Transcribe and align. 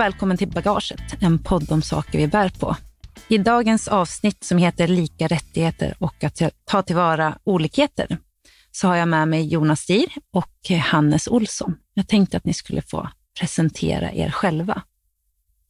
välkommen 0.00 0.36
till 0.36 0.48
Bagaget, 0.48 1.00
en 1.20 1.38
podd 1.38 1.72
om 1.72 1.82
saker 1.82 2.18
vi 2.18 2.26
bär 2.26 2.48
på. 2.48 2.76
I 3.28 3.38
dagens 3.38 3.88
avsnitt 3.88 4.44
som 4.44 4.58
heter 4.58 4.88
Lika 4.88 5.26
rättigheter 5.26 5.94
och 5.98 6.24
att 6.24 6.42
ta 6.64 6.82
tillvara 6.82 7.38
olikheter 7.44 8.18
så 8.70 8.88
har 8.88 8.96
jag 8.96 9.08
med 9.08 9.28
mig 9.28 9.46
Jonas 9.46 9.80
Stier 9.80 10.08
och 10.32 10.70
Hannes 10.80 11.28
Olsson. 11.28 11.76
Jag 11.94 12.08
tänkte 12.08 12.36
att 12.36 12.44
ni 12.44 12.54
skulle 12.54 12.82
få 12.82 13.08
presentera 13.40 14.12
er 14.12 14.30
själva. 14.30 14.82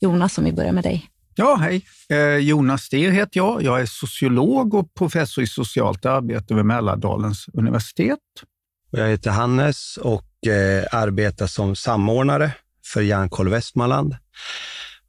Jonas, 0.01 0.39
om 0.39 0.45
vi 0.45 0.53
börjar 0.53 0.73
med 0.73 0.85
dig. 0.85 1.07
Ja, 1.35 1.57
hej. 1.61 1.85
Eh, 2.09 2.37
Jonas 2.37 2.83
Stier 2.83 3.11
heter 3.11 3.41
jag. 3.41 3.63
Jag 3.63 3.81
är 3.81 3.87
sociolog 3.87 4.75
och 4.75 4.95
professor 4.95 5.45
i 5.45 5.47
socialt 5.47 6.07
arbete 6.07 6.55
vid 6.55 6.65
Mälardalens 6.65 7.47
universitet. 7.53 8.19
Jag 8.91 9.09
heter 9.09 9.31
Hannes 9.31 9.97
och 9.97 10.47
eh, 10.47 10.85
arbetar 10.93 11.47
som 11.47 11.77
samordnare 11.77 12.53
för 12.93 13.01
Hjärnkoll 13.01 13.49
Västmanland 13.49 14.17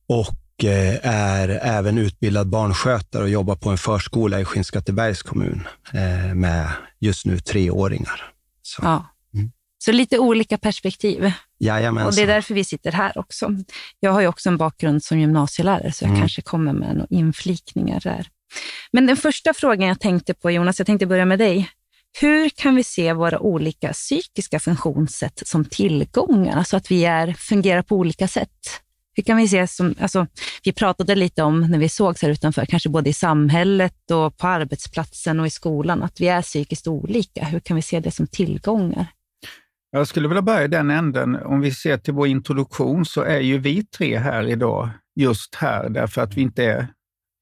och 0.08 0.63
eh, 0.63 1.08
är 1.08 1.49
även 1.49 1.98
utbildad 1.98 2.49
barnskötare 2.49 3.23
och 3.23 3.30
jobbar 3.30 3.55
på 3.55 3.70
en 3.70 3.77
förskola 3.77 4.40
i 4.40 4.45
Skinnskattebergs 4.45 5.21
kommun 5.21 5.67
eh, 5.94 6.35
med 6.35 6.70
just 6.99 7.26
nu 7.26 7.40
treåringar. 7.40 8.34
Så. 8.62 8.81
Ja. 8.84 9.05
Mm. 9.34 9.52
Så 9.77 9.91
lite 9.91 10.20
olika 10.20 10.57
perspektiv. 10.57 11.31
Jajamensan. 11.59 12.07
Och 12.07 12.16
det 12.16 12.21
är 12.21 12.27
därför 12.27 12.54
vi 12.54 12.63
sitter 12.63 12.91
här 12.91 13.17
också. 13.17 13.49
Jag 13.99 14.12
har 14.12 14.21
ju 14.21 14.27
också 14.27 14.49
en 14.49 14.57
bakgrund 14.57 15.04
som 15.04 15.20
gymnasielärare, 15.20 15.91
så 15.91 16.04
jag 16.04 16.09
mm. 16.09 16.21
kanske 16.21 16.41
kommer 16.41 16.73
med 16.73 16.95
några 16.95 17.07
inflikningar 17.09 17.99
där. 17.99 18.27
Men 18.91 19.05
den 19.05 19.18
första 19.18 19.54
frågan 19.54 19.87
jag 19.87 19.99
tänkte 19.99 20.34
på, 20.34 20.52
Jonas, 20.52 20.79
jag 20.79 20.85
tänkte 20.85 21.05
börja 21.05 21.26
med 21.26 21.40
dig. 21.40 21.70
Hur 22.20 22.49
kan 22.49 22.76
vi 22.76 22.84
se 22.84 23.13
våra 23.13 23.40
olika 23.40 23.93
psykiska 23.93 24.59
funktionssätt 24.59 25.41
som 25.45 25.65
tillgångar, 25.65 26.57
alltså 26.57 26.77
att 26.77 26.91
vi 26.91 27.05
är, 27.05 27.34
fungerar 27.34 27.81
på 27.81 27.95
olika 27.95 28.27
sätt? 28.27 28.81
Hur 29.13 29.23
kan 29.23 29.37
vi 29.37 29.48
se 29.48 29.68
som, 29.68 29.95
alltså, 29.99 30.27
vi 30.63 30.73
pratade 30.73 31.15
lite 31.15 31.43
om 31.43 31.62
när 31.62 31.79
vi 31.79 31.90
sågs 31.90 32.21
här 32.21 32.29
utanför, 32.29 32.65
kanske 32.65 32.90
både 32.90 33.09
i 33.09 33.13
samhället 33.13 34.12
och 34.12 34.37
på 34.37 34.48
arbetsplatsen 34.48 35.40
och 35.40 35.48
i 35.48 35.49
skolan, 35.49 36.03
att 36.03 36.21
vi 36.21 36.27
är 36.27 36.41
psykiskt 36.41 36.87
olika. 36.87 37.45
Hur 37.45 37.59
kan 37.59 37.76
vi 37.76 37.81
se 37.81 37.99
det 37.99 38.12
som 38.12 38.27
tillgångar? 38.27 39.05
Jag 39.91 40.07
skulle 40.07 40.27
vilja 40.27 40.41
börja 40.41 40.63
i 40.63 40.68
den 40.68 40.90
änden. 40.90 41.35
Om 41.35 41.62
vi 41.62 41.71
ser 41.71 41.98
till 41.98 42.13
vår 42.13 42.27
introduktion 42.27 43.05
så 43.05 43.21
är 43.21 43.40
ju 43.40 43.57
vi 43.57 43.85
tre 43.85 44.18
här 44.18 44.48
idag 44.48 44.90
just 45.15 45.55
här 45.55 45.90
därför 45.90 46.21
att 46.21 46.34
vi 46.34 46.41
inte 46.41 46.63
är 46.63 46.87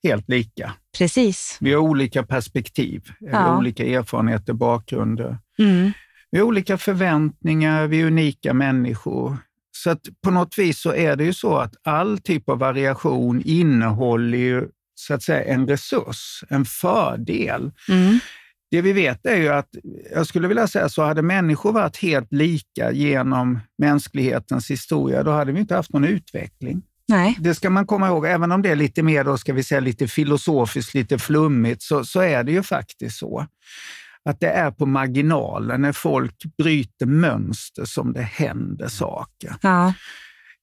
helt 0.03 0.29
lika. 0.29 0.73
Precis. 0.97 1.57
Vi 1.59 1.73
har 1.73 1.81
olika 1.81 2.23
perspektiv, 2.23 3.03
ja. 3.19 3.27
vi 3.27 3.35
har 3.35 3.57
olika 3.57 3.85
erfarenheter, 3.85 4.53
bakgrunder. 4.53 5.37
Mm. 5.59 5.91
Vi 6.31 6.39
har 6.39 6.45
olika 6.45 6.77
förväntningar, 6.77 7.87
vi 7.87 8.01
är 8.01 8.05
unika 8.05 8.53
människor. 8.53 9.37
Så 9.71 9.89
att 9.89 10.01
på 10.23 10.31
något 10.31 10.57
vis 10.57 10.81
så 10.81 10.93
är 10.93 11.15
det 11.15 11.23
ju 11.23 11.33
så 11.33 11.57
att 11.57 11.73
all 11.83 12.17
typ 12.17 12.49
av 12.49 12.59
variation 12.59 13.41
innehåller 13.45 14.37
ju 14.37 14.67
så 14.95 15.13
att 15.13 15.23
säga 15.23 15.43
en 15.43 15.67
resurs, 15.67 16.43
en 16.49 16.65
fördel. 16.65 17.71
Mm. 17.89 18.19
Det 18.71 18.81
vi 18.81 18.93
vet 18.93 19.25
är 19.25 19.35
ju 19.35 19.49
att, 19.49 19.69
jag 20.13 20.27
skulle 20.27 20.47
vilja 20.47 20.67
säga 20.67 20.89
så, 20.89 21.03
hade 21.03 21.21
människor 21.21 21.71
varit 21.71 21.97
helt 21.97 22.33
lika 22.33 22.91
genom 22.91 23.59
mänsklighetens 23.77 24.71
historia, 24.71 25.23
då 25.23 25.31
hade 25.31 25.51
vi 25.51 25.59
inte 25.59 25.75
haft 25.75 25.93
någon 25.93 26.05
utveckling. 26.05 26.81
Nej. 27.09 27.37
Det 27.39 27.55
ska 27.55 27.69
man 27.69 27.85
komma 27.85 28.07
ihåg, 28.07 28.25
även 28.25 28.51
om 28.51 28.61
det 28.61 28.69
är 28.69 28.75
lite 28.75 29.03
mer 29.03 29.23
då, 29.23 29.37
ska 29.37 29.53
vi 29.53 29.63
säga, 29.63 29.79
lite 29.79 30.07
filosofiskt, 30.07 30.93
lite 30.93 31.19
flummigt, 31.19 31.81
så, 31.81 32.05
så 32.05 32.19
är 32.19 32.43
det 32.43 32.51
ju 32.51 32.63
faktiskt 32.63 33.17
så 33.17 33.47
att 34.25 34.39
det 34.39 34.49
är 34.49 34.71
på 34.71 34.85
marginalen, 34.85 35.81
när 35.81 35.91
folk 35.91 36.35
bryter 36.57 37.05
mönster, 37.05 37.85
som 37.85 38.13
det 38.13 38.21
händer 38.21 38.87
saker. 38.87 39.55
Ja. 39.61 39.93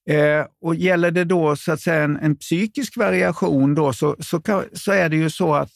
Eh, 0.09 0.45
och 0.61 0.75
gäller 0.75 1.11
det 1.11 1.23
då 1.23 1.55
så 1.55 1.71
att 1.71 1.81
säga 1.81 2.03
en, 2.03 2.17
en 2.17 2.35
psykisk 2.35 2.97
variation 2.97 3.75
då, 3.75 3.93
så, 3.93 4.15
så, 4.19 4.41
kan, 4.41 4.63
så 4.73 4.91
är 4.91 5.09
det 5.09 5.15
ju 5.15 5.29
så 5.29 5.55
att 5.55 5.71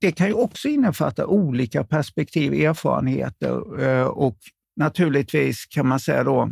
det 0.00 0.12
kan 0.12 0.26
ju 0.26 0.32
också 0.32 0.68
innefatta 0.68 1.26
olika 1.26 1.84
perspektiv, 1.84 2.52
erfarenheter 2.52 3.82
eh, 3.82 4.06
och 4.06 4.36
naturligtvis 4.76 5.66
kan 5.66 5.88
man 5.88 6.00
säga 6.00 6.24
då 6.24 6.50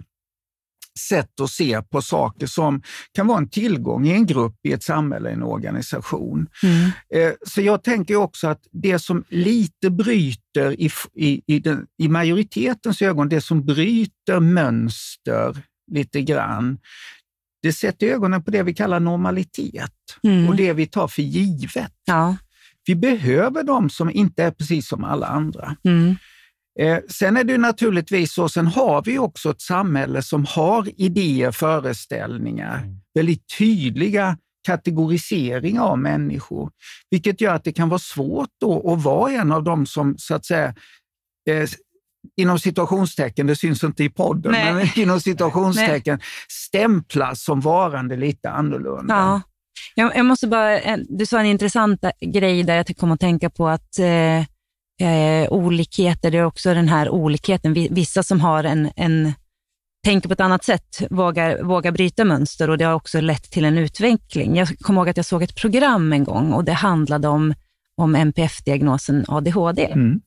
sätt 0.99 1.41
att 1.41 1.51
se 1.51 1.83
på 1.83 2.03
saker 2.03 2.47
som 2.47 2.83
kan 3.13 3.27
vara 3.27 3.39
en 3.39 3.49
tillgång 3.49 4.07
i 4.07 4.13
en 4.13 4.27
grupp, 4.27 4.55
i 4.63 4.73
ett 4.73 4.83
samhälle, 4.83 5.31
i 5.31 5.33
en 5.33 5.43
organisation. 5.43 6.47
Mm. 6.63 6.91
Eh, 7.15 7.35
så 7.47 7.61
jag 7.61 7.83
tänker 7.85 8.17
också 8.17 8.49
att 8.49 8.61
det 8.71 8.99
som 8.99 9.25
lite 9.29 9.91
bryter 9.91 10.81
i, 10.81 10.91
i, 11.15 11.43
i, 11.47 11.59
den, 11.59 11.87
i 11.99 12.09
majoritetens 12.09 13.03
ögon, 13.03 13.29
det 13.29 13.41
som 13.41 13.65
bryter 13.65 14.41
mönster 14.41 15.63
lite 15.93 16.23
grann, 16.23 16.79
det 17.63 17.73
sätter 17.73 18.07
ögonen 18.07 18.43
på 18.43 18.51
det 18.51 18.63
vi 18.63 18.75
kallar 18.75 19.01
normalitet 19.01 19.93
mm. 20.23 20.49
och 20.49 20.57
det 20.57 20.73
vi 20.73 20.87
tar 20.87 21.09
för 21.09 21.23
givet. 21.23 21.93
Ja. 22.05 22.37
Vi 22.87 22.95
behöver 22.95 23.63
de 23.63 23.91
som 23.91 24.11
inte 24.11 24.45
är 24.45 24.51
precis 24.51 24.89
som 24.89 25.05
alla 25.05 25.27
andra. 25.27 25.77
Mm. 25.85 26.17
Eh, 26.81 26.99
sen 27.09 27.37
är 27.37 27.45
det 27.45 27.59
naturligtvis 27.59 28.35
så, 28.35 28.49
sen 28.49 28.67
har 28.67 29.03
vi 29.03 29.19
också 29.19 29.51
ett 29.51 29.61
samhälle 29.61 30.23
som 30.23 30.45
har 30.45 31.01
idéer, 31.01 31.53
föreställningar, 31.53 32.79
mm. 32.79 32.97
väldigt 33.15 33.59
tydliga 33.59 34.37
kategoriseringar 34.67 35.83
av 35.83 35.99
människor, 35.99 36.71
vilket 37.11 37.41
gör 37.41 37.55
att 37.55 37.65
det 37.65 37.73
kan 37.73 37.89
vara 37.89 37.99
svårt 37.99 38.49
då 38.61 38.93
att 38.93 39.03
vara 39.03 39.33
en 39.33 39.53
av 39.53 39.65
dem 39.65 39.87
som 39.87 40.15
så 40.19 40.35
att 40.35 40.47
säga 40.47 40.75
eh, 41.51 41.69
inom 42.37 42.59
situationstecken, 42.59 43.47
det 43.47 43.57
syns 43.57 43.85
inte 43.85 44.05
i 44.05 44.11
podden, 44.11 44.53
Nej. 44.53 44.75
men 44.75 44.89
inom 44.97 45.21
situationstecken 45.31 46.21
stämplas 46.49 47.45
som 47.45 47.61
varande 47.61 48.17
lite 48.17 48.51
annorlunda. 48.51 49.15
Ja. 49.15 49.41
Jag, 49.95 50.17
jag 50.17 50.27
måste 50.27 50.47
bara, 50.47 50.97
du 51.09 51.27
sa 51.27 51.41
en 51.41 51.47
intressant 51.47 52.05
grej 52.21 52.63
där 52.63 52.77
jag 52.77 52.97
kom 52.97 53.13
att 53.13 53.21
tänka 53.21 53.51
på 53.51 53.69
att 53.69 53.99
eh, 53.99 54.45
eh, 55.01 55.53
olikheter. 55.53 56.31
Det 56.31 56.39
är 56.39 56.45
också 56.45 56.75
den 56.75 56.89
här 56.89 57.09
olikheten. 57.11 57.73
Vissa 57.75 58.23
som 58.23 58.41
har 58.41 58.65
en, 58.65 58.91
en 58.97 59.33
tänker 60.05 60.29
på 60.29 60.33
ett 60.33 60.41
annat 60.41 60.65
sätt 60.65 61.03
vågar, 61.11 61.63
vågar 61.63 61.93
bryta 61.93 62.25
mönster 62.25 62.71
och 62.71 62.79
det 62.79 62.85
har 62.85 62.95
också 62.95 63.21
lett 63.21 63.51
till 63.51 63.65
en 63.65 63.79
utveckling. 63.79 64.57
Jag 64.57 64.79
kommer 64.79 65.01
ihåg 65.01 65.09
att 65.09 65.17
jag 65.17 65.27
såg 65.27 65.43
ett 65.43 65.57
program 65.57 66.13
en 66.13 66.25
gång 66.25 66.53
och 66.53 66.65
det 66.65 66.73
handlade 66.73 67.29
om, 67.29 67.55
om 67.97 68.15
NPF-diagnosen 68.17 69.25
ADHD. 69.29 69.85
Mm. 69.85 70.21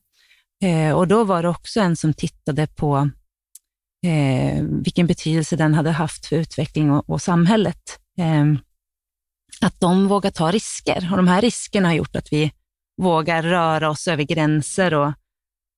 Eh, 0.62 0.96
och 0.96 1.08
Då 1.08 1.24
var 1.24 1.42
det 1.42 1.48
också 1.48 1.80
en 1.80 1.96
som 1.96 2.14
tittade 2.14 2.66
på 2.66 3.10
eh, 4.06 4.62
vilken 4.62 5.06
betydelse 5.06 5.56
den 5.56 5.74
hade 5.74 5.90
haft 5.90 6.26
för 6.26 6.36
utveckling 6.36 6.90
och, 6.90 7.10
och 7.10 7.22
samhället. 7.22 7.98
Eh, 8.18 8.44
att 9.60 9.80
de 9.80 10.08
vågar 10.08 10.30
ta 10.30 10.50
risker 10.50 11.08
och 11.10 11.16
de 11.16 11.28
här 11.28 11.40
riskerna 11.40 11.88
har 11.88 11.94
gjort 11.94 12.16
att 12.16 12.32
vi 12.32 12.52
vågar 13.02 13.42
röra 13.42 13.90
oss 13.90 14.08
över 14.08 14.22
gränser. 14.22 14.94
Och, 14.94 15.12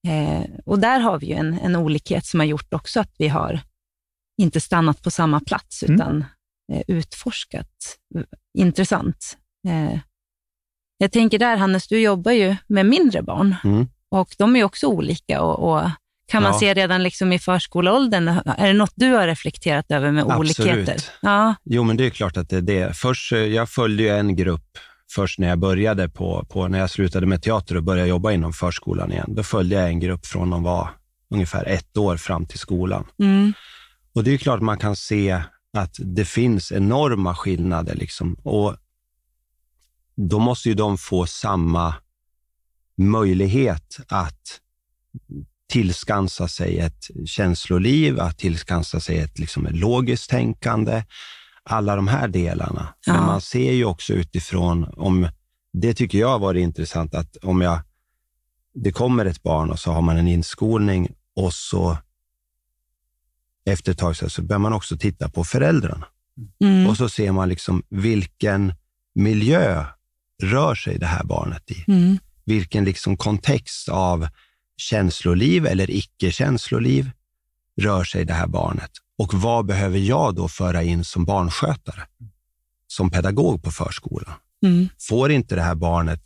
eh, 0.08 0.44
och 0.64 0.78
där 0.78 1.00
har 1.00 1.18
vi 1.18 1.26
ju 1.26 1.34
en, 1.34 1.58
en 1.58 1.76
olikhet 1.76 2.26
som 2.26 2.40
har 2.40 2.46
gjort 2.46 2.74
också 2.74 3.00
att 3.00 3.14
vi 3.18 3.28
har 3.28 3.60
inte 4.38 4.60
stannat 4.60 5.02
på 5.02 5.10
samma 5.10 5.40
plats, 5.40 5.82
mm. 5.82 5.94
utan 5.94 6.24
eh, 6.72 6.82
utforskat. 6.88 7.98
Intressant. 8.58 9.38
Eh, 9.68 9.98
jag 10.98 11.12
tänker 11.12 11.38
där, 11.38 11.56
Hannes, 11.56 11.88
du 11.88 12.00
jobbar 12.00 12.32
ju 12.32 12.56
med 12.66 12.86
mindre 12.86 13.22
barn 13.22 13.56
mm. 13.64 13.86
och 14.10 14.34
de 14.38 14.56
är 14.56 14.64
också 14.64 14.86
olika. 14.86 15.42
Och, 15.42 15.72
och 15.72 15.90
kan 16.28 16.42
man 16.42 16.52
ja. 16.52 16.58
se 16.58 16.74
redan 16.74 17.02
liksom 17.02 17.32
i 17.32 17.38
förskoleåldern, 17.38 18.28
är 18.28 18.66
det 18.66 18.72
något 18.72 18.92
du 18.94 19.12
har 19.12 19.26
reflekterat 19.26 19.90
över 19.90 20.12
med 20.12 20.24
Absolut. 20.24 20.60
olikheter? 20.60 21.02
Ja. 21.22 21.54
Jo, 21.64 21.84
men 21.84 21.96
det 21.96 22.06
är 22.06 22.10
klart 22.10 22.36
att 22.36 22.48
det 22.48 22.56
är 22.56 22.62
det. 22.62 22.96
Först, 22.96 23.32
eh, 23.32 23.38
jag 23.38 23.70
följde 23.70 24.02
ju 24.02 24.08
en 24.08 24.36
grupp 24.36 24.78
först 25.10 25.38
när 25.38 25.48
jag 25.48 25.58
började 25.58 26.08
på, 26.08 26.46
på, 26.48 26.68
när 26.68 26.78
jag 26.78 26.90
slutade 26.90 27.26
med 27.26 27.42
teater 27.42 27.76
och 27.76 27.82
började 27.82 28.08
jobba 28.08 28.32
inom 28.32 28.52
förskolan 28.52 29.12
igen. 29.12 29.34
Då 29.34 29.42
följde 29.42 29.74
jag 29.74 29.88
en 29.88 30.00
grupp 30.00 30.26
från 30.26 30.50
de 30.50 30.62
var 30.62 30.90
ungefär 31.30 31.64
ett 31.64 31.96
år 31.96 32.16
fram 32.16 32.46
till 32.46 32.58
skolan. 32.58 33.06
Mm. 33.18 33.52
Och 34.14 34.24
det 34.24 34.34
är 34.34 34.38
klart 34.38 34.60
man 34.60 34.78
kan 34.78 34.96
se 34.96 35.42
att 35.76 35.96
det 35.98 36.24
finns 36.24 36.72
enorma 36.72 37.34
skillnader. 37.34 37.94
Liksom. 37.94 38.34
Och 38.34 38.76
då 40.16 40.38
måste 40.38 40.68
ju 40.68 40.74
de 40.74 40.98
få 40.98 41.26
samma 41.26 41.94
möjlighet 42.96 43.98
att 44.08 44.60
tillskansa 45.68 46.48
sig 46.48 46.78
ett 46.78 47.10
känsloliv, 47.26 48.20
att 48.20 48.38
tillskansa 48.38 49.00
sig 49.00 49.18
ett, 49.18 49.38
liksom, 49.38 49.66
ett 49.66 49.76
logiskt 49.76 50.30
tänkande, 50.30 51.02
alla 51.68 51.96
de 51.96 52.08
här 52.08 52.28
delarna. 52.28 52.94
Ja. 53.06 53.12
Men 53.12 53.24
man 53.24 53.40
ser 53.40 53.72
ju 53.72 53.84
också 53.84 54.12
utifrån, 54.12 54.84
om 54.96 55.28
det 55.72 55.94
tycker 55.94 56.18
jag 56.18 56.28
har 56.28 56.38
varit 56.38 56.62
intressant, 56.62 57.14
att 57.14 57.36
om 57.36 57.60
jag, 57.60 57.80
det 58.74 58.92
kommer 58.92 59.24
ett 59.24 59.42
barn 59.42 59.70
och 59.70 59.78
så 59.78 59.92
har 59.92 60.02
man 60.02 60.16
en 60.16 60.28
inskolning 60.28 61.08
och 61.36 61.52
så 61.52 61.96
efter 63.66 63.92
ett 63.92 63.98
tag 63.98 64.16
så 64.16 64.42
börjar 64.42 64.58
man 64.58 64.72
också 64.72 64.98
titta 64.98 65.28
på 65.28 65.44
föräldrarna. 65.44 66.06
Mm. 66.60 66.86
Och 66.86 66.96
så 66.96 67.08
ser 67.08 67.32
man 67.32 67.48
liksom 67.48 67.82
vilken 67.88 68.74
miljö 69.14 69.84
rör 70.42 70.74
sig 70.74 70.98
det 70.98 71.06
här 71.06 71.24
barnet 71.24 71.70
i. 71.70 71.84
Mm. 71.88 72.18
Vilken 72.44 72.84
liksom 72.84 73.16
kontext 73.16 73.88
av 73.88 74.28
känsloliv 74.76 75.66
eller 75.66 75.90
icke-känsloliv 75.90 77.10
rör 77.78 78.04
sig 78.04 78.24
det 78.24 78.32
här 78.34 78.46
barnet? 78.46 78.90
Och 79.18 79.34
vad 79.34 79.66
behöver 79.66 79.98
jag 79.98 80.34
då 80.34 80.48
föra 80.48 80.82
in 80.82 81.04
som 81.04 81.24
barnskötare? 81.24 82.02
Som 82.86 83.10
pedagog 83.10 83.62
på 83.64 83.70
förskolan? 83.70 84.34
Mm. 84.66 84.88
Får 85.08 85.30
inte 85.30 85.54
det 85.54 85.62
här 85.62 85.74
barnet 85.74 86.20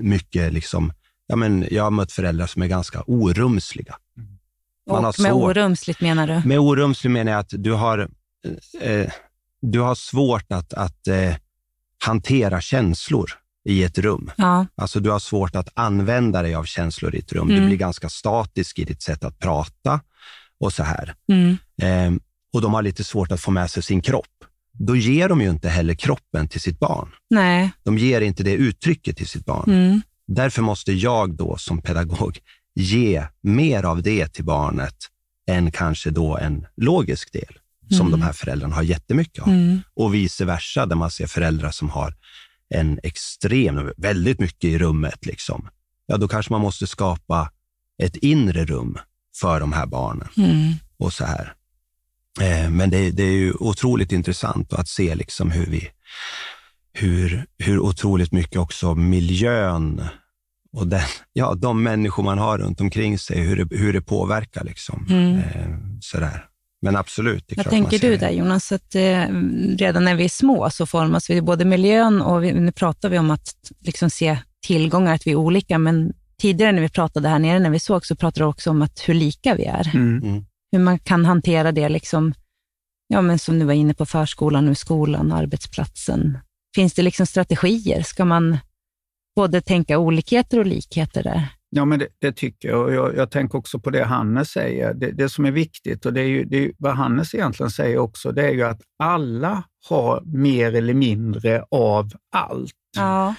mycket, 0.00 0.52
liksom, 0.52 0.92
ja, 1.26 1.36
men 1.36 1.66
jag 1.70 1.82
har 1.84 1.90
mött 1.90 2.12
föräldrar 2.12 2.46
som 2.46 2.62
är 2.62 2.66
ganska 2.66 3.02
orumsliga. 3.06 3.96
Man 4.90 4.96
Och 4.96 5.02
med 5.02 5.14
svårt- 5.14 5.50
orumsligt 5.56 6.00
menar 6.00 6.26
du? 6.26 6.48
Med 6.48 6.58
orumslig 6.58 7.10
menar 7.10 7.32
jag 7.32 7.38
att 7.38 7.50
du 7.50 7.72
har, 7.72 8.08
eh, 8.80 9.10
du 9.62 9.80
har 9.80 9.94
svårt 9.94 10.52
att, 10.52 10.72
att 10.74 11.06
eh, 11.08 11.34
hantera 12.04 12.60
känslor 12.60 13.30
i 13.68 13.84
ett 13.84 13.98
rum. 13.98 14.30
Ja. 14.36 14.66
Alltså 14.74 15.00
du 15.00 15.10
har 15.10 15.18
svårt 15.18 15.56
att 15.56 15.68
använda 15.74 16.42
dig 16.42 16.54
av 16.54 16.64
känslor 16.64 17.14
i 17.14 17.18
ett 17.18 17.32
rum. 17.32 17.48
Du 17.48 17.54
Mm. 17.54 17.66
blir 17.66 17.76
ganska 17.76 18.08
statisk 18.08 18.78
i 18.78 18.84
ditt 18.84 19.02
sätt 19.02 19.24
att 19.24 19.38
prata 19.38 20.00
och 20.60 20.72
så 20.72 20.82
här. 20.82 21.14
Mm. 21.28 21.56
Eh, 21.82 22.20
och 22.52 22.60
de 22.62 22.74
har 22.74 22.82
lite 22.82 23.04
svårt 23.04 23.32
att 23.32 23.40
få 23.40 23.50
med 23.50 23.70
sig 23.70 23.82
sin 23.82 24.00
kropp. 24.02 24.26
Då 24.72 24.96
ger 24.96 25.28
de 25.28 25.40
ju 25.40 25.50
inte 25.50 25.68
heller 25.68 25.94
kroppen 25.94 26.48
till 26.48 26.60
sitt 26.60 26.78
barn. 26.78 27.08
Nej. 27.30 27.70
De 27.82 27.98
ger 27.98 28.20
inte 28.20 28.42
det 28.42 28.52
uttrycket 28.52 29.16
till 29.16 29.26
sitt 29.26 29.44
barn. 29.44 29.70
Mm. 29.70 30.02
Därför 30.26 30.62
måste 30.62 30.92
jag 30.92 31.36
då 31.36 31.56
som 31.56 31.82
pedagog 31.82 32.38
ge 32.74 33.24
mer 33.42 33.82
av 33.82 34.02
det 34.02 34.28
till 34.32 34.44
barnet 34.44 34.96
än 35.48 35.72
kanske 35.72 36.10
då 36.10 36.36
en 36.36 36.66
logisk 36.76 37.32
del 37.32 37.58
som 37.90 38.06
Mm. 38.06 38.10
de 38.20 38.22
här 38.24 38.32
föräldrarna 38.32 38.74
har 38.74 38.82
jättemycket 38.82 39.42
av. 39.42 39.48
Mm. 39.48 39.80
Och 39.94 40.14
vice 40.14 40.44
versa, 40.44 40.86
där 40.86 40.96
man 40.96 41.10
ser 41.10 41.26
föräldrar 41.26 41.70
som 41.70 41.90
har 41.90 42.14
en 42.74 43.00
extrem, 43.02 43.92
väldigt 43.96 44.40
mycket 44.40 44.64
i 44.64 44.78
rummet. 44.78 45.26
Liksom. 45.26 45.68
Ja, 46.06 46.16
då 46.16 46.28
kanske 46.28 46.52
man 46.52 46.60
måste 46.60 46.86
skapa 46.86 47.50
ett 48.02 48.16
inre 48.16 48.64
rum 48.64 48.98
för 49.40 49.60
de 49.60 49.72
här 49.72 49.86
barnen 49.86 50.28
Mm. 50.36 50.72
och 50.98 51.12
så 51.12 51.24
här. 51.24 51.52
Eh, 52.40 52.70
men 52.70 52.90
det, 52.90 53.10
det 53.10 53.22
är 53.22 53.32
ju 53.32 53.52
otroligt 53.52 54.12
intressant 54.12 54.72
att 54.72 54.88
se 54.88 55.14
liksom 55.14 55.50
hur 55.50 55.66
vi, 55.66 55.88
hur, 56.92 57.46
hur 57.58 57.78
otroligt 57.78 58.32
mycket 58.32 58.56
också 58.56 58.94
miljön 58.94 60.02
och 60.72 60.86
den, 60.86 61.00
ja, 61.32 61.54
de 61.54 61.82
människor 61.82 62.22
man 62.22 62.38
har 62.38 62.58
runt 62.58 62.80
omkring 62.80 63.18
sig, 63.18 63.40
hur 63.40 63.64
det, 63.64 63.76
hur 63.76 63.92
det 63.92 64.02
påverkar. 64.02 64.64
Liksom. 64.64 65.06
Mm. 65.10 65.38
Eh, 65.38 65.78
sådär. 66.00 66.44
Men 66.82 66.96
absolut, 66.96 67.44
det 67.48 67.54
är 67.54 67.56
Vad 67.56 67.70
tänker 67.70 67.98
du 67.98 68.16
där 68.16 68.30
Jonas? 68.30 68.72
Att, 68.72 68.94
eh, 68.94 69.24
redan 69.78 70.04
när 70.04 70.14
vi 70.14 70.24
är 70.24 70.28
små 70.28 70.70
så 70.70 70.86
formas 70.86 71.30
vi 71.30 71.42
både 71.42 71.64
miljön 71.64 72.22
och 72.22 72.44
vi, 72.44 72.52
nu 72.52 72.72
pratar 72.72 73.08
vi 73.08 73.18
om 73.18 73.30
att 73.30 73.54
liksom 73.80 74.10
se 74.10 74.38
tillgångar, 74.66 75.14
att 75.14 75.26
vi 75.26 75.30
är 75.30 75.36
olika, 75.36 75.78
men 75.78 76.12
tidigare 76.40 76.72
när 76.72 76.82
vi 76.82 76.88
pratade 76.88 77.28
här 77.28 77.38
nere, 77.38 77.58
när 77.58 77.70
vi 77.70 77.78
såg, 77.78 78.06
så 78.06 78.16
pratade 78.16 78.44
vi 78.44 78.50
också 78.50 78.70
om 78.70 78.82
att 78.82 79.08
hur 79.08 79.14
lika 79.14 79.54
vi 79.54 79.64
är. 79.64 79.90
Mm. 79.94 80.44
Hur 80.72 80.78
man 80.78 80.98
kan 80.98 81.24
hantera 81.24 81.72
det, 81.72 81.88
liksom, 81.88 82.34
ja, 83.08 83.22
men 83.22 83.38
som 83.38 83.58
du 83.58 83.64
var 83.64 83.72
inne 83.72 83.94
på, 83.94 84.06
förskolan, 84.06 84.66
nu 84.66 84.74
skolan, 84.74 85.32
arbetsplatsen. 85.32 86.38
Finns 86.74 86.94
det 86.94 87.02
liksom 87.02 87.26
strategier? 87.26 88.02
Ska 88.02 88.24
man 88.24 88.58
både 89.36 89.60
tänka 89.60 89.98
olikheter 89.98 90.58
och 90.58 90.66
likheter 90.66 91.22
där? 91.22 91.48
Ja, 91.70 91.84
men 91.84 91.98
det, 91.98 92.08
det 92.18 92.32
tycker 92.32 92.68
jag. 92.68 92.84
Och 92.84 92.94
jag. 92.94 93.16
Jag 93.16 93.30
tänker 93.30 93.58
också 93.58 93.78
på 93.78 93.90
det 93.90 94.04
Hannes 94.04 94.50
säger. 94.50 94.94
Det, 94.94 95.10
det 95.10 95.28
som 95.28 95.44
är 95.44 95.50
viktigt, 95.50 96.06
och 96.06 96.12
det 96.12 96.20
är 96.20 96.28
ju 96.28 96.44
det 96.44 96.64
är, 96.64 96.72
vad 96.78 96.96
Hannes 96.96 97.34
egentligen 97.34 97.70
säger 97.70 97.98
också, 97.98 98.32
det 98.32 98.46
är 98.46 98.52
ju 98.52 98.62
att 98.62 98.80
alla 98.98 99.62
har 99.88 100.22
mer 100.24 100.74
eller 100.74 100.94
mindre 100.94 101.64
av 101.70 102.12
allt. 102.32 102.72
Ja. 102.96 103.34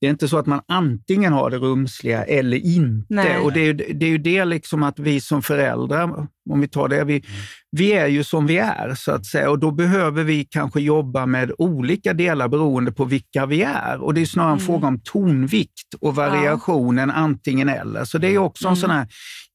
Det 0.00 0.06
är 0.06 0.10
inte 0.10 0.28
så 0.28 0.38
att 0.38 0.46
man 0.46 0.60
antingen 0.68 1.32
har 1.32 1.50
det 1.50 1.58
rumsliga 1.58 2.24
eller 2.24 2.56
inte. 2.56 3.14
Nej. 3.14 3.38
Och 3.38 3.52
det 3.52 3.60
är, 3.60 3.64
ju, 3.64 3.72
det 3.72 4.06
är 4.06 4.10
ju 4.10 4.18
det 4.18 4.44
liksom 4.44 4.82
att 4.82 4.98
vi 4.98 5.20
som 5.20 5.42
föräldrar, 5.42 6.26
om 6.50 6.60
vi 6.60 6.68
tar 6.68 6.88
det, 6.88 7.04
vi, 7.04 7.24
vi 7.70 7.92
är 7.92 8.06
ju 8.06 8.24
som 8.24 8.46
vi 8.46 8.58
är 8.58 8.94
så 8.96 9.12
att 9.12 9.26
säga 9.26 9.50
och 9.50 9.58
då 9.58 9.70
behöver 9.70 10.24
vi 10.24 10.44
kanske 10.44 10.80
jobba 10.80 11.26
med 11.26 11.52
olika 11.58 12.12
delar 12.12 12.48
beroende 12.48 12.92
på 12.92 13.04
vilka 13.04 13.46
vi 13.46 13.62
är. 13.62 14.02
Och 14.02 14.14
det 14.14 14.20
är 14.20 14.26
snarare 14.26 14.52
en 14.52 14.58
Mm. 14.58 14.66
fråga 14.66 14.88
om 14.88 15.00
tonvikt 15.04 15.94
och 16.00 16.14
variationen 16.14 17.10
antingen 17.10 17.68
eller. 17.68 18.04
Så 18.04 18.18
det 18.18 18.28
är 18.28 18.38
också 18.38 18.64
en 18.64 18.72
Mm. 18.72 18.80
sån 18.80 18.90
här 18.90 19.06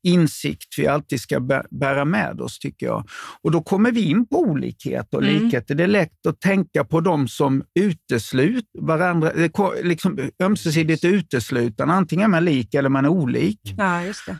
insikt 0.06 0.74
vi 0.78 0.88
alltid 0.88 1.22
ska 1.22 1.40
bä- 1.40 1.66
bära 1.80 2.06
med 2.06 2.42
oss, 2.42 2.60
tycker 2.60 2.86
jag. 2.86 3.04
Och 3.44 3.52
då 3.52 3.62
kommer 3.62 3.92
vi 3.92 4.02
in 4.10 4.28
på 4.28 4.40
olikhet 4.40 5.14
och 5.14 5.24
Mm. 5.24 5.44
likheter. 5.44 5.76
Det 5.76 5.84
är 5.84 5.88
lätt 5.88 6.26
att 6.28 6.40
tänka 6.42 6.84
på 6.84 7.02
de 7.02 7.28
som 7.28 7.64
utesluter 7.80 8.82
varandra, 8.82 9.32
liksom 9.84 10.20
ömsesidigt 10.44 11.06
uteslutande. 11.06 11.94
Antingen 11.94 12.24
är 12.26 12.28
man 12.30 12.46
lik 12.46 12.74
eller 12.74 12.90
man 12.90 13.06
är 13.06 13.10
olik. 13.10 13.60
ja, 13.78 14.04
just 14.04 14.26
det. 14.26 14.38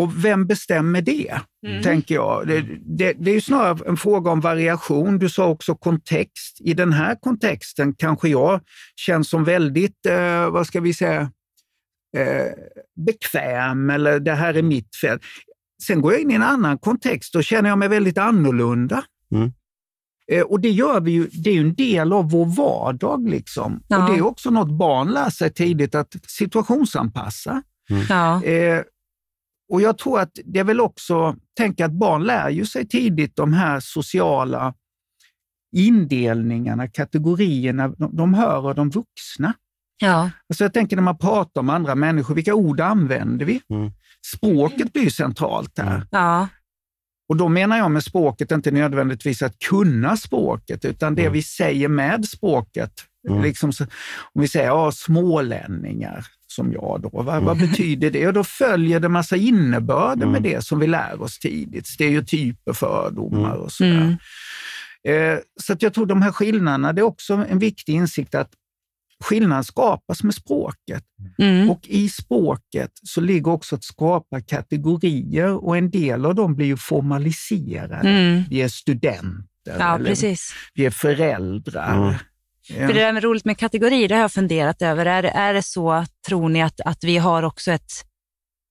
Och 0.00 0.24
vem 0.24 0.46
bestämmer 0.46 1.02
det, 1.02 1.40
Mm. 1.66 1.82
tänker 1.82 2.14
jag? 2.14 2.46
Det, 2.48 2.60
det, 2.98 3.12
det 3.12 3.30
är 3.30 3.34
ju 3.34 3.40
snarare 3.40 3.88
en 3.88 3.96
fråga 3.96 4.30
om 4.30 4.40
variation. 4.40 5.18
Du 5.18 5.28
sa 5.28 5.46
också 5.48 5.74
kontext. 5.74 6.60
I 6.60 6.74
den 6.74 6.92
här 6.92 7.16
kontexten 7.20 7.94
kanske 7.94 8.28
jag 8.28 8.60
känns 8.96 9.28
som 9.30 9.44
väldigt, 9.44 10.06
eh, 10.08 10.50
vad 10.50 10.66
ska 10.66 10.80
vi 10.80 10.94
säga, 10.94 11.30
eh, 12.16 12.52
bekväm 13.06 13.90
eller 13.90 14.20
det 14.20 14.34
här 14.34 14.54
är 14.54 14.62
mitt 14.62 14.96
fält. 14.96 15.22
Sen 15.82 16.00
går 16.00 16.12
jag 16.12 16.22
in 16.22 16.30
i 16.30 16.34
en 16.34 16.42
annan 16.42 16.78
kontext 16.78 17.34
och 17.34 17.44
känner 17.44 17.68
jag 17.68 17.78
mig 17.78 17.88
väldigt 17.88 18.18
annorlunda. 18.18 19.04
Mm. 19.32 19.52
Eh, 20.32 20.42
Och 20.42 20.60
det 20.60 20.70
gör 20.70 21.00
vi 21.00 21.10
ju, 21.10 21.26
det 21.32 21.50
är 21.50 21.54
ju 21.54 21.60
en 21.60 21.74
del 21.74 22.12
av 22.12 22.30
vår 22.30 22.46
vardag. 22.46 23.28
Liksom. 23.28 23.82
Ja. 23.88 24.04
Och 24.04 24.10
det 24.10 24.18
är 24.18 24.22
också 24.26 24.50
något 24.50 24.78
barn 24.78 25.08
lär 25.08 25.30
sig 25.30 25.52
tidigt, 25.52 25.94
att 25.94 26.14
situationsanpassa. 26.26 27.62
Ja. 28.08 28.44
Eh, 28.44 28.82
och 29.72 29.80
jag 29.82 29.98
tror 29.98 30.20
att 30.20 30.38
det 30.44 30.58
är 30.58 30.64
väl 30.64 30.80
också, 30.80 31.36
tänk 31.56 31.80
att 31.80 31.92
barn 31.92 32.24
lär 32.24 32.50
ju 32.50 32.66
sig 32.66 32.88
tidigt 32.88 33.36
de 33.36 33.52
här 33.52 33.80
sociala 33.80 34.74
indelningarna, 35.76 36.88
kategorierna, 36.88 37.88
de, 37.88 38.16
de 38.16 38.34
hör 38.34 38.68
av 38.68 38.74
de 38.74 38.90
vuxna. 38.90 39.54
Ja. 39.98 40.30
Alltså 40.48 40.64
jag 40.64 40.72
tänker 40.72 40.96
när 40.96 41.02
man 41.02 41.18
pratar 41.18 41.60
om 41.60 41.70
andra 41.70 41.94
människor, 41.94 42.34
vilka 42.34 42.54
ord 42.54 42.80
använder 42.80 43.46
vi? 43.46 43.60
Mm. 43.70 43.90
Språket 44.36 44.92
blir 44.92 45.02
ju 45.02 45.10
centralt 45.10 45.78
här. 45.78 45.94
Mm. 45.94 46.06
ja. 46.10 46.48
Och 47.28 47.36
då 47.36 47.48
menar 47.48 47.78
jag 47.78 47.90
med 47.90 48.04
språket 48.04 48.50
inte 48.52 48.70
nödvändigtvis 48.70 49.42
att 49.42 49.58
kunna 49.58 50.16
språket, 50.16 50.84
utan 50.84 51.14
det 51.14 51.22
Mm. 51.22 51.32
vi 51.32 51.42
säger 51.42 51.88
med 51.88 52.24
språket. 52.28 52.92
Mm. 53.28 53.42
Liksom 53.42 53.72
så, 53.72 53.84
om 54.34 54.42
vi 54.42 54.48
säger 54.48 54.66
ja, 54.66 54.92
smålänningar, 54.92 56.26
som 56.46 56.72
jag 56.72 57.00
då, 57.02 57.10
vad, 57.12 57.28
Mm. 57.28 57.44
vad 57.44 57.58
betyder 57.58 58.10
det? 58.10 58.26
Och 58.26 58.32
då 58.32 58.44
följer 58.44 59.00
det 59.00 59.08
massa 59.08 59.36
innebörder 59.36 60.26
med 60.26 60.38
Mm. 60.38 60.42
det 60.42 60.64
som 60.64 60.78
vi 60.78 60.86
lär 60.86 61.22
oss 61.22 61.38
tidigt. 61.38 61.86
Stereotyper, 61.86 62.72
fördomar 62.72 63.50
Mm. 63.50 63.60
och 63.60 63.72
sådär. 63.72 64.18
Mm. 65.04 65.32
Eh, 65.34 65.38
så 65.60 65.72
att 65.72 65.82
jag 65.82 65.94
tror 65.94 66.06
de 66.06 66.22
här 66.22 66.32
skillnaderna, 66.32 66.92
det 66.92 67.00
är 67.00 67.04
också 67.06 67.34
en 67.48 67.58
viktig 67.58 67.94
insikt 67.94 68.34
att 68.34 68.50
skillnaden 69.24 69.64
skapas 69.64 70.22
med 70.22 70.34
språket. 70.34 71.04
Mm. 71.38 71.70
Och 71.70 71.80
i 71.88 72.08
språket 72.08 72.90
så 73.02 73.20
ligger 73.20 73.50
också 73.52 73.74
att 73.76 73.84
skapa 73.84 74.40
kategorier 74.40 75.64
och 75.64 75.76
en 75.76 75.90
del 75.90 76.26
av 76.26 76.34
dem 76.34 76.54
blir 76.56 76.66
ju 76.66 76.76
formaliserade. 76.76 77.94
Mm. 78.08 78.42
Vi 78.50 78.62
är 78.62 78.68
studenter, 78.68 79.76
Ja, 79.78 79.94
eller 79.94 80.04
precis. 80.06 80.52
vi 80.74 80.86
är 80.86 80.90
föräldrar. 80.90 81.96
Mm. 81.96 82.14
Ja. 82.68 82.86
För 82.86 82.94
det 82.94 83.00
där 83.00 83.12
med 83.12 83.22
roligt 83.24 83.44
med 83.44 83.58
kategorier, 83.58 84.08
det 84.08 84.14
har 84.14 84.22
jag 84.22 84.32
funderat 84.32 84.82
över. 84.82 85.06
Är, 85.06 85.22
det- 85.22 85.28
är 85.30 85.54
det 85.54 85.62
så, 85.62 86.04
tror 86.28 86.48
ni, 86.48 86.62
att, 86.62 86.80
att 86.80 87.04
vi 87.04 87.16
har 87.18 87.42
också 87.42 87.72
ett... 87.72 87.92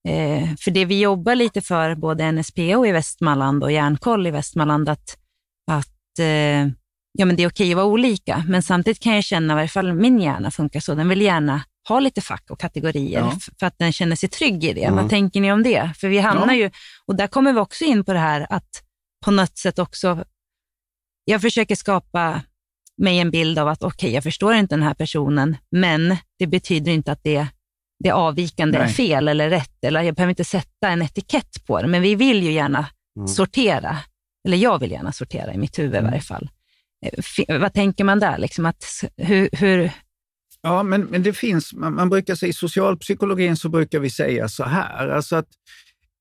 Eh, 0.08 0.48
för 0.60 0.70
det 0.70 0.84
vi 0.84 1.00
jobbar 1.00 1.34
lite 1.34 1.60
för, 1.60 1.94
både 1.94 2.32
NSPO 2.32 2.86
i 2.86 2.92
Västmanland 2.92 3.62
och 3.64 3.72
Järnkoll 3.72 4.26
i 4.26 4.30
Västmanland, 4.30 4.88
att, 4.88 5.18
att 5.70 6.18
eh, 6.18 6.66
ja, 7.18 7.24
men 7.26 7.36
det 7.36 7.42
är 7.42 7.48
okej 7.48 7.70
att 7.70 7.76
vara 7.76 7.86
olika, 7.86 8.44
men 8.48 8.62
samtidigt 8.62 9.00
kan 9.02 9.14
jag 9.14 9.24
känna, 9.24 9.52
i 9.52 9.56
varje 9.56 9.68
fall 9.68 9.92
min 9.92 10.20
hjärna 10.20 10.50
funkar 10.50 10.80
så, 10.80 10.94
den 10.94 11.08
vill 11.08 11.20
gärna 11.22 11.64
ha 11.88 12.00
lite 12.00 12.20
fack 12.20 12.50
och 12.50 12.60
kategorier 12.60 13.18
Ja. 13.20 13.32
för 13.60 13.66
att 13.66 13.78
den 13.78 13.92
känner 13.92 14.16
sig 14.16 14.28
trygg 14.28 14.64
i 14.64 14.72
det. 14.72 14.84
Mm. 14.84 14.96
Vad 14.96 15.10
tänker 15.10 15.40
ni 15.40 15.52
om 15.52 15.62
det? 15.62 15.90
För 15.96 16.08
vi 16.08 16.18
hamnar 16.18 16.54
Ja. 16.54 16.60
ju, 16.60 16.70
och 17.06 17.16
där 17.16 17.26
kommer 17.26 17.52
vi 17.52 17.58
också 17.60 17.84
in 17.84 18.04
på 18.04 18.12
det 18.12 18.18
här 18.18 18.46
att 18.50 18.82
på 19.24 19.30
något 19.30 19.58
sätt 19.58 19.78
också, 19.78 20.24
jag 21.24 21.40
försöker 21.40 21.74
skapa 21.76 22.42
mig 22.98 23.18
en 23.18 23.30
bild 23.30 23.58
av 23.58 23.68
att 23.68 23.82
okej, 23.82 24.12
jag 24.12 24.22
förstår 24.22 24.54
inte 24.54 24.74
den 24.74 24.82
här 24.82 24.94
personen, 24.94 25.56
men 25.70 26.16
det 26.38 26.46
betyder 26.46 26.92
inte 26.92 27.12
att 27.12 27.22
det, 27.22 27.46
det 28.04 28.10
avvikande 28.10 28.78
är 28.78 28.84
Nej. 28.84 28.92
fel 28.92 29.28
eller 29.28 29.50
rätt, 29.50 29.84
eller 29.84 30.02
jag 30.02 30.14
behöver 30.14 30.30
inte 30.30 30.44
sätta 30.44 30.88
en 30.88 31.02
etikett 31.02 31.66
på 31.66 31.82
det, 31.82 31.88
men 31.88 32.02
vi 32.02 32.14
vill 32.14 32.42
ju 32.42 32.52
gärna 32.52 32.86
Mm. 33.16 33.28
sortera, 33.28 33.96
eller 34.46 34.56
jag 34.56 34.78
vill 34.78 34.90
gärna 34.90 35.12
sortera 35.12 35.54
i 35.54 35.58
mitt 35.58 35.78
huvud 35.78 35.94
i 35.94 35.98
Mm. 35.98 36.10
varje 36.10 36.22
fall. 36.22 36.50
Eh, 37.06 37.60
Vad 37.60 37.74
tänker 37.74 38.04
man 38.04 38.18
där? 38.18 38.38
Liksom 38.38 38.66
att, 38.66 38.84
hur, 39.16 39.48
hur, 39.52 39.90
Ja, 40.62 40.82
men, 40.82 41.00
men 41.00 41.22
det 41.22 41.32
finns, 41.32 41.72
man, 41.72 41.94
man 41.94 42.08
brukar 42.08 42.34
säga 42.34 42.50
i 42.50 42.52
socialpsykologin 42.52 43.56
så 43.56 43.68
brukar 43.68 43.98
vi 43.98 44.10
säga 44.10 44.48
så 44.48 44.64
här, 44.64 45.08
alltså 45.08 45.36
att 45.36 45.48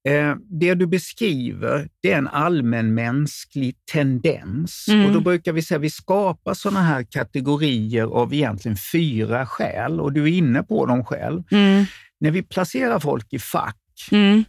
eh, 0.09 0.35
det 0.59 0.73
du 0.73 0.87
beskriver, 0.87 1.89
det 2.01 2.11
är 2.11 2.17
en 2.17 2.27
allmänmänsklig 2.27 3.75
tendens. 3.91 4.85
Mm. 4.89 5.05
Och 5.05 5.11
då 5.11 5.19
brukar 5.19 5.53
vi 5.53 5.61
säga 5.61 5.75
att 5.77 5.83
vi 5.83 5.89
skapar 5.89 6.53
sådana 6.53 6.81
här 6.81 7.03
kategorier 7.03 8.05
av 8.05 8.33
egentligen 8.33 8.77
fyra 8.91 9.45
skäl, 9.45 9.99
och 9.99 10.13
du 10.13 10.23
är 10.23 10.27
inne 10.27 10.63
på 10.63 10.85
dem 10.85 11.05
själv. 11.05 11.43
mm, 11.51 11.85
När 12.19 12.31
vi 12.31 12.43
placerar 12.43 12.99
folk 12.99 13.33
i 13.33 13.39
fack, 13.39 13.75
mm, 14.11 14.43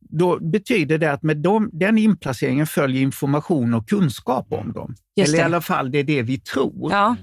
då 0.00 0.38
betyder 0.40 0.98
det 0.98 1.12
att 1.12 1.22
med 1.22 1.36
dem, 1.36 1.70
den 1.72 1.98
inplaceringen 1.98 2.66
följer 2.66 3.02
information 3.02 3.74
och 3.74 3.88
kunskap 3.88 4.46
om 4.52 4.72
dem. 4.72 4.94
Just 5.16 5.28
Eller 5.28 5.38
i 5.38 5.40
det. 5.40 5.44
alla 5.44 5.60
fall 5.60 5.90
det 5.90 5.98
är 5.98 6.04
det 6.04 6.22
vi 6.22 6.38
tror. 6.40 6.92
Ja, 6.92 7.16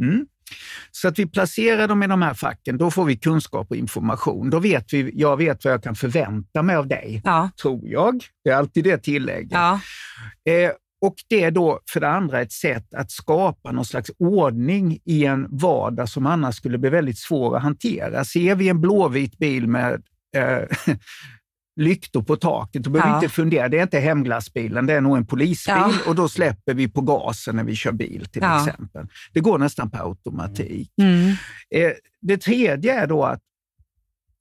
Mm. 0.00 0.26
Så 0.90 1.08
att 1.08 1.18
vi 1.18 1.26
placerar 1.26 1.88
dem 1.88 2.02
i 2.02 2.06
de 2.06 2.22
här 2.22 2.34
facken, 2.34 2.78
då 2.78 2.90
får 2.90 3.04
vi 3.04 3.16
kunskap 3.16 3.70
och 3.70 3.76
information. 3.76 4.50
Då 4.50 4.58
vet 4.58 4.92
vi, 4.92 5.10
jag 5.14 5.36
vet 5.36 5.64
vad 5.64 5.74
jag 5.74 5.82
kan 5.82 5.94
förvänta 5.94 6.62
mig 6.62 6.76
av 6.76 6.86
dig, 6.88 7.22
ja, 7.24 7.50
tror 7.62 7.88
jag. 7.88 8.24
Det 8.44 8.50
är 8.50 8.54
alltid 8.56 8.84
det 8.84 8.98
tillägget. 8.98 9.52
ja, 9.52 9.80
Eh, 10.48 10.70
och 11.00 11.14
det 11.28 11.44
är 11.44 11.50
då 11.50 11.80
för 11.90 12.00
det 12.00 12.08
andra 12.08 12.40
ett 12.40 12.52
sätt 12.52 12.94
att 12.94 13.10
skapa 13.10 13.72
någon 13.72 13.84
slags 13.84 14.10
ordning 14.18 14.98
i 15.04 15.24
en 15.24 15.46
vardag 15.50 16.08
som 16.08 16.26
annars 16.26 16.54
skulle 16.56 16.78
bli 16.78 16.90
väldigt 16.90 17.18
svår 17.18 17.56
att 17.56 17.62
hantera. 17.62 18.24
Ser 18.24 18.54
vi 18.54 18.68
en 18.68 18.80
blåvit 18.80 19.38
bil 19.38 19.68
med 19.68 20.02
eh, 20.36 20.58
lyktor 21.76 22.22
på 22.22 22.36
taket, 22.36 22.82
då 22.84 22.90
behöver 22.90 23.10
Ja. 23.12 23.16
inte 23.16 23.28
fundera. 23.28 23.68
Det 23.68 23.78
är 23.78 23.82
inte 23.82 23.98
hemglassbilen, 23.98 24.86
det 24.86 24.92
är 24.92 25.00
nog 25.00 25.16
en 25.16 25.26
polisbil 25.26 25.74
Ja. 25.76 25.92
och 26.06 26.14
då 26.14 26.28
släpper 26.28 26.74
vi 26.74 26.88
på 26.88 27.00
gasen 27.00 27.56
när 27.56 27.64
vi 27.64 27.74
kör 27.76 27.92
bil 27.92 28.26
till 28.32 28.42
Ja. 28.42 28.68
exempel. 28.68 29.06
Det 29.32 29.40
går 29.40 29.58
nästan 29.58 29.90
per 29.90 29.98
automatik. 30.08 30.92
mm, 31.00 31.30
Eh, 31.70 31.92
det 32.20 32.36
tredje 32.38 33.00
är 33.00 33.06
då 33.06 33.24
att 33.24 33.40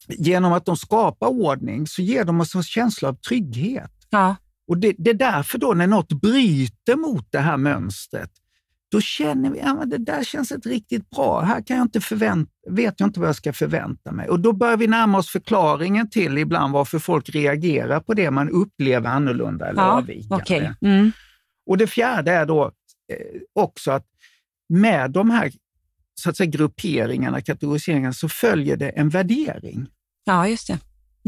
genom 0.07 0.53
att 0.53 0.65
de 0.65 0.77
skapar 0.77 1.27
ordning 1.27 1.87
så 1.87 2.01
ger 2.01 2.23
de 2.23 2.41
oss 2.41 2.55
en 2.55 2.63
känsla 2.63 3.09
av 3.09 3.13
trygghet. 3.13 3.91
Och 4.67 4.77
det, 4.77 4.95
det 4.97 5.09
är 5.09 5.13
därför 5.13 5.57
då 5.57 5.73
när 5.73 5.87
något 5.87 6.13
bryter 6.21 6.95
mot 6.95 7.27
det 7.31 7.39
här 7.39 7.57
mönstret, 7.57 8.29
då 8.91 9.01
känner 9.01 9.49
vi 9.51 9.61
att 9.61 9.77
ja, 9.79 9.85
det 9.85 9.97
där 9.97 10.23
känns 10.23 10.51
inte 10.51 10.69
riktigt 10.69 11.09
bra. 11.09 11.41
Här 11.41 11.61
kan 11.61 11.77
jag 11.77 11.83
inte 11.85 12.01
förvänta, 12.01 12.51
vet 12.69 12.99
jag 12.99 13.07
inte 13.07 13.19
vad 13.19 13.29
jag 13.29 13.35
ska 13.35 13.53
förvänta 13.53 14.11
mig. 14.11 14.29
Och 14.29 14.39
Då 14.39 14.53
börjar 14.53 14.77
vi 14.77 14.87
närma 14.87 15.17
oss 15.17 15.29
förklaringen 15.29 16.09
till 16.09 16.37
ibland 16.37 16.73
varför 16.73 16.99
folk 16.99 17.29
reagerar 17.29 17.99
på 17.99 18.13
det 18.13 18.31
man 18.31 18.49
upplever 18.49 19.09
annorlunda 19.09 19.67
eller 19.69 19.81
ja, 19.81 19.91
avvikande. 19.91 20.35
okej. 20.43 20.73
Mm, 20.81 21.11
Och 21.65 21.77
Det 21.77 21.87
fjärde 21.87 22.31
är 22.31 22.45
då 22.45 22.63
eh, 22.65 23.41
också 23.53 23.91
att 23.91 24.05
med 24.69 25.11
de 25.11 25.29
här 25.29 25.51
så 26.21 26.29
att 26.29 26.37
säga, 26.37 26.49
grupperingarna, 26.49 27.41
kategoriseringarna, 27.41 28.13
så 28.13 28.29
följer 28.29 28.77
det 28.77 28.89
en 28.89 29.09
värdering. 29.09 29.87
ja, 30.25 30.47
just 30.47 30.67
det. 30.67 30.79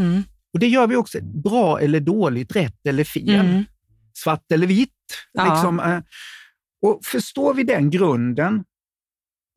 Mm, 0.01 0.23
Och 0.53 0.59
Det 0.59 0.67
gör 0.67 0.87
vi 0.87 0.95
också. 0.95 1.17
Bra 1.21 1.79
eller 1.79 1.99
dåligt, 1.99 2.55
rätt 2.55 2.87
eller 2.87 3.03
fel, 3.03 3.29
mm, 3.29 3.63
svart 4.17 4.51
eller 4.51 4.67
vitt. 4.67 4.89
Ja. 5.33 5.53
Liksom, 5.53 5.79
eh, 5.79 5.99
och 6.81 6.99
Förstår 7.05 7.53
vi 7.53 7.63
den 7.63 7.89
grunden 7.89 8.63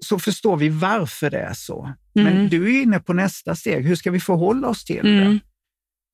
så 0.04 0.18
förstår 0.18 0.56
vi 0.56 0.68
varför 0.68 1.30
det 1.30 1.38
är 1.38 1.52
så. 1.54 1.92
Men 2.14 2.26
Mm. 2.26 2.48
du 2.48 2.76
är 2.76 2.82
inne 2.82 3.00
på 3.00 3.12
nästa 3.12 3.54
steg. 3.56 3.86
Hur 3.86 3.96
ska 3.96 4.10
vi 4.10 4.20
förhålla 4.20 4.68
oss 4.68 4.84
till 4.84 5.04
det? 5.04 5.22
mm, 5.22 5.40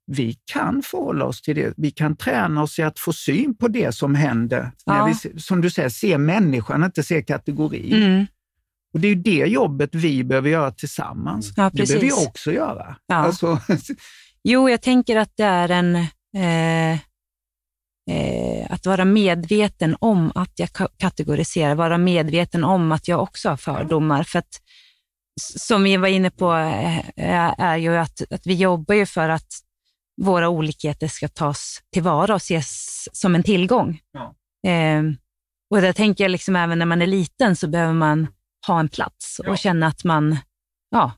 Vi 0.06 0.38
kan 0.52 0.82
förhålla 0.82 1.24
oss 1.24 1.42
till 1.42 1.56
det. 1.56 1.74
Vi 1.76 1.90
kan 1.90 2.16
träna 2.16 2.62
oss 2.62 2.78
i 2.78 2.82
att 2.82 2.98
få 2.98 3.12
syn 3.12 3.56
på 3.56 3.68
det 3.68 3.92
som 3.94 4.14
händer. 4.14 4.70
När 4.86 4.96
Ja. 4.96 5.06
vi, 5.06 5.14
se- 5.14 5.38
som 5.40 5.60
du 5.60 5.70
säger, 5.70 5.88
se 5.88 6.18
människan, 6.18 6.84
inte 6.84 7.02
se 7.02 7.22
kategorin. 7.22 7.92
mm, 8.02 8.26
Och 8.94 9.00
Det 9.00 9.08
är 9.08 9.14
ju 9.14 9.22
det 9.22 9.46
jobbet 9.46 9.94
vi 9.94 10.24
behöver 10.24 10.50
göra 10.50 10.70
tillsammans. 10.70 11.52
Ja, 11.56 11.70
det 11.74 11.86
behöver 11.88 12.06
vi 12.06 12.12
också 12.12 12.52
göra. 12.52 12.96
Ja. 13.06 13.14
Alltså, 13.14 13.60
Jo, 14.42 14.68
jag 14.70 14.82
tänker 14.82 15.16
att 15.16 15.32
det 15.36 15.44
är 15.44 15.68
en... 15.68 15.96
Eh, 15.96 16.98
eh, 18.10 18.66
att 18.70 18.86
vara 18.86 19.04
medveten 19.04 19.96
om 20.00 20.32
att 20.34 20.52
jag 20.58 20.68
ka- 20.68 20.90
kategoriserar, 20.96 21.74
vara 21.74 21.98
medveten 21.98 22.64
om 22.64 22.92
att 22.92 23.08
jag 23.08 23.22
också 23.22 23.48
har 23.48 23.56
fördomar. 23.56 24.22
För 24.22 24.38
att, 24.38 24.60
som 25.40 25.82
vi 25.82 25.96
var 25.96 26.08
inne 26.08 26.30
på, 26.30 26.52
eh, 26.52 26.98
är, 27.16 27.54
är 27.58 27.76
ju 27.76 27.96
att, 27.96 28.32
att 28.32 28.46
vi 28.46 28.54
jobbar 28.54 28.94
ju 28.94 29.06
för 29.06 29.28
att 29.28 29.46
våra 30.22 30.48
olikheter 30.48 31.08
ska 31.08 31.28
tas 31.28 31.82
tillvara 31.92 32.34
och 32.34 32.40
ses 32.42 33.08
som 33.12 33.34
en 33.34 33.42
tillgång. 33.42 34.00
Ja. 34.12 34.34
Eh, 34.70 35.02
och 35.70 35.80
där 35.80 35.92
tänker 35.92 36.24
jag 36.24 36.30
liksom 36.30 36.56
även 36.56 36.78
när 36.78 36.86
man 36.86 37.02
är 37.02 37.06
liten 37.06 37.56
så 37.56 37.68
behöver 37.68 37.92
man 37.94 38.26
ha 38.66 38.80
en 38.80 38.88
plats 38.88 39.40
Ja. 39.44 39.50
och 39.50 39.58
känna 39.58 39.86
att 39.86 40.04
man 40.04 40.36
ja, 40.90 41.12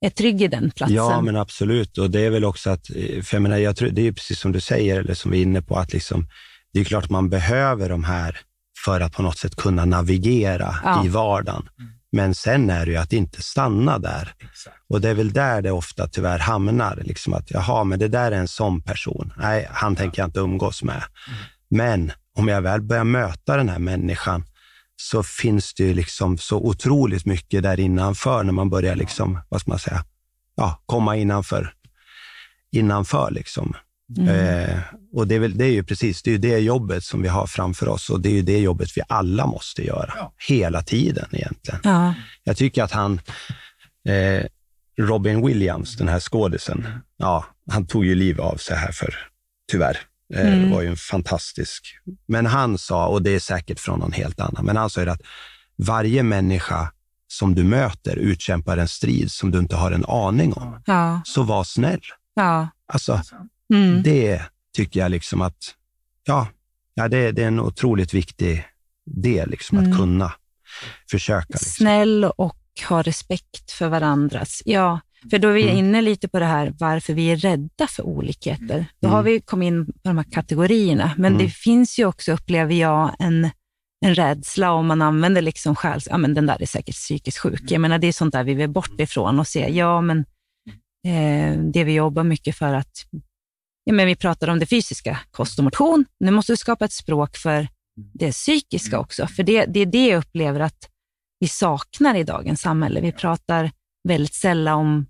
är 0.00 0.10
trygg 0.10 0.42
i 0.42 0.48
den 0.48 0.70
platsen. 0.70 0.96
Ja, 0.96 1.20
men 1.20 1.36
absolut. 1.36 1.98
Och 1.98 2.10
det 2.10 2.20
är 2.20 2.30
väl 2.30 2.44
också 2.44 2.70
att, 2.70 2.90
eh, 2.90 3.22
för 3.22 3.36
jag 3.36 3.42
menar, 3.42 3.56
jag 3.56 3.76
tror, 3.76 3.88
det 3.88 4.06
är 4.06 4.12
precis 4.12 4.38
som 4.40 4.52
du 4.52 4.60
säger, 4.60 5.00
eller 5.00 5.14
som 5.14 5.30
vi 5.30 5.38
är 5.38 5.42
inne 5.42 5.62
på, 5.62 5.76
att 5.76 5.92
liksom, 5.92 6.26
det 6.72 6.80
är 6.80 6.84
klart 6.84 7.04
att 7.04 7.10
man 7.10 7.30
behöver 7.30 7.88
de 7.88 8.04
här 8.04 8.38
för 8.84 9.00
att 9.00 9.12
på 9.12 9.22
något 9.22 9.38
sätt 9.38 9.56
kunna 9.56 9.84
navigera 9.84 10.74
Ja. 10.84 11.04
i 11.04 11.08
vardagen. 11.08 11.68
Men 12.12 12.34
sen 12.34 12.70
är 12.70 12.86
det 12.86 12.92
ju 12.92 12.98
att 12.98 13.12
inte 13.12 13.42
stanna 13.42 13.98
där. 13.98 14.34
Och 14.88 15.00
det 15.00 15.08
är 15.08 15.14
väl 15.14 15.32
där 15.32 15.62
det 15.62 15.70
ofta 15.70 16.08
tyvärr 16.08 16.38
hamnar. 16.38 17.02
Liksom 17.04 17.34
att, 17.34 17.50
jaha, 17.50 17.84
men 17.84 17.98
det 17.98 18.08
där 18.08 18.32
är 18.32 18.36
en 18.36 18.48
sån 18.48 18.82
person. 18.82 19.32
Nej, 19.36 19.68
han 19.70 19.96
tänker 19.96 20.22
jag 20.22 20.28
inte 20.28 20.40
umgås 20.40 20.82
med. 20.82 21.02
Men 21.70 22.12
om 22.36 22.48
jag 22.48 22.62
väl 22.62 22.82
börjar 22.82 23.04
möta 23.04 23.56
den 23.56 23.68
här 23.68 23.78
människan 23.78 24.44
så 25.00 25.22
finns 25.22 25.74
det 25.74 25.84
ju 25.84 25.94
liksom 25.94 26.38
så 26.38 26.56
otroligt 26.56 27.26
mycket 27.26 27.62
där 27.62 27.80
innanför 27.80 28.42
när 28.42 28.52
man 28.52 28.70
börjar 28.70 28.96
liksom, 28.96 29.40
vad 29.48 29.60
ska 29.60 29.70
man 29.70 29.78
säga, 29.78 30.04
ja, 30.56 30.82
komma 30.86 31.16
innanför. 31.16 31.74
innanför 32.72 33.30
liksom. 33.30 33.74
Mm. 34.18 34.28
Eh, 34.28 34.78
och 35.12 35.26
det 35.26 35.34
är, 35.34 35.38
väl, 35.38 35.58
det 35.58 35.64
är 35.64 35.70
ju 35.70 35.84
precis 35.84 36.22
det, 36.22 36.34
är 36.34 36.38
det 36.38 36.58
jobbet 36.58 37.04
som 37.04 37.22
vi 37.22 37.28
har 37.28 37.46
framför 37.46 37.88
oss 37.88 38.10
och 38.10 38.20
det 38.20 38.28
är 38.28 38.32
ju 38.32 38.42
det 38.42 38.58
jobbet 38.58 38.96
vi 38.96 39.02
alla 39.08 39.46
måste 39.46 39.86
göra. 39.86 40.12
Ja. 40.16 40.32
Hela 40.48 40.82
tiden 40.82 41.28
egentligen. 41.32 41.80
Ja, 41.82 42.14
Jag 42.44 42.56
tycker 42.56 42.82
att 42.82 42.92
han, 42.92 43.20
eh, 44.08 44.44
Robin 45.00 45.46
Williams, 45.46 45.96
den 45.96 46.08
här 46.08 46.20
skådisen, 46.20 46.86
ja, 47.16 47.44
han 47.70 47.86
tog 47.86 48.04
ju 48.04 48.14
liv 48.14 48.40
av 48.40 48.56
sig 48.56 48.76
här 48.76 48.92
för, 48.92 49.14
tyvärr. 49.70 49.98
Eh, 50.34 50.52
Mm. 50.54 50.70
var 50.70 50.82
ju 50.82 50.88
en 50.88 50.96
fantastisk. 50.96 51.96
Men 52.28 52.46
han 52.46 52.78
sa, 52.78 53.06
och 53.06 53.22
det 53.22 53.30
är 53.30 53.38
säkert 53.40 53.80
från 53.80 53.98
någon 53.98 54.12
helt 54.12 54.40
annan, 54.40 54.64
men 54.64 54.76
han 54.76 54.90
sa 54.90 55.02
att 55.02 55.20
varje 55.76 56.22
människa 56.22 56.92
som 57.28 57.54
du 57.54 57.64
möter 57.64 58.16
utkämpar 58.16 58.76
en 58.76 58.88
strid 58.88 59.30
som 59.32 59.50
du 59.50 59.58
inte 59.58 59.76
har 59.76 59.92
en 59.92 60.04
aning 60.04 60.52
om. 60.52 60.82
ja, 60.86 61.20
Så 61.24 61.42
var 61.42 61.64
snäll. 61.64 62.00
ja. 62.34 62.68
Alltså, 62.92 63.20
Mm. 63.72 64.02
det 64.02 64.42
tycker 64.76 65.00
jag 65.00 65.10
liksom 65.10 65.40
att, 65.42 65.74
ja, 66.24 66.48
ja 66.94 67.08
det, 67.08 67.32
det 67.32 67.42
är 67.42 67.46
en 67.48 67.60
otroligt 67.60 68.14
viktig 68.14 68.64
del, 69.06 69.50
liksom, 69.50 69.78
Mm. 69.78 69.90
att 69.92 69.98
kunna 69.98 70.32
försöka. 71.10 71.46
Liksom. 71.48 71.68
Snäll 71.72 72.24
och 72.24 72.56
ha 72.88 73.02
respekt 73.02 73.70
för 73.72 73.88
varandras. 73.88 74.62
Ja, 74.64 75.00
för 75.30 75.38
då 75.38 75.48
är 75.48 75.52
vi 75.52 75.62
Mm. 75.62 75.76
inne 75.76 76.02
lite 76.02 76.28
på 76.28 76.38
det 76.38 76.44
här 76.46 76.74
varför 76.78 77.12
vi 77.14 77.30
är 77.30 77.36
rädda 77.36 77.86
för 77.86 78.02
olikheter. 78.02 78.86
Då 79.00 79.08
Mm. 79.08 79.16
har 79.16 79.22
vi 79.22 79.40
kommit 79.40 79.66
in 79.66 79.86
på 79.86 79.92
de 80.02 80.16
här 80.18 80.24
kategorierna, 80.32 81.12
men 81.16 81.32
Mm. 81.32 81.44
det 81.46 81.50
finns 81.50 81.98
ju 81.98 82.04
också, 82.06 82.32
upplever 82.32 82.74
jag, 82.74 83.16
en, 83.18 83.50
en 84.06 84.14
rädsla 84.14 84.72
om 84.72 84.86
man 84.86 85.02
använder 85.02 85.42
liksom 85.42 85.76
själs... 85.76 86.08
Ja, 86.10 86.16
men 86.18 86.34
den 86.34 86.46
där 86.46 86.62
är 86.62 86.66
säkert 86.66 86.94
psykiskt 86.94 87.38
sjuk. 87.38 87.62
Jag 87.70 87.80
menar, 87.80 87.98
det 87.98 88.06
är 88.06 88.12
sånt 88.12 88.32
där 88.32 88.44
vi 88.44 88.54
vill 88.54 88.70
bort 88.70 89.00
ifrån 89.00 89.38
och 89.40 89.46
se, 89.46 89.68
ja, 89.76 90.00
men 90.00 90.18
eh, 91.06 91.58
det 91.72 91.84
vi 91.84 91.92
jobbar 91.92 92.24
mycket 92.24 92.56
för 92.56 92.74
att... 92.74 92.92
Ja, 93.84 93.92
men 93.92 94.06
vi 94.06 94.16
pratar 94.16 94.48
om 94.48 94.58
det 94.58 94.66
fysiska, 94.66 95.20
kost 95.30 95.58
och 95.58 95.64
motion. 95.64 96.04
Nu 96.20 96.30
måste 96.30 96.52
vi 96.52 96.56
skapa 96.56 96.84
ett 96.84 96.92
språk 96.92 97.36
för 97.36 97.68
det 98.14 98.32
psykiska 98.32 98.98
också, 98.98 99.26
för 99.26 99.42
det, 99.42 99.64
det 99.66 99.80
är 99.80 99.86
det 99.86 100.06
jag 100.06 100.18
upplever 100.18 100.60
att 100.60 100.88
vi 101.40 101.48
saknar 101.48 102.14
i 102.14 102.24
dagens 102.24 102.60
samhälle. 102.60 103.00
Vi 103.00 103.12
pratar 103.12 103.70
väldigt 104.08 104.34
sällan 104.34 104.78
om, 104.78 105.06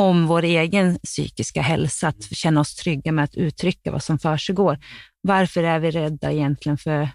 om 0.00 0.26
vår 0.26 0.42
egen 0.42 0.98
psykiska 0.98 1.62
hälsa, 1.62 2.08
att 2.08 2.22
känna 2.22 2.60
oss 2.60 2.74
trygga 2.74 3.12
med 3.12 3.24
att 3.24 3.34
uttrycka 3.34 3.92
vad 3.92 4.02
som 4.02 4.18
försiggår. 4.18 4.78
Varför 5.20 5.62
är 5.62 5.78
vi 5.78 5.90
rädda 5.90 6.32
egentligen 6.32 6.78
för 6.78 7.08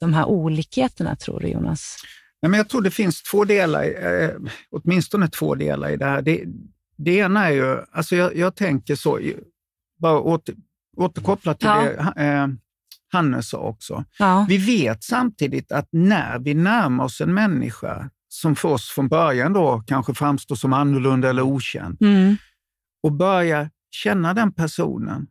de 0.00 0.14
här 0.14 0.24
olikheterna, 0.24 1.16
tror 1.16 1.40
du 1.40 1.48
Jonas? 1.48 1.96
Nej, 2.42 2.50
men 2.50 2.58
jag 2.58 2.68
tror 2.68 2.82
det 2.82 2.90
finns 2.90 3.22
två 3.22 3.44
delar, 3.44 3.82
eh, 3.84 4.30
åtminstone 4.70 5.28
två 5.28 5.54
delar 5.54 5.90
i 5.90 5.96
det 5.96 6.04
här. 6.04 6.22
Det, 6.22 6.44
det 6.96 7.16
ena 7.16 7.46
är 7.46 7.52
ju, 7.52 7.78
alltså 7.92 8.16
jag, 8.16 8.36
jag 8.36 8.54
tänker 8.56 8.94
så, 8.94 9.20
bara 9.98 10.20
åter, 10.20 10.54
återkoppla 10.96 11.54
till 11.54 11.66
Ja. 11.68 12.12
det 12.16 12.22
eh, 12.24 12.46
Hannes 13.12 13.48
sa 13.48 13.58
också. 13.58 14.04
Ja, 14.18 14.46
Vi 14.48 14.58
vet 14.58 15.04
samtidigt 15.04 15.72
att 15.72 15.88
när 15.92 16.38
vi 16.38 16.54
närmar 16.54 17.04
oss 17.04 17.20
en 17.20 17.34
människa 17.34 18.10
som 18.32 18.56
för 18.56 18.68
oss 18.68 18.90
från 18.90 19.08
början 19.08 19.52
då 19.52 19.82
kanske 19.86 20.14
framstår 20.14 20.56
som 20.56 20.72
annorlunda 20.72 21.30
eller 21.30 21.42
okänd 21.42 22.02
mm. 22.02 22.36
och 23.02 23.12
börjar 23.12 23.70
känna 23.90 24.34
den 24.34 24.52
personen, 24.52 25.26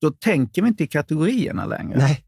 då 0.00 0.10
tänker 0.10 0.62
vi 0.62 0.68
inte 0.68 0.84
i 0.84 0.86
kategorierna 0.86 1.66
längre. 1.66 1.98
Nej, 1.98 2.24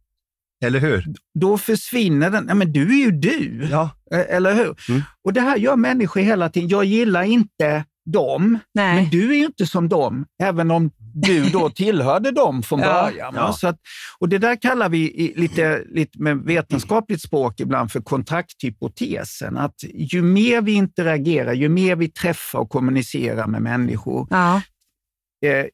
eller 0.65 0.81
hur? 0.81 1.05
Då 1.35 1.59
försvinner 1.59 2.31
den. 2.31 2.45
Nej, 2.45 2.55
men 2.55 2.73
du 2.73 2.93
är 2.93 3.05
ju 3.05 3.11
du. 3.11 3.69
Ja, 3.71 3.91
Eller 4.11 4.55
hur? 4.55 4.77
Mm. 4.89 5.03
Och 5.25 5.33
Det 5.33 5.41
här 5.41 5.57
gör 5.57 5.77
människor 5.77 6.21
hela 6.21 6.49
tiden. 6.49 6.69
Jag 6.69 6.85
gillar 6.85 7.23
inte 7.23 7.85
dem, 8.13 8.59
Nej. 8.75 8.95
men 8.95 9.11
du 9.11 9.31
är 9.31 9.35
ju 9.37 9.45
inte 9.45 9.67
som 9.67 9.89
dem, 9.89 10.25
även 10.43 10.71
om 10.71 10.91
du 11.15 11.45
då 11.45 11.71
tillhörde 11.75 12.31
dem 12.31 12.63
från 12.63 12.81
Ja. 12.81 13.03
början. 13.11 13.33
Ja. 13.37 13.53
Så 13.53 13.69
att, 13.69 13.77
och 14.19 14.29
Det 14.29 14.39
där 14.39 14.57
kallar 14.57 14.89
vi 14.89 14.99
i, 14.99 15.33
lite, 15.37 15.83
lite 15.91 16.23
med 16.23 16.37
vetenskapligt 16.39 17.23
språk 17.23 17.61
ibland 17.61 17.93
för 17.93 18.01
kontrakthypotesen. 18.01 19.57
Att 19.57 19.75
ju 19.95 20.23
mer 20.23 20.63
vi 20.63 20.73
interagerar, 20.73 21.53
ju 21.53 21.69
mer 21.69 21.97
vi 21.97 22.09
träffar 22.09 22.59
och 22.59 22.71
kommunicerar 22.71 23.47
med 23.47 23.63
människor, 23.63 24.27
Ja, 24.31 24.63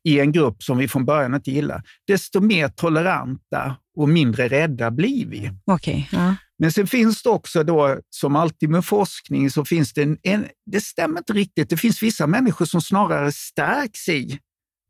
i 0.05 0.21
en 0.21 0.33
grupp 0.33 0.63
som 0.63 0.79
vi 0.79 0.89
från 0.89 1.05
början 1.05 1.35
inte 1.35 1.51
gillar, 1.51 1.83
desto 2.07 2.41
mer 2.41 2.69
toleranta 2.69 3.77
och 3.97 4.09
mindre 4.09 4.49
rädda 4.49 4.91
blir 4.91 5.27
vi. 5.27 5.51
Okej, 5.65 6.09
ja. 6.13 6.35
Men 6.59 6.73
sen 6.73 6.87
finns 6.87 7.23
det 7.23 7.29
också 7.31 7.63
då, 7.65 7.99
som 8.11 8.37
alltid 8.37 8.71
med 8.71 8.85
forskning, 8.85 9.51
så 9.51 9.65
finns 9.65 9.93
det 9.93 10.03
en, 10.03 10.19
en 10.23 10.47
det 10.67 10.81
stämmer 10.81 11.19
inte 11.19 11.33
riktigt. 11.33 11.71
Det 11.71 11.77
finns 11.77 12.03
vissa 12.03 12.27
människor 12.27 12.65
som 12.65 12.81
snarare 12.81 13.33
stärks 13.33 14.09
i 14.09 14.39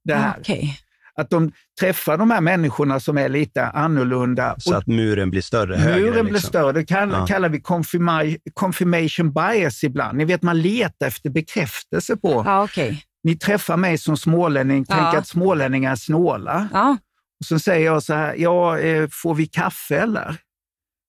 det 0.04 0.14
här. 0.14 0.36
Okej. 0.40 0.78
Att 1.14 1.30
de 1.30 1.52
träffar 1.80 2.16
de 2.16 2.30
här 2.30 2.40
människorna 2.40 3.00
som 3.00 3.18
är 3.18 3.28
lite 3.28 3.66
annorlunda. 3.66 4.54
Så 4.58 4.74
att 4.74 4.86
muren 4.86 5.30
blir 5.30 5.40
större, 5.42 5.76
högre. 5.76 6.00
Muren 6.10 6.24
blir 6.24 6.34
liksom. 6.34 6.48
större. 6.48 6.72
Det 6.72 6.84
kall, 6.84 7.10
Ja. 7.12 7.26
kallar 7.26 7.48
vi 7.48 7.58
confirma- 7.58 8.38
confirmation 8.54 9.32
bias 9.32 9.84
ibland. 9.84 10.18
Ni 10.18 10.24
vet, 10.24 10.42
man 10.42 10.62
letar 10.62 11.06
efter 11.06 11.30
bekräftelse 11.30 12.16
på. 12.16 12.42
Ja, 12.46 12.64
okej. 12.64 13.04
Ni 13.22 13.36
träffar 13.38 13.76
mig 13.76 13.98
som 13.98 14.16
smålänning, 14.16 14.84
Ja. 14.88 14.94
tänker 14.94 15.18
att 15.18 15.28
smålänningar 15.28 15.92
är 15.92 15.96
snåla. 15.96 16.68
Ja, 16.72 16.96
Och 17.40 17.46
så 17.46 17.58
säger 17.58 17.86
jag 17.86 18.02
så 18.02 18.14
här, 18.14 18.34
ja, 18.38 18.78
eh, 18.78 19.08
får 19.12 19.34
vi 19.34 19.46
kaffe 19.46 19.96
eller? 19.98 20.36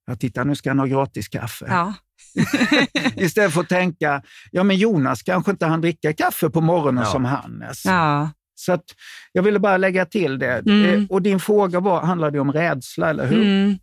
Ja, 0.08 0.16
titta 0.16 0.44
nu 0.44 0.56
ska 0.56 0.70
han 0.70 0.80
ha 0.80 0.86
gratis 0.86 1.28
kaffe. 1.28 1.66
ja. 1.70 1.94
Istället 3.16 3.54
för 3.54 3.62
att 3.62 3.70
tänka, 3.70 4.22
ja 4.52 4.64
men 4.64 4.78
Jonas 4.78 5.24
kanske 5.24 5.52
inte 5.52 5.66
han 5.66 5.82
dricka 5.82 6.14
kaffe 6.14 6.50
på 6.50 6.62
morgonen 6.62 7.04
Ja. 7.04 7.12
som 7.12 7.26
Hannes. 7.26 7.86
ja. 7.86 8.30
Så 8.56 8.74
att 8.74 8.84
jag 9.32 9.44
ville 9.44 9.60
bara 9.60 9.78
lägga 9.78 10.06
till 10.06 10.40
det. 10.40 10.60
Mm. 10.60 10.86
Eh, 10.86 11.06
Och 11.10 11.22
din 11.22 11.40
fråga 11.40 11.80
var, 11.80 12.02
handlade 12.02 12.40
om 12.40 12.52
rädsla, 12.52 13.10
eller 13.10 13.28
hur? 13.28 13.42
Mm. 13.44 13.78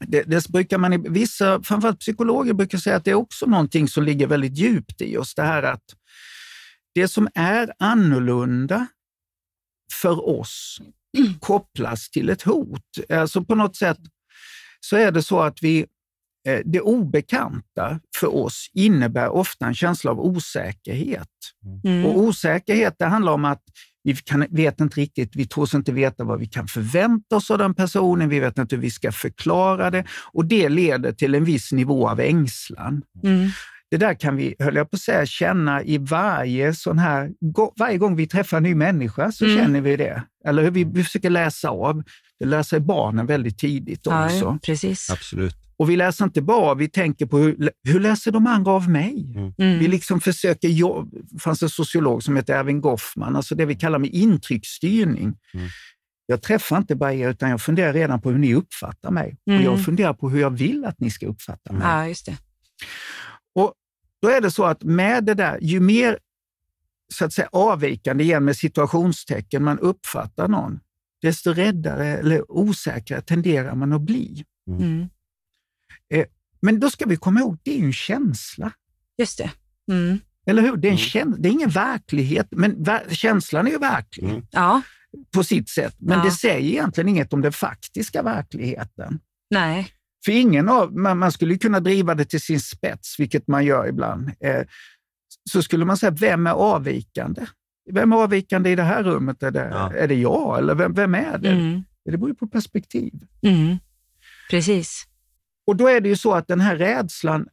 Det, 0.00 0.22
det 0.22 0.48
brukar 0.48 0.78
man, 0.78 1.12
vissa, 1.12 1.62
framförallt 1.62 2.00
psykologer, 2.00 2.52
brukar 2.52 2.78
säga 2.78 2.96
att 2.96 3.04
det 3.04 3.10
är 3.10 3.14
också 3.14 3.46
någonting 3.46 3.88
som 3.88 4.04
ligger 4.04 4.26
väldigt 4.26 4.58
djupt 4.58 5.00
i 5.00 5.16
oss. 5.16 5.34
Det 5.34 5.42
här 5.42 5.62
att 5.62 5.82
det 6.96 7.08
som 7.08 7.28
är 7.34 7.72
annorlunda 7.78 8.86
för 9.92 10.28
oss 10.28 10.80
kopplas 11.40 12.10
till 12.10 12.28
ett 12.30 12.42
hot. 12.42 12.82
Alltså 13.12 13.44
på 13.44 13.54
något 13.54 13.76
sätt 13.76 13.98
så 14.80 14.96
är 14.96 15.12
det 15.12 15.22
så 15.22 15.40
att 15.40 15.62
vi, 15.62 15.86
eh, 16.48 16.60
det 16.64 16.80
obekanta 16.80 18.00
för 18.20 18.34
oss 18.36 18.70
innebär 18.72 19.28
ofta 19.28 19.66
en 19.66 19.74
känsla 19.74 20.10
av 20.10 20.20
osäkerhet. 20.20 21.28
Mm. 21.84 22.06
Och 22.06 22.18
osäkerhet, 22.18 22.94
det 22.98 23.06
handlar 23.06 23.32
om 23.32 23.44
att 23.44 23.62
vi 24.02 24.16
kan, 24.16 24.46
vet 24.50 24.80
inte 24.80 25.00
riktigt, 25.00 25.36
vi 25.36 25.46
tror 25.46 25.64
oss 25.64 25.74
inte 25.74 25.92
veta 25.92 26.24
vad 26.24 26.40
vi 26.40 26.46
kan 26.46 26.66
förvänta 26.66 27.36
oss 27.36 27.50
av 27.50 27.58
den 27.58 27.74
personen, 27.74 28.28
vi 28.28 28.40
vet 28.40 28.58
inte 28.58 28.76
hur 28.76 28.82
vi 28.82 28.90
ska 28.90 29.12
förklara 29.12 29.90
det 29.90 30.04
och 30.32 30.44
det 30.44 30.68
leder 30.68 31.12
till 31.12 31.34
en 31.34 31.44
viss 31.44 31.72
nivå 31.72 32.08
av 32.08 32.20
ängslan. 32.20 33.02
Mm. 33.22 33.50
Det 33.90 33.96
där 33.96 34.14
kan 34.14 34.36
vi, 34.36 34.54
höll 34.58 34.76
jag 34.76 34.90
på 34.90 34.94
att 34.96 35.00
säga, 35.00 35.26
känna 35.26 35.82
i 35.82 35.98
varje 35.98 36.74
sån 36.74 36.98
här, 36.98 37.30
varje 37.78 37.98
gång 37.98 38.16
vi 38.16 38.26
träffar 38.26 38.56
en 38.56 38.62
ny 38.62 38.74
människa 38.74 39.32
så 39.32 39.44
Mm. 39.44 39.56
känner 39.58 39.80
vi 39.80 39.96
det. 39.96 40.22
Eller 40.46 40.62
hur 40.62 40.70
vi, 40.70 40.84
vi 40.84 41.04
försöker 41.04 41.30
läsa 41.30 41.68
av. 41.70 42.02
Det 42.38 42.46
lär 42.46 42.62
sig 42.62 42.80
barnen 42.80 43.26
väldigt 43.26 43.58
tidigt 43.58 44.06
också. 44.06 44.36
ja, 44.36 44.58
precis. 44.62 45.10
Absolut. 45.10 45.54
Och 45.78 45.90
vi 45.90 45.96
läser 45.96 46.24
inte 46.24 46.42
bara 46.42 46.74
vi 46.74 46.88
tänker 46.88 47.26
på 47.26 47.38
hur, 47.38 47.70
hur 47.88 48.00
läser 48.00 48.30
de 48.30 48.46
andra 48.46 48.70
av 48.72 48.90
mig? 48.90 49.34
Mm. 49.58 49.78
Vi 49.78 49.88
liksom 49.88 50.20
försöker, 50.20 50.68
jobb, 50.68 51.14
det 51.30 51.38
fanns 51.38 51.62
en 51.62 51.68
sociolog 51.68 52.22
som 52.22 52.36
heter 52.36 52.54
Erving 52.58 52.80
Goffman, 52.80 53.36
alltså 53.36 53.54
det 53.54 53.66
vi 53.66 53.74
kallar 53.74 53.98
med 53.98 54.10
intrycksstyrning. 54.14 55.34
Mm. 55.54 55.68
Jag 56.26 56.42
träffar 56.42 56.76
inte 56.78 56.94
bara 56.96 57.14
er, 57.14 57.28
utan 57.30 57.50
jag 57.50 57.60
funderar 57.60 57.92
redan 57.92 58.20
på 58.20 58.30
hur 58.30 58.38
ni 58.38 58.54
uppfattar 58.54 59.10
mig. 59.10 59.36
Mm. 59.50 59.58
Och 59.60 59.66
jag 59.66 59.84
funderar 59.84 60.14
på 60.14 60.30
hur 60.30 60.40
jag 60.40 60.50
vill 60.50 60.84
att 60.84 61.00
ni 61.00 61.10
ska 61.10 61.26
uppfatta 61.26 61.72
mig. 61.72 61.82
Ja, 61.84 62.08
just 62.08 62.26
det. 62.26 62.36
Och 63.56 63.74
då 64.22 64.28
är 64.28 64.40
det 64.40 64.50
så 64.50 64.64
att 64.64 64.82
med 64.82 65.24
det 65.24 65.34
där, 65.34 65.58
ju 65.62 65.80
mer 65.80 66.18
så 67.14 67.24
att 67.24 67.32
säga, 67.32 67.48
avvikande 67.52 68.24
igen 68.24 68.44
med 68.44 68.56
situationstecken 68.56 69.64
man 69.64 69.78
uppfattar 69.78 70.48
någon, 70.48 70.80
desto 71.22 71.52
räddare 71.52 72.06
eller 72.06 72.50
osäkrare 72.52 73.20
tenderar 73.22 73.74
man 73.74 73.92
att 73.92 74.00
bli. 74.02 74.44
Mm. 74.68 75.08
Men 76.60 76.80
då 76.80 76.90
ska 76.90 77.04
vi 77.06 77.16
komma 77.16 77.40
ihåg, 77.40 77.58
det 77.62 77.70
är 77.70 77.78
ju 77.78 77.84
en 77.84 77.92
känsla. 77.92 78.72
Just 79.18 79.38
det. 79.38 79.50
Mm. 79.92 80.18
Eller 80.46 80.62
hur? 80.62 80.76
Det 80.76 80.88
är, 80.88 80.92
en 80.92 80.98
Mm. 80.98 80.98
käns- 81.08 81.36
det 81.38 81.48
är 81.48 81.52
ingen 81.52 81.70
verklighet, 81.70 82.46
men 82.50 82.84
ver- 82.84 83.14
känslan 83.14 83.66
är 83.66 83.70
ju 83.70 83.78
verklig 83.78 84.24
Mm. 84.30 84.46
Ja, 84.50 84.82
på 85.34 85.44
sitt 85.44 85.68
sätt. 85.68 85.94
Men 85.98 86.18
Ja. 86.18 86.24
det 86.24 86.30
säger 86.30 86.68
egentligen 86.70 87.08
inget 87.08 87.32
om 87.32 87.40
den 87.42 87.52
faktiska 87.52 88.22
verkligheten. 88.22 89.20
nej. 89.50 89.92
För 90.26 90.32
ingen 90.32 90.68
av, 90.68 90.96
man, 90.96 91.18
man 91.18 91.32
skulle 91.32 91.58
kunna 91.58 91.80
driva 91.80 92.14
det 92.14 92.24
till 92.24 92.40
sin 92.40 92.60
spets, 92.60 93.20
vilket 93.20 93.46
man 93.48 93.64
gör 93.64 93.86
ibland. 93.88 94.30
Eh, 94.40 94.62
så 95.50 95.62
skulle 95.62 95.84
man 95.84 95.96
säga, 95.96 96.10
vem 96.10 96.46
är 96.46 96.50
avvikande? 96.50 97.46
Vem 97.92 98.12
är 98.12 98.16
avvikande 98.16 98.70
i 98.70 98.74
det 98.76 98.82
här 98.82 99.02
rummet? 99.02 99.42
Är 99.42 99.50
det, 99.50 99.68
Ja. 99.72 99.92
är 99.92 100.08
det 100.08 100.14
jag 100.14 100.58
eller 100.58 100.74
vem, 100.74 100.94
vem 100.94 101.14
är 101.14 101.38
det? 101.38 101.50
Mm. 101.50 101.84
Det 102.04 102.10
beror 102.10 102.28
ju 102.28 102.34
på 102.34 102.46
perspektiv. 102.46 103.12
Mm. 103.42 103.76
Precis. 104.50 105.04
Och 105.66 105.76
då 105.76 105.88
är 105.88 106.00
det 106.00 106.08
ju 106.08 106.16
så 106.16 106.32
att 106.34 106.48
den 106.48 106.60
här 106.60 106.76
rädslan, 106.76 107.48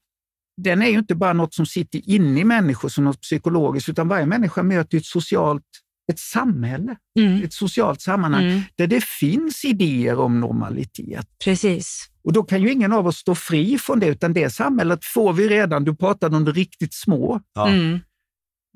den 0.62 0.81
är 0.81 0.88
ju 0.89 0.97
inte 0.99 1.15
bara 1.15 1.33
något 1.33 1.53
som 1.53 1.65
sitter 1.65 2.09
inne 2.09 2.39
i 2.39 2.43
människor 2.43 2.89
som 2.89 3.03
något 3.03 3.21
psykologiskt, 3.21 3.89
utan 3.89 4.07
varje 4.07 4.25
människa 4.25 4.63
möter 4.63 4.97
ett 4.97 5.05
socialt, 5.05 5.63
ett 6.12 6.20
samhälle, 6.20 6.96
Mm. 7.20 7.44
ett 7.44 7.54
socialt 7.54 8.02
sammanhang 8.02 8.44
Mm. 8.46 8.62
där 8.76 8.88
det 8.88 9.04
finns 9.04 9.66
idéer 9.66 10.20
om 10.20 10.39
normalitet. 10.39 11.28
Precis. 11.44 12.10
Och 12.24 12.34
då 12.34 12.44
kan 12.44 12.62
ju 12.62 12.72
ingen 12.72 12.94
av 12.94 13.08
oss 13.08 13.18
stå 13.18 13.36
fri 13.36 13.78
från 13.78 14.00
det, 14.00 14.08
utan 14.08 14.34
det 14.34 14.50
samhället 14.50 15.06
får 15.06 15.34
vi 15.34 15.48
redan. 15.50 15.84
Du 15.84 15.96
pratade 15.96 16.38
om 16.38 16.46
det 16.46 16.52
riktigt 16.52 16.94
små. 16.94 17.42
Ja. 17.54 17.68
Mm. 17.68 18.00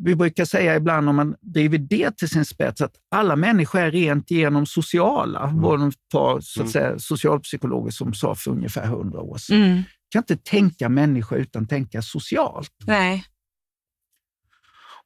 Vi 0.04 0.16
brukar 0.16 0.46
säga 0.46 0.76
ibland 0.76 1.10
om 1.10 1.16
man 1.16 1.36
driver 1.42 1.78
det 1.78 2.18
till 2.18 2.30
sin 2.30 2.46
spets 2.46 2.82
att 2.82 2.96
alla 3.12 3.36
människor 3.36 3.80
är 3.82 3.92
rent 3.92 4.32
igenom 4.32 4.66
sociala. 4.66 5.44
Mm. 5.44 5.62
var 5.62 5.78
de 5.78 5.92
par 6.12 6.40
så 6.42 6.62
att 6.62 6.64
Mm. 6.64 6.72
säga, 6.72 7.00
socialpsykologer 7.00 7.92
som 7.92 8.14
sa 8.14 8.36
för 8.36 8.52
ungefär 8.52 8.86
hundra 8.88 9.20
år 9.22 9.38
sedan. 9.38 9.62
Mm. 9.64 9.84
kan 10.10 10.20
inte 10.22 10.38
tänka 10.38 10.90
människa 10.90 11.36
utan 11.36 11.68
tänka 11.68 12.02
socialt. 12.02 12.72
Nej. 12.86 13.24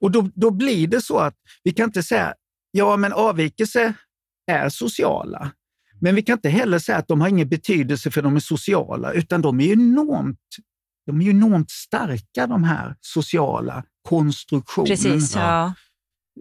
Och 0.01 0.11
då, 0.11 0.29
då 0.35 0.51
blir 0.51 0.87
det 0.87 1.01
så 1.01 1.17
att 1.17 1.35
vi 1.63 1.71
kan 1.71 1.85
inte 1.85 2.03
säga, 2.03 2.33
ja 2.71 2.97
men 2.97 3.13
avvikelse 3.13 3.93
är 4.51 4.69
sociala. 4.69 5.51
Men 6.01 6.15
vi 6.15 6.21
kan 6.21 6.33
inte 6.33 6.49
heller 6.49 6.79
säga 6.79 6.97
att 6.97 7.07
de 7.07 7.21
har 7.21 7.27
ingen 7.27 7.49
betydelse 7.49 8.11
för 8.11 8.21
de 8.21 8.35
är 8.35 8.39
sociala, 8.39 9.11
utan 9.13 9.41
de 9.41 9.59
är 9.59 9.65
ju 9.65 9.73
enormt, 9.73 10.39
de 11.05 11.21
är 11.21 11.25
ju 11.25 11.31
enormt 11.31 11.71
starka 11.71 12.47
de 12.47 12.63
här 12.63 12.95
sociala 13.01 13.83
konstruktionerna. 14.09 14.95
Precis. 14.95 15.35
Ja. 15.35 15.73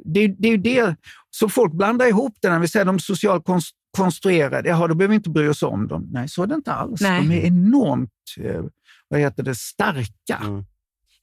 Det, 0.05 0.29
det 0.29 0.49
är 0.49 0.53
ju 0.53 0.57
det, 0.57 0.97
så 1.31 1.49
folk 1.49 1.73
blandar 1.73 2.07
ihop 2.07 2.35
det 2.43 2.51
när 2.51 2.59
vi 2.59 2.69
säger 2.69 2.85
de 2.87 2.99
socialt 2.99 3.45
konst- 3.45 3.75
konstruerade. 3.97 4.69
Jaha, 4.69 4.89
då 4.89 4.95
behöver 4.95 5.11
vi 5.11 5.17
inte 5.17 5.31
bry 5.31 5.49
oss 5.49 5.63
om 5.63 5.89
dem. 5.89 6.09
Nej, 6.13 6.29
så 6.29 6.43
är 6.43 6.47
det 6.47 6.55
inte 6.55 6.73
alls. 6.73 7.01
Nej. 7.01 7.29
De 7.29 7.35
är 7.35 7.47
enormt 7.47 8.11
eh, 8.39 8.63
vad 9.09 9.21
heter 9.21 9.43
det, 9.43 9.55
starka. 9.55 10.37
Mm. 10.43 10.65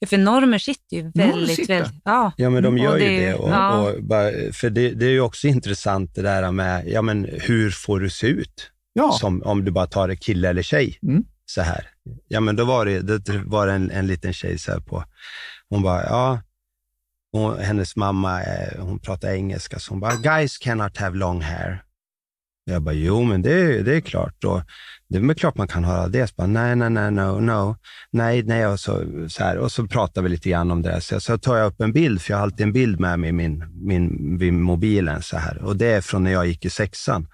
För 0.06 0.18
normer 0.18 0.58
sitter 0.58 0.96
ju 0.96 1.10
väldigt, 1.14 1.56
sitter. 1.56 1.74
väldigt... 1.74 2.00
Ja. 2.04 2.32
Ja, 2.36 2.50
men 2.50 2.62
de 2.62 2.72
Och 2.74 2.78
gör 2.78 2.98
ju 2.98 3.04
det- 3.08 3.26
det. 3.26 3.34
Och, 3.34 3.50
ja. 3.50 3.78
och 3.78 4.04
bara, 4.04 4.30
för 4.52 4.70
det, 4.70 4.90
det 4.90 5.06
är 5.06 5.10
ju 5.10 5.20
också 5.20 5.46
intressant 5.46 6.14
det 6.14 6.22
där 6.22 6.52
med, 6.52 6.88
ja 6.88 7.02
men 7.02 7.28
hur 7.32 7.70
får 7.70 8.00
du 8.00 8.10
se 8.10 8.26
ut? 8.26 8.70
Ja. 8.92 9.12
Som 9.12 9.42
om 9.42 9.64
du 9.64 9.70
bara 9.70 9.86
tar 9.86 10.08
det 10.08 10.16
kille 10.16 10.48
eller 10.48 10.62
tjej. 10.62 10.98
Mm. 11.02 11.24
Så 11.46 11.62
här. 11.62 11.88
Ja, 12.28 12.40
men 12.40 12.56
då 12.56 12.64
var 12.64 12.84
det, 12.86 13.00
det 13.00 13.42
var 13.46 13.66
det 13.66 13.72
en, 13.72 13.90
en 13.90 14.06
liten 14.06 14.32
tjej 14.32 14.58
så 14.58 14.72
här 14.72 14.80
på, 14.80 15.04
hon 15.68 15.82
bara, 15.82 16.04
ja, 16.04 16.40
hon, 17.32 17.58
hennes 17.58 17.96
mamma, 17.96 18.42
eh, 18.42 18.80
hon 18.84 18.98
pratar 18.98 19.28
engelska, 19.32 19.78
så 19.78 19.92
hon 19.92 20.00
bara, 20.00 20.14
guys 20.16 20.58
cannot 20.58 20.96
have 20.96 21.16
long 21.18 21.40
hair. 21.40 21.82
Jag 22.68 22.82
bara, 22.82 22.94
jo 22.94 23.22
men 23.24 23.42
det, 23.42 23.52
är- 23.52 23.82
det 23.82 23.96
är 23.96 24.00
klart. 24.00 24.44
Och 24.44 24.60
det 25.08 25.16
är 25.16 25.20
väl 25.22 25.34
klart 25.36 25.56
man 25.56 25.68
kan 25.68 25.84
ha 25.84 26.08
det. 26.08 26.26
Så 26.26 26.34
bara, 26.36 26.46
nej, 26.46 26.76
nej, 26.76 26.90
nej, 26.90 27.10
no, 27.10 27.40
no. 27.40 27.76
Nej, 28.10 28.42
nej. 28.42 28.66
Och 28.66 28.80
så, 28.80 29.04
så, 29.28 29.44
här, 29.44 29.56
och 29.58 29.72
så 29.72 29.86
pratar 29.86 30.22
vi 30.22 30.28
lite 30.28 30.48
grann 30.50 30.70
om 30.70 30.82
det. 30.82 31.00
Så, 31.00 31.20
så 31.20 31.38
tar 31.38 31.56
jag 31.56 31.66
upp 31.66 31.80
en 31.80 31.92
bild, 31.92 32.20
för 32.22 32.32
jag 32.32 32.38
har 32.38 32.42
alltid 32.42 32.60
en 32.66 32.72
bild 32.72 33.00
med 33.00 33.18
mig 33.18 33.32
min, 33.32 33.64
min, 33.86 34.38
vid 34.38 34.52
mobilen. 34.52 35.22
Så 35.22 35.36
här. 35.36 35.58
Och 35.62 35.76
det 35.76 35.86
är 35.86 36.00
från 36.00 36.24
när 36.24 36.30
jag 36.32 36.46
gick 36.46 36.64
i 36.64 36.70
sexan. 36.70 37.26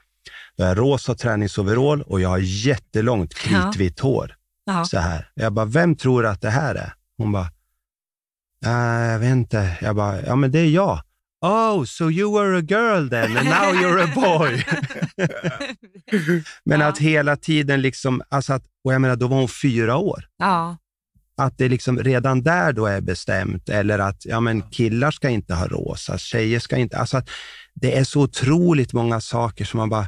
Jag 0.56 0.66
har 0.66 0.74
rosa 0.74 1.14
träningsoverall 1.14 2.02
och 2.02 2.20
jag 2.20 2.28
har 2.28 2.38
jättelångt 2.38 3.34
kritvitt 3.34 4.00
hår. 4.00 4.34
Ja. 4.66 4.84
Så 4.84 4.98
här. 4.98 5.28
Jag 5.34 5.52
bara, 5.52 5.66
vem 5.66 5.96
tror 5.96 6.26
att 6.26 6.40
det 6.40 6.50
här 6.50 6.74
är? 6.74 6.92
Hon 7.18 7.32
bara, 7.32 7.48
"Äh, 8.66 9.10
jag 9.12 9.18
vet 9.18 9.30
inte. 9.30 9.78
Jag 9.80 9.96
bara, 9.96 10.22
ja 10.22 10.36
men 10.36 10.50
det 10.50 10.58
är 10.58 10.70
jag. 10.70 11.00
Oh, 11.46 11.84
so 11.84 12.10
you 12.10 12.32
were 12.32 12.56
a 12.58 12.60
girl 12.62 13.08
then 13.08 13.36
and 13.36 13.48
now 13.48 13.72
you're 13.74 14.02
a 14.02 14.12
boy. 14.14 14.64
Men 16.64 16.80
Ja. 16.80 16.86
att 16.86 16.98
hela 16.98 17.36
tiden 17.36 17.82
liksom, 17.82 18.22
alltså 18.28 18.52
att, 18.52 18.62
och 18.84 18.94
jag 18.94 19.00
menar, 19.00 19.16
då 19.16 19.26
var 19.28 19.36
hon 19.36 19.48
fyra 19.48 19.96
år. 19.96 20.24
ja. 20.38 20.76
Att 21.36 21.58
det 21.58 21.68
liksom 21.68 21.98
redan 21.98 22.42
där 22.42 22.72
då 22.72 22.86
är 22.86 23.00
bestämt, 23.00 23.68
eller 23.68 23.98
att 23.98 24.26
ja, 24.26 24.40
men 24.40 24.62
killar 24.62 25.10
ska 25.10 25.28
inte 25.28 25.54
ha 25.54 25.66
rosa, 25.66 26.18
tjejer 26.18 26.58
ska 26.60 26.76
inte... 26.76 26.98
Alltså 26.98 27.16
att 27.16 27.28
det 27.74 27.96
är 27.98 28.04
så 28.04 28.20
otroligt 28.20 28.92
många 28.92 29.20
saker 29.20 29.64
som 29.64 29.78
man 29.78 29.88
bara... 29.90 30.06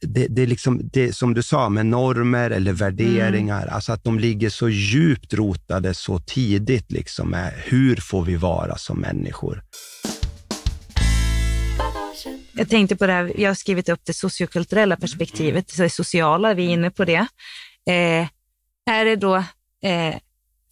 Det, 0.00 0.26
det 0.30 0.42
är 0.42 0.46
liksom, 0.46 0.80
det, 0.92 1.12
som 1.16 1.34
du 1.34 1.42
sa, 1.42 1.68
med 1.68 1.86
normer 1.86 2.50
eller 2.50 2.72
värderingar, 2.72 3.66
alltså 3.66 3.92
att 3.92 4.04
de 4.04 4.18
ligger 4.18 4.50
så 4.50 4.68
djupt 4.68 5.34
rotade 5.34 5.94
så 5.94 6.18
tidigt. 6.18 6.92
Liksom 6.92 7.30
med 7.30 7.52
hur 7.56 7.96
får 7.96 8.24
vi 8.24 8.36
vara 8.36 8.76
som 8.76 8.98
människor? 9.00 9.62
Jag 12.52 12.68
tänkte 12.68 12.96
på 12.96 13.06
det 13.06 13.12
här, 13.12 13.40
jag 13.40 13.50
har 13.50 13.54
skrivit 13.54 13.88
upp 13.88 14.00
det 14.04 14.12
sociokulturella 14.12 14.96
perspektivet, 14.96 15.76
det 15.76 15.90
sociala, 15.90 16.54
vi 16.54 16.66
är 16.66 16.70
inne 16.70 16.90
på 16.90 17.04
det. 17.04 17.26
Eh, 17.86 18.28
är 18.90 19.04
det 19.04 19.16
då 19.16 19.36
eh, 19.82 20.16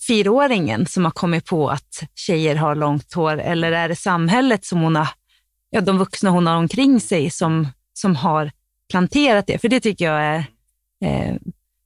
fyraåringen 0.06 0.86
som 0.86 1.04
har 1.04 1.12
kommit 1.12 1.44
på 1.44 1.70
att 1.70 2.02
tjejer 2.14 2.56
har 2.56 2.74
långt 2.74 3.14
hår 3.14 3.40
eller 3.40 3.72
är 3.72 3.88
det 3.88 3.96
samhället 3.96 4.64
som 4.64 4.80
hon 4.80 4.96
har, 4.96 5.08
ja, 5.70 5.80
de 5.80 5.98
vuxna 5.98 6.30
hon 6.30 6.46
har 6.46 6.56
omkring 6.56 7.00
sig 7.00 7.30
som, 7.30 7.68
som 7.92 8.16
har 8.16 8.50
planterat 8.90 9.46
det? 9.46 9.58
För 9.58 9.68
det 9.68 9.80
tycker 9.80 10.04
jag 10.04 10.22
är, 10.22 10.38
eh, 11.04 11.34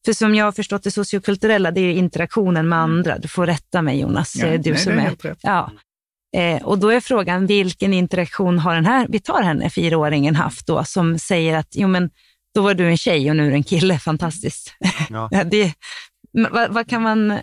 för 0.05 0.12
som 0.12 0.35
jag 0.35 0.44
har 0.44 0.53
förstått 0.53 0.83
det 0.83 0.90
sociokulturella, 0.90 1.70
det 1.70 1.81
är 1.81 1.92
interaktionen 1.92 2.68
med 2.68 2.79
andra. 2.79 3.18
Du 3.18 3.29
får 3.29 3.46
rätta 3.46 3.83
mig 3.83 4.00
Jonas, 4.00 4.37
Ja, 4.37 4.59
du 4.59 4.70
nej, 4.70 4.81
som 4.81 4.98
är. 4.98 5.37
Ja. 5.40 5.70
Eh, 6.35 6.62
och 6.62 6.79
då 6.79 6.88
är 6.88 7.01
frågan, 7.01 7.47
vilken 7.47 7.94
interaktion 7.94 8.59
har 8.59 8.75
den 8.75 8.87
här, 8.87 9.07
vi 9.09 9.20
tar 9.20 9.42
henne, 9.42 9.70
fyraåringen 9.70 10.35
haft 10.35 10.66
då, 10.66 10.85
som 10.85 11.18
säger 11.18 11.57
att, 11.57 11.68
jo 11.70 11.88
men 11.88 12.11
då 12.55 12.62
var 12.62 12.75
du 12.75 12.88
en 12.88 12.97
tjej 12.97 13.31
och 13.31 13.37
nu 13.37 13.47
är 13.47 13.51
du 13.51 13.57
en 13.57 13.64
kille, 13.64 13.99
fantastiskt. 13.99 14.77
Ja. 15.11 15.29
Ja, 15.33 15.44
det, 15.44 15.75
vad, 16.33 16.73
vad 16.73 16.88
kan 16.88 17.03
man 17.03 17.38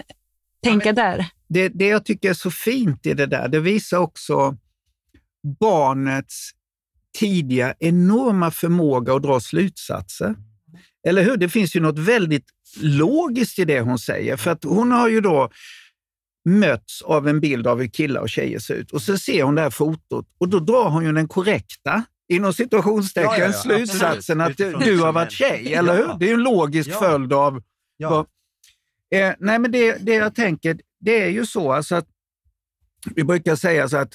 tänka 0.63 0.93
där? 0.93 1.25
det, 1.54 1.69
det 1.69 1.88
jag 1.88 2.06
tycker 2.06 2.30
är 2.30 2.34
så 2.34 2.51
fint 2.51 3.06
i 3.06 3.13
det 3.13 3.25
där, 3.25 3.47
det 3.47 3.60
visar 3.60 3.97
också 3.97 4.58
barnets 5.60 6.51
tidiga 7.19 7.73
enorma 7.80 8.51
förmåga 8.51 9.13
att 9.13 9.23
dra 9.23 9.39
slutsatser. 9.39 10.36
Eller 11.08 11.23
hur? 11.23 11.38
Det 11.38 11.49
finns 11.49 11.75
ju 11.75 11.80
något 11.80 11.99
väldigt 11.99 12.45
logiskt 12.82 13.60
i 13.60 13.65
det 13.65 13.82
hon 13.82 13.99
säger. 13.99 14.38
För 14.38 14.51
att 14.51 14.63
hon 14.63 14.91
har 14.91 15.10
ju 15.10 15.21
då 15.21 15.49
mötts 16.45 17.01
av 17.01 17.27
en 17.27 17.39
bild 17.39 17.67
av 17.67 17.80
hur 17.80 17.88
killar 17.88 18.21
och 18.21 18.30
tjejer 18.30 18.60
ser 18.60 18.73
ut. 18.73 18.91
Och 18.91 19.01
så 19.01 19.17
ser 19.17 19.43
hon 19.43 19.56
det 19.56 19.62
här 19.62 19.69
fotot 19.69 20.27
och 20.38 20.49
då 20.49 20.60
drar 20.60 20.89
hon 20.89 21.04
ju 21.06 21.12
den 21.12 21.27
korrekta, 21.27 22.04
inom 22.27 22.54
situationstecken, 22.54 23.32
Ja, 23.32 23.38
ja, 23.39 23.45
ja, 23.45 23.54
slutsatsen 23.54 24.41
att 24.41 24.49
Utifrån 24.51 24.82
du 24.82 24.99
har 25.01 25.12
varit 25.12 25.32
tjej, 25.32 25.73
eller 25.73 25.95
hur? 25.97 26.04
Ja. 26.04 26.17
Det 26.19 26.25
är 26.25 26.27
ju 26.30 26.34
en 26.34 26.43
logisk 26.43 26.89
Ja. 26.89 26.99
följd 26.99 27.34
av 27.34 27.62
Ja. 27.97 28.10
vad- 28.10 28.27
Eh, 29.15 29.34
nej, 29.39 29.60
men 29.60 29.71
det, 29.71 29.97
det 30.06 30.13
jag 30.13 30.36
tänker, 30.36 30.80
det 30.99 31.21
är 31.23 31.30
ju 31.30 31.45
så 31.45 31.71
alltså 31.71 31.95
att 31.95 32.08
vi 33.15 33.23
brukar 33.23 33.56
säga 33.56 33.89
så 33.89 33.97
att 33.97 34.13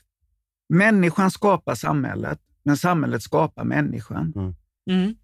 människan 0.68 1.30
skapar 1.30 1.74
samhället, 1.74 2.38
men 2.62 2.76
samhället 2.76 3.22
skapar 3.22 3.64
människan. 3.64 4.32
Mm. 4.36 4.54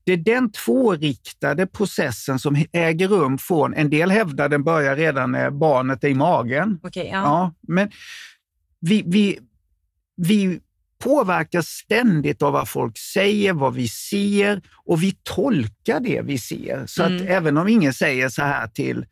Det 0.05 0.13
är 0.13 0.17
den 0.17 0.53
tvåriktade 0.53 1.67
processen 1.67 2.39
som 2.39 2.65
äger 2.73 3.09
rum 3.09 3.39
från, 3.39 3.75
en 3.75 3.91
del 3.91 4.11
hävdar 4.11 4.49
den 4.49 4.65
börjar 4.65 4.97
redan 4.97 5.33
när 5.33 5.51
barnet 5.51 6.05
är 6.05 6.09
i 6.09 6.15
magen. 6.15 6.81
Okej, 6.83 7.09
ja. 7.13 7.19
Ja, 7.23 7.55
men 7.61 7.91
vi, 8.81 9.03
vi, 9.07 9.39
vi 10.17 10.61
påverkas 10.99 11.67
ständigt 11.67 12.43
av 12.43 12.53
vad 12.53 12.69
folk 12.69 12.99
säger, 12.99 13.53
vad 13.53 13.75
vi 13.75 13.89
ser 13.89 14.63
och 14.85 15.03
vi 15.03 15.17
tolkar 15.23 16.01
det 16.01 16.23
vi 16.25 16.39
ser. 16.39 16.87
Så 16.87 17.03
att 17.03 17.11
Mm. 17.11 17.27
även 17.27 17.57
om 17.57 17.69
ingen 17.69 17.95
säger 17.95 18.29
så 18.29 18.43
här 18.43 18.67
till, 18.67 19.07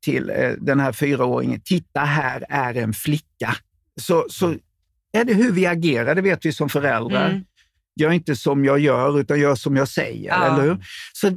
till 0.00 0.30
eh, 0.30 0.50
den 0.58 0.80
här 0.80 0.92
fyraåringen, 0.92 1.60
titta 1.60 2.00
här 2.00 2.44
är 2.48 2.74
en 2.74 2.92
flicka, 2.92 3.56
så, 4.00 4.26
så 4.30 4.54
är 5.12 5.24
det 5.24 5.34
hur 5.34 5.52
vi 5.52 5.66
agerar, 5.66 6.14
det 6.14 6.22
vet 6.22 6.46
vi 6.46 6.52
som 6.52 6.68
föräldrar. 6.68 7.30
Mm. 7.30 7.44
Gör 7.96 8.10
inte 8.10 8.36
som 8.36 8.64
jag 8.64 8.78
gör, 8.78 9.20
utan 9.20 9.40
gör 9.40 9.54
som 9.54 9.76
jag 9.76 9.88
säger. 9.88 10.28
Ja. 10.28 10.44
Eller 10.54 10.62
hur? 10.68 10.84
Så 11.12 11.36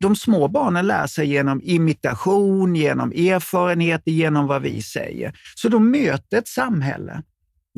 de 0.00 0.16
små 0.16 0.48
barnen 0.48 0.86
lär 0.86 1.06
sig 1.06 1.28
genom 1.28 1.60
imitation, 1.64 2.76
genom 2.76 3.12
erfarenheter, 3.12 4.10
genom 4.10 4.46
vad 4.46 4.62
vi 4.62 4.82
säger. 4.82 5.38
Så 5.54 5.68
de 5.68 5.90
möter 5.90 6.38
ett 6.38 6.48
samhälle 6.48 7.22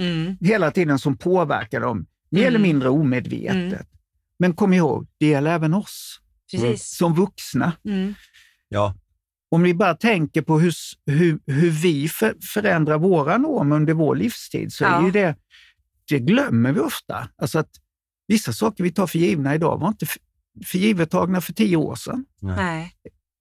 Mm. 0.00 0.36
hela 0.40 0.70
tiden 0.70 0.98
som 0.98 1.16
påverkar 1.18 1.80
dem, 1.80 2.06
mer 2.30 2.40
Mm. 2.40 2.48
eller 2.48 2.58
mindre 2.58 2.88
omedvetet. 2.88 3.54
Mm. 3.56 3.84
Men 4.38 4.52
kom 4.54 4.72
ihåg, 4.72 5.06
det 5.18 5.26
gäller 5.26 5.50
även 5.50 5.74
oss 5.74 6.20
Precis. 6.50 6.96
som 6.96 7.14
vuxna. 7.14 7.72
Mm. 7.84 8.14
Ja. 8.68 8.94
Om 9.50 9.62
vi 9.62 9.74
bara 9.74 9.94
tänker 9.94 10.42
på 10.42 10.58
hur, 10.60 10.74
hur, 11.06 11.38
hur 11.46 11.70
vi 11.70 12.08
för, 12.08 12.34
förändrar 12.54 12.98
våra 12.98 13.38
normer 13.38 13.76
under 13.76 13.92
vår 13.94 14.16
livstid, 14.16 14.72
så 14.72 14.84
Ja. 14.84 15.00
är 15.00 15.04
ju 15.04 15.10
det, 15.10 15.36
det 16.08 16.18
glömmer 16.18 16.72
vi 16.72 16.80
ofta. 16.80 17.28
Alltså 17.36 17.58
att 17.58 17.70
vissa 18.26 18.52
saker 18.52 18.84
vi 18.84 18.90
tar 18.90 19.06
för 19.06 19.18
givna 19.18 19.54
idag 19.54 19.78
var 19.78 19.88
inte 19.88 20.06
för 20.64 20.78
givet 20.78 21.10
tagna 21.10 21.40
för 21.40 21.52
tio 21.52 21.76
år 21.76 21.94
sedan. 21.94 22.24
Nej. 22.40 22.92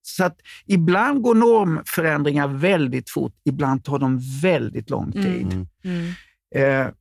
Så 0.01 0.23
att 0.23 0.39
ibland 0.65 1.21
går 1.21 1.35
normförändringar 1.35 2.47
väldigt 2.47 3.09
fort, 3.09 3.33
ibland 3.45 3.83
tar 3.83 3.99
de 3.99 4.19
väldigt 4.41 4.89
lång 4.89 5.11
tid. 5.11 5.53
Mm. 5.53 5.67
Mm. 5.83 6.13
Mm. 6.55 6.85
Eh, 6.85 6.93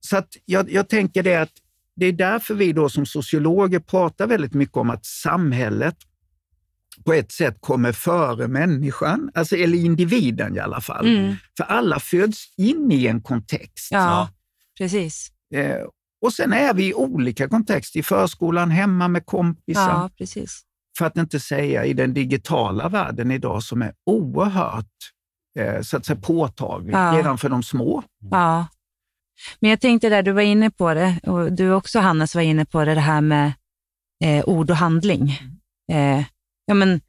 så 0.00 0.16
att 0.16 0.28
jag, 0.44 0.72
jag 0.72 0.88
tänker 0.88 1.22
det 1.22 1.36
att 1.36 1.52
det 1.96 2.06
är 2.06 2.12
därför 2.12 2.54
vi 2.54 2.72
då 2.72 2.88
som 2.88 3.06
sociologer 3.06 3.78
pratar 3.80 4.26
väldigt 4.26 4.54
mycket 4.54 4.76
om 4.76 4.90
att 4.90 5.06
samhället 5.06 5.96
på 7.04 7.12
ett 7.12 7.32
sätt 7.32 7.56
kommer 7.60 7.92
före 7.92 8.48
människan, 8.48 9.30
alltså, 9.34 9.56
eller 9.56 9.78
individen 9.78 10.56
i 10.56 10.58
alla 10.58 10.80
fall. 10.80 11.06
Mm. 11.06 11.34
För 11.56 11.64
alla 11.64 12.00
föds 12.00 12.54
in 12.56 12.92
i 12.92 13.06
en 13.06 13.22
kontext. 13.22 13.88
Ja, 13.90 14.28
precis. 14.78 15.32
Eh, 15.54 15.76
och 16.22 16.32
sen 16.32 16.52
är 16.52 16.74
vi 16.74 16.88
i 16.88 16.94
olika 16.94 17.48
kontexter, 17.48 18.00
i 18.00 18.02
förskolan, 18.02 18.70
hemma 18.70 19.08
med 19.08 19.26
kompisar. 19.26 19.88
Ja, 19.88 20.10
precis. 20.18 20.62
För 20.98 21.04
att 21.04 21.16
inte 21.16 21.40
säga 21.40 21.84
i 21.84 21.92
den 21.92 22.14
digitala 22.14 22.88
världen 22.88 23.30
idag 23.30 23.62
som 23.62 23.82
är 23.82 23.92
oerhört 24.06 24.86
eh, 25.58 25.80
så 25.82 25.96
att 25.96 26.06
säga, 26.06 26.20
påtaglig 26.22 26.94
Ja. 26.94 27.12
redan 27.18 27.38
för 27.38 27.48
de 27.48 27.62
små. 27.62 28.02
Ja. 28.30 28.66
Men 29.60 29.70
jag 29.70 29.80
tänkte 29.80 30.08
där, 30.08 30.22
du 30.22 30.32
var 30.32 30.42
inne 30.42 30.70
på 30.70 30.94
det, 30.94 31.20
och 31.22 31.52
du 31.52 31.72
också 31.72 31.98
Hannes 32.00 32.34
var 32.34 32.42
inne 32.42 32.64
på 32.64 32.84
det, 32.84 32.94
det 32.94 33.00
här 33.00 33.20
med 33.20 33.52
eh, 34.24 34.44
ord 34.44 34.70
och 34.70 34.76
handling. 34.76 35.30
Eh, 35.92 36.24
ja, 36.66 36.74
men, 36.74 37.00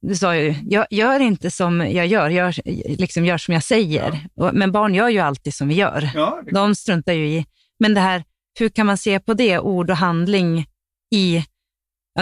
du 0.00 0.16
sa 0.16 0.36
ju, 0.36 0.54
jag 0.62 0.86
gör 0.90 1.20
inte 1.20 1.50
som 1.50 1.80
jag 1.80 2.06
gör, 2.06 2.30
gör, 2.30 2.54
liksom 2.98 3.24
gör 3.24 3.38
som 3.38 3.54
jag 3.54 3.62
säger. 3.62 4.26
Och, 4.36 4.54
men 4.54 4.72
barn 4.72 4.94
gör 4.94 5.08
ju 5.08 5.18
alltid 5.18 5.54
som 5.54 5.68
vi 5.68 5.74
gör. 5.74 6.10
Ja, 6.14 6.42
De 6.52 6.74
struntar 6.74 7.12
ju 7.12 7.26
i. 7.28 7.46
Men 7.78 7.94
det 7.94 8.00
här, 8.00 8.24
hur 8.58 8.68
kan 8.68 8.86
man 8.86 8.98
se 8.98 9.20
på 9.20 9.34
det, 9.34 9.58
ord 9.58 9.90
och 9.90 9.96
handling 9.96 10.66
i, 11.14 11.44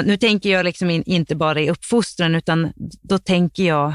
nu 0.04 0.16
tänker 0.16 0.50
jag 0.50 0.64
liksom 0.64 0.90
in, 0.90 1.02
inte 1.06 1.36
bara 1.36 1.60
i 1.60 1.70
uppfostran, 1.70 2.34
utan 2.34 2.72
då 3.02 3.18
tänker 3.18 3.62
jag 3.62 3.94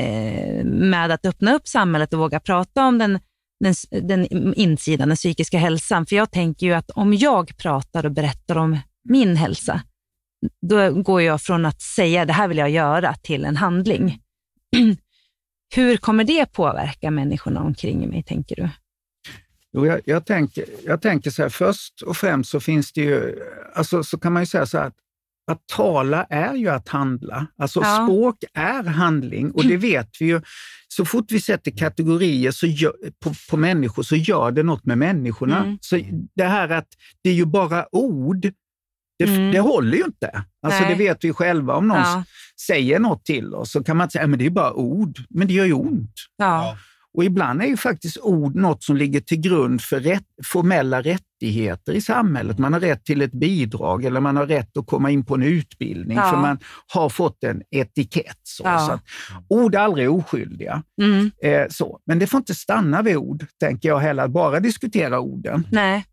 eh, 0.00 0.64
med 0.64 1.10
att 1.10 1.26
öppna 1.26 1.54
upp 1.54 1.68
samhället 1.68 2.12
och 2.12 2.18
våga 2.18 2.40
prata 2.40 2.86
om 2.86 2.98
den, 2.98 3.18
den, 3.60 3.74
den 3.90 4.54
insidan, 4.54 5.08
den 5.08 5.16
psykiska 5.16 5.58
hälsan. 5.58 6.06
För 6.06 6.16
jag 6.16 6.30
tänker 6.30 6.66
ju 6.66 6.72
att 6.72 6.90
om 6.90 7.14
jag 7.14 7.56
pratar 7.56 8.06
och 8.06 8.12
berättar 8.12 8.58
om 8.58 8.78
min 9.08 9.36
hälsa, 9.36 9.82
då 10.66 11.02
går 11.02 11.22
jag 11.22 11.42
från 11.42 11.66
att 11.66 11.82
säga 11.82 12.24
det 12.24 12.32
här 12.32 12.48
vill 12.48 12.58
jag 12.58 12.70
göra 12.70 13.14
till 13.14 13.44
en 13.44 13.56
handling. 13.56 14.18
Hur 15.74 15.96
kommer 15.96 16.24
det 16.24 16.46
påverka 16.46 17.10
människorna 17.10 17.60
omkring 17.60 18.08
mig, 18.08 18.22
tänker 18.22 18.56
du? 18.56 18.68
Jo, 19.76 19.86
jag, 19.86 20.00
jag, 20.04 20.26
tänker, 20.26 20.64
jag 20.84 21.02
tänker 21.02 21.30
så 21.30 21.42
här, 21.42 21.48
först 21.48 22.02
och 22.02 22.16
främst 22.16 22.50
så 22.50 22.60
finns 22.60 22.92
det 22.92 23.00
ju, 23.00 23.38
alltså 23.74 24.02
så 24.04 24.18
kan 24.18 24.32
man 24.32 24.42
ju 24.42 24.46
säga 24.46 24.66
så 24.66 24.78
här 24.78 24.86
att, 24.86 24.94
att 25.50 25.66
tala 25.66 26.24
är 26.24 26.54
ju 26.54 26.68
att 26.68 26.88
handla. 26.88 27.46
Alltså 27.58 27.80
Ja. 27.80 28.04
språk 28.06 28.36
är 28.54 28.82
handling 28.84 29.50
och 29.50 29.64
det 29.64 29.76
vet 29.90 30.10
vi 30.20 30.26
ju. 30.26 30.40
Så 30.88 31.04
fort 31.04 31.24
vi 31.32 31.40
sätter 31.40 31.70
kategorier 31.70 32.50
så 32.50 32.66
gör, 32.66 32.92
på, 33.24 33.32
på 33.50 33.56
människor 33.56 34.02
så 34.02 34.16
gör 34.16 34.50
det 34.50 34.62
något 34.62 34.84
med 34.84 34.98
människorna. 34.98 35.58
Mm. 35.64 35.78
Så 35.80 36.00
det 36.36 36.44
här 36.44 36.68
att 36.68 36.88
det 37.22 37.30
är 37.30 37.34
ju 37.34 37.44
bara 37.46 37.94
ord, 37.96 38.40
det, 38.40 38.54
Mm. 39.24 39.52
det 39.52 39.60
håller 39.60 39.96
ju 39.98 40.04
inte. 40.04 40.44
Alltså 40.66 40.80
Nej. 40.80 40.88
det 40.92 40.98
vet 41.04 41.24
vi 41.24 41.32
själva. 41.32 41.74
Om 41.76 41.88
någon 41.88 41.96
Ja, 41.96 42.24
säger 42.66 42.98
något 42.98 43.24
till 43.24 43.54
oss 43.54 43.72
så 43.72 43.84
kan 43.84 43.96
man 43.96 44.04
inte 44.04 44.12
säga 44.12 44.24
att 44.24 44.38
det 44.38 44.46
är 44.46 44.50
bara 44.50 44.72
ord, 44.72 45.18
men 45.30 45.46
det 45.48 45.54
gör 45.54 45.64
ju 45.64 45.72
ont. 45.72 46.14
ja, 46.36 46.78
Och 47.16 47.24
ibland 47.24 47.62
är 47.62 47.66
ju 47.66 47.76
faktiskt 47.76 48.18
ord 48.18 48.56
något 48.56 48.82
som 48.84 48.96
ligger 48.96 49.20
till 49.20 49.40
grund 49.40 49.80
för 49.82 50.00
rätt, 50.00 50.24
formella 50.44 51.02
rättigheter 51.02 51.92
i 51.92 52.00
samhället. 52.00 52.58
Man 52.58 52.72
har 52.72 52.80
rätt 52.80 53.04
till 53.04 53.22
ett 53.22 53.32
bidrag 53.32 54.04
eller 54.04 54.20
man 54.20 54.36
har 54.36 54.46
rätt 54.46 54.76
att 54.76 54.86
komma 54.86 55.10
in 55.10 55.24
på 55.24 55.34
en 55.34 55.42
utbildning 55.42 56.16
Ja. 56.16 56.30
för 56.30 56.36
man 56.36 56.58
har 56.92 57.08
fått 57.08 57.44
en 57.44 57.62
etikett. 57.70 58.38
Så. 58.42 58.62
Ja. 58.66 58.78
Så 58.78 58.92
att, 58.92 59.02
ord 59.48 59.74
är 59.74 59.78
aldrig 59.78 60.10
oskyldiga. 60.10 60.82
mm, 61.02 61.30
Eh, 61.42 61.66
så. 61.70 61.98
Men 62.06 62.18
det 62.18 62.26
får 62.26 62.38
inte 62.38 62.54
stanna 62.54 63.02
vid 63.02 63.16
ord, 63.16 63.46
tänker 63.60 63.88
jag 63.88 63.98
heller, 63.98 64.24
att 64.24 64.30
bara 64.30 64.60
diskutera 64.60 65.20
orden. 65.20 65.66
nej, 65.72 66.04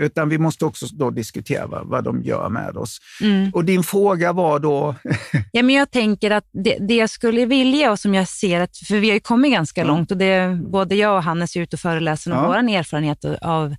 Utan 0.00 0.28
vi 0.28 0.38
måste 0.38 0.64
också 0.64 0.86
då 0.92 1.10
diskutera 1.10 1.66
vad, 1.66 1.86
vad 1.86 2.04
de 2.04 2.22
gör 2.22 2.48
med 2.48 2.76
oss. 2.76 2.98
mm. 3.22 3.50
Och 3.54 3.64
din 3.64 3.82
fråga 3.82 4.32
var 4.32 4.58
då, 4.58 4.94
Ja, 5.52 5.62
men 5.62 5.74
jag 5.74 5.90
tänker 5.90 6.30
att 6.30 6.48
det, 6.64 6.76
det 6.88 6.94
jag 6.94 7.10
skulle 7.10 7.46
vilja 7.46 7.90
och 7.92 7.98
som 7.98 8.14
jag 8.14 8.28
ser, 8.28 8.60
att, 8.60 8.76
för 8.76 8.98
vi 8.98 9.08
har 9.08 9.14
ju 9.14 9.20
kommit 9.20 9.52
ganska 9.52 9.80
Ja. 9.80 9.86
långt 9.86 10.10
och 10.10 10.16
det, 10.16 10.60
både 10.72 10.94
jag 10.94 11.16
och 11.16 11.22
Hannes 11.22 11.56
är 11.56 11.60
ute 11.60 11.76
och 11.76 11.80
föreläser 11.80 12.30
om 12.32 12.36
Ja. 12.38 12.46
vår 12.46 12.56
erfarenhet 12.56 13.24
av 13.42 13.74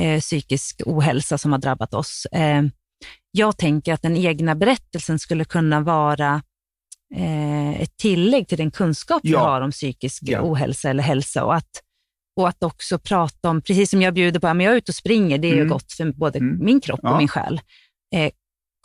eh, 0.00 0.20
psykisk 0.20 0.82
ohälsa 0.86 1.38
som 1.38 1.52
har 1.52 1.58
drabbat 1.58 1.94
oss. 1.94 2.26
Eh, 2.32 2.62
jag 3.30 3.56
tänker 3.58 3.92
att 3.94 4.02
den 4.02 4.16
egna 4.16 4.54
berättelsen 4.54 5.18
skulle 5.18 5.44
kunna 5.44 5.80
vara 5.80 6.42
eh, 7.16 7.80
ett 7.82 7.96
tillägg 7.96 8.48
till 8.48 8.58
den 8.58 8.70
kunskap 8.70 9.20
vi 9.24 9.30
Ja. 9.30 9.38
har 9.40 9.60
om 9.60 9.70
psykisk 9.70 10.22
Ja. 10.26 10.40
ohälsa 10.42 10.90
eller 10.90 11.02
hälsa 11.02 11.44
och 11.44 11.54
att, 11.54 11.70
och 12.38 12.48
att 12.48 12.62
också 12.62 12.98
prata 12.98 13.50
om, 13.50 13.62
precis 13.62 13.90
som 13.90 14.02
jag 14.02 14.14
bjuder 14.14 14.40
på, 14.40 14.46
men 14.54 14.60
jag 14.66 14.72
är 14.72 14.78
ute 14.78 14.90
och 14.92 14.96
springer, 14.96 15.38
det 15.38 15.48
är 15.48 15.52
ju 15.54 15.56
Mm. 15.60 15.68
gott 15.68 15.92
för 15.92 16.12
både 16.12 16.38
Mm. 16.38 16.64
min 16.64 16.80
kropp 16.80 17.00
och 17.02 17.08
Ja. 17.08 17.18
min 17.18 17.28
själ. 17.28 17.60
Eh, 18.14 18.30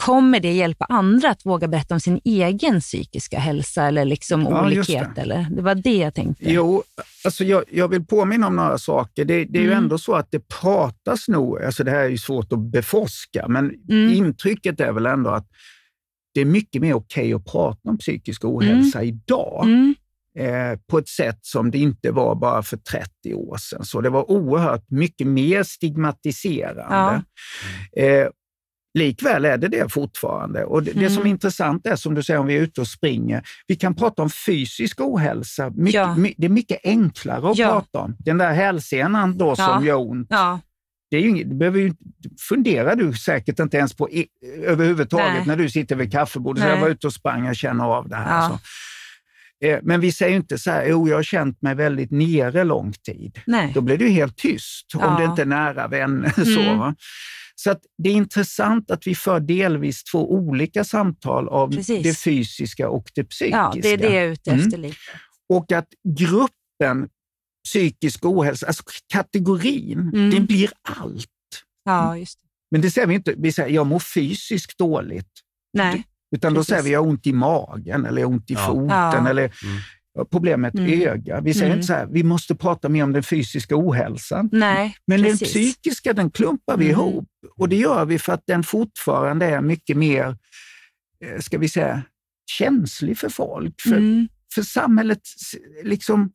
kommer 0.03 0.39
det 0.39 0.51
hjälpa 0.53 0.85
andra 0.85 1.29
att 1.29 1.45
våga 1.45 1.67
berätta 1.67 1.93
om 1.93 1.99
sin 1.99 2.19
egen 2.23 2.79
psykiska 2.79 3.39
hälsa 3.39 3.83
eller 3.87 4.05
liksom 4.05 4.41
Ja, 4.41 4.65
olikhet? 4.65 5.07
det. 5.15 5.21
Eller? 5.21 5.47
Det 5.55 5.61
var 5.61 5.75
det 5.75 5.97
jag 5.97 6.13
tänkte. 6.13 6.43
Jo, 6.51 6.83
alltså 7.25 7.43
jag, 7.43 7.63
jag 7.71 7.87
vill 7.87 8.05
påminna 8.05 8.47
om 8.47 8.55
några 8.55 8.77
saker. 8.77 9.25
Det, 9.25 9.45
det 9.45 9.57
är 9.59 9.63
ju 9.63 9.71
Mm. 9.71 9.83
ändå 9.83 9.97
så 9.97 10.13
att 10.15 10.27
det 10.31 10.47
pratas 10.61 11.27
nog, 11.27 11.61
alltså 11.63 11.83
det 11.83 11.91
här 11.91 11.99
är 11.99 12.09
ju 12.09 12.17
svårt 12.17 12.53
att 12.53 12.59
beforska, 12.59 13.45
men 13.47 13.71
Mm. 13.89 14.13
intrycket 14.13 14.79
är 14.79 14.91
väl 14.91 15.05
ändå 15.05 15.29
att 15.29 15.47
det 16.33 16.41
är 16.41 16.45
mycket 16.45 16.81
mer 16.81 16.93
okej 16.93 17.33
att 17.33 17.45
prata 17.45 17.89
om 17.89 17.97
psykisk 17.97 18.45
ohälsa 18.45 19.03
idag 19.03 19.63
Mm. 19.63 19.95
Eh, 20.39 20.79
på 20.89 20.97
ett 20.97 21.07
sätt 21.09 21.39
som 21.41 21.71
det 21.71 21.77
inte 21.77 22.11
var 22.11 22.35
bara 22.35 22.63
för 22.63 22.77
30 22.77 23.33
år 23.33 23.57
sedan. 23.57 23.85
Så 23.85 24.01
det 24.01 24.09
var 24.09 24.31
oerhört 24.31 24.89
mycket 24.89 25.27
mer 25.27 25.63
stigmatiserande. 25.63 27.23
Eh, 27.97 28.27
likväl 28.99 29.45
är 29.45 29.57
det 29.57 29.67
det 29.67 29.91
fortfarande. 29.93 30.63
Och 30.65 30.83
det, 30.83 30.91
det 30.91 31.09
som 31.09 31.17
är 31.17 31.21
Mm. 31.21 31.27
intressant 31.31 31.87
är, 31.87 31.95
som 31.95 32.13
du 32.15 32.23
säger, 32.23 32.39
om 32.39 32.47
vi 32.47 32.57
är 32.57 32.61
ute 32.61 32.81
och 32.81 32.87
springer, 32.87 33.43
vi 33.67 33.75
kan 33.75 33.95
prata 33.95 34.21
om 34.21 34.29
fysisk 34.29 35.01
ohälsa. 35.01 35.69
Mycket, 35.69 35.93
Ja. 35.93 36.15
my, 36.15 36.33
det 36.37 36.45
är 36.45 36.49
mycket 36.49 36.79
enklare 36.83 37.51
att 37.51 37.57
Ja. 37.57 37.69
prata 37.69 37.99
om. 37.99 38.15
Den 38.19 38.37
där 38.37 38.53
hälsenan 38.53 39.37
då 39.37 39.55
som 39.55 39.65
Ja. 39.65 39.83
gör 39.83 39.95
ont, 40.11 40.27
Ja, 40.29 40.59
det 41.11 41.17
är 41.17 41.21
ju 41.21 41.43
det 41.43 41.55
behöver 41.55 41.79
ju, 41.79 41.93
funderar 42.49 42.95
du 42.95 43.13
säkert 43.13 43.59
inte 43.59 43.77
ens 43.77 43.93
på 43.93 44.09
i, 44.09 44.27
överhuvudtaget 44.63 45.33
Nej. 45.37 45.47
när 45.47 45.55
du 45.57 45.69
sitter 45.69 45.95
vid 45.95 46.11
kaffebordet. 46.11 46.63
Så 46.63 46.69
jag 46.69 46.81
var 46.81 46.89
ute 46.89 47.07
och 47.07 47.13
sprang 47.13 47.47
och 47.49 47.55
känner 47.55 47.83
av 47.85 48.09
det 48.09 48.15
här. 48.15 48.41
Ja. 48.41 48.49
Så. 48.49 48.59
Eh, 49.63 49.79
Men 49.83 49.99
vi 50.01 50.11
säger 50.11 50.35
inte 50.35 50.57
så 50.57 50.71
här, 50.71 50.85
jo, 50.87 51.09
jag 51.09 51.15
har 51.15 51.23
känt 51.23 51.61
mig 51.61 51.75
väldigt 51.75 52.11
nere 52.11 52.63
lång 52.63 52.93
tid. 52.93 53.39
nej. 53.47 53.71
Då 53.73 53.81
blir 53.81 53.97
det 53.97 54.09
helt 54.09 54.37
tyst 54.37 54.95
om 54.95 55.01
Ja. 55.01 55.17
det 55.19 55.23
inte 55.25 55.41
är 55.41 55.45
nära 55.45 55.87
vänner. 55.87 56.29
Så, 56.55 56.59
Mm. 56.61 56.77
va? 56.77 56.95
så 57.55 57.71
att 57.71 57.81
det 58.03 58.09
är 58.09 58.13
intressant 58.13 58.91
att 58.91 59.07
vi 59.07 59.15
för 59.15 59.39
delvis 59.39 60.03
två 60.03 60.31
olika 60.33 60.83
samtal 60.83 61.49
av 61.49 61.71
Precis. 61.71 62.03
det 62.03 62.19
fysiska 62.19 62.89
och 62.89 63.11
det 63.15 63.23
psykiska. 63.23 63.57
Ja, 63.57 63.73
det 63.81 63.89
är 63.89 63.97
det 63.97 64.03
jag 64.13 64.23
är 64.23 64.27
ute 64.27 64.51
Mm. 64.51 64.65
efter 64.65 64.77
lite. 64.77 64.95
Och 65.49 65.71
att 65.71 65.87
gruppen 66.17 67.09
psykisk 67.65 68.25
ohälsa, 68.25 68.67
alltså 68.67 68.83
kategorin, 69.13 69.99
Mm. 69.99 70.29
det 70.29 70.39
blir 70.39 70.69
allt. 70.81 71.27
Ja, 71.85 72.17
just 72.17 72.39
det. 72.41 72.47
Men 72.71 72.81
det 72.81 72.91
säger 72.91 73.07
vi 73.07 73.15
inte, 73.15 73.33
vi 73.37 73.51
säger 73.51 73.69
jag 73.75 73.87
mår 73.87 73.99
fysiskt 73.99 74.77
dåligt. 74.77 75.31
Nej. 75.73 76.03
Utan 76.33 76.53
då 76.53 76.59
Precis. 76.59 76.69
säger 76.69 76.83
vi 76.83 76.89
jag 76.91 76.99
har 77.03 77.07
ont 77.09 77.27
i 77.27 77.33
magen 77.33 78.05
eller 78.05 78.25
ont 78.25 78.51
i 78.51 78.53
Ja. 78.53 78.59
foten 78.67 78.87
Ja. 78.89 79.29
eller 79.29 79.41
Mm. 79.43 80.25
problem 80.31 80.61
med 80.61 80.69
ett 80.69 80.79
Mm. 80.79 81.01
öga. 81.01 81.41
Vi 81.41 81.53
säger 81.53 81.65
Mm. 81.65 81.77
inte 81.77 81.87
så 81.87 81.93
här, 81.93 82.07
vi 82.11 82.23
måste 82.23 82.55
prata 82.55 82.89
mer 82.89 83.03
om 83.03 83.13
den 83.13 83.23
fysiska 83.23 83.75
ohälsan. 83.77 84.49
Nej, 84.51 84.95
Men 85.07 85.21
den 85.21 85.31
precis. 85.31 85.47
psykiska 85.47 86.13
den 86.13 86.31
klumpar 86.31 86.77
vi 86.77 86.85
Mm. 86.85 86.91
ihop 86.99 87.29
och 87.57 87.69
det 87.69 87.75
gör 87.75 88.05
vi 88.05 88.19
för 88.19 88.33
att 88.33 88.43
den 88.47 88.63
fortfarande 88.63 89.45
är 89.45 89.61
mycket 89.61 89.97
mer, 89.97 90.37
eh, 91.25 91.39
ska 91.39 91.57
vi 91.57 91.69
säga, 91.69 92.01
känslig 92.51 93.17
för 93.17 93.29
folk. 93.29 93.81
För, 93.81 93.97
Mm. 93.97 94.27
för 94.55 94.61
samhället 94.61 95.21
liksom 95.83 96.31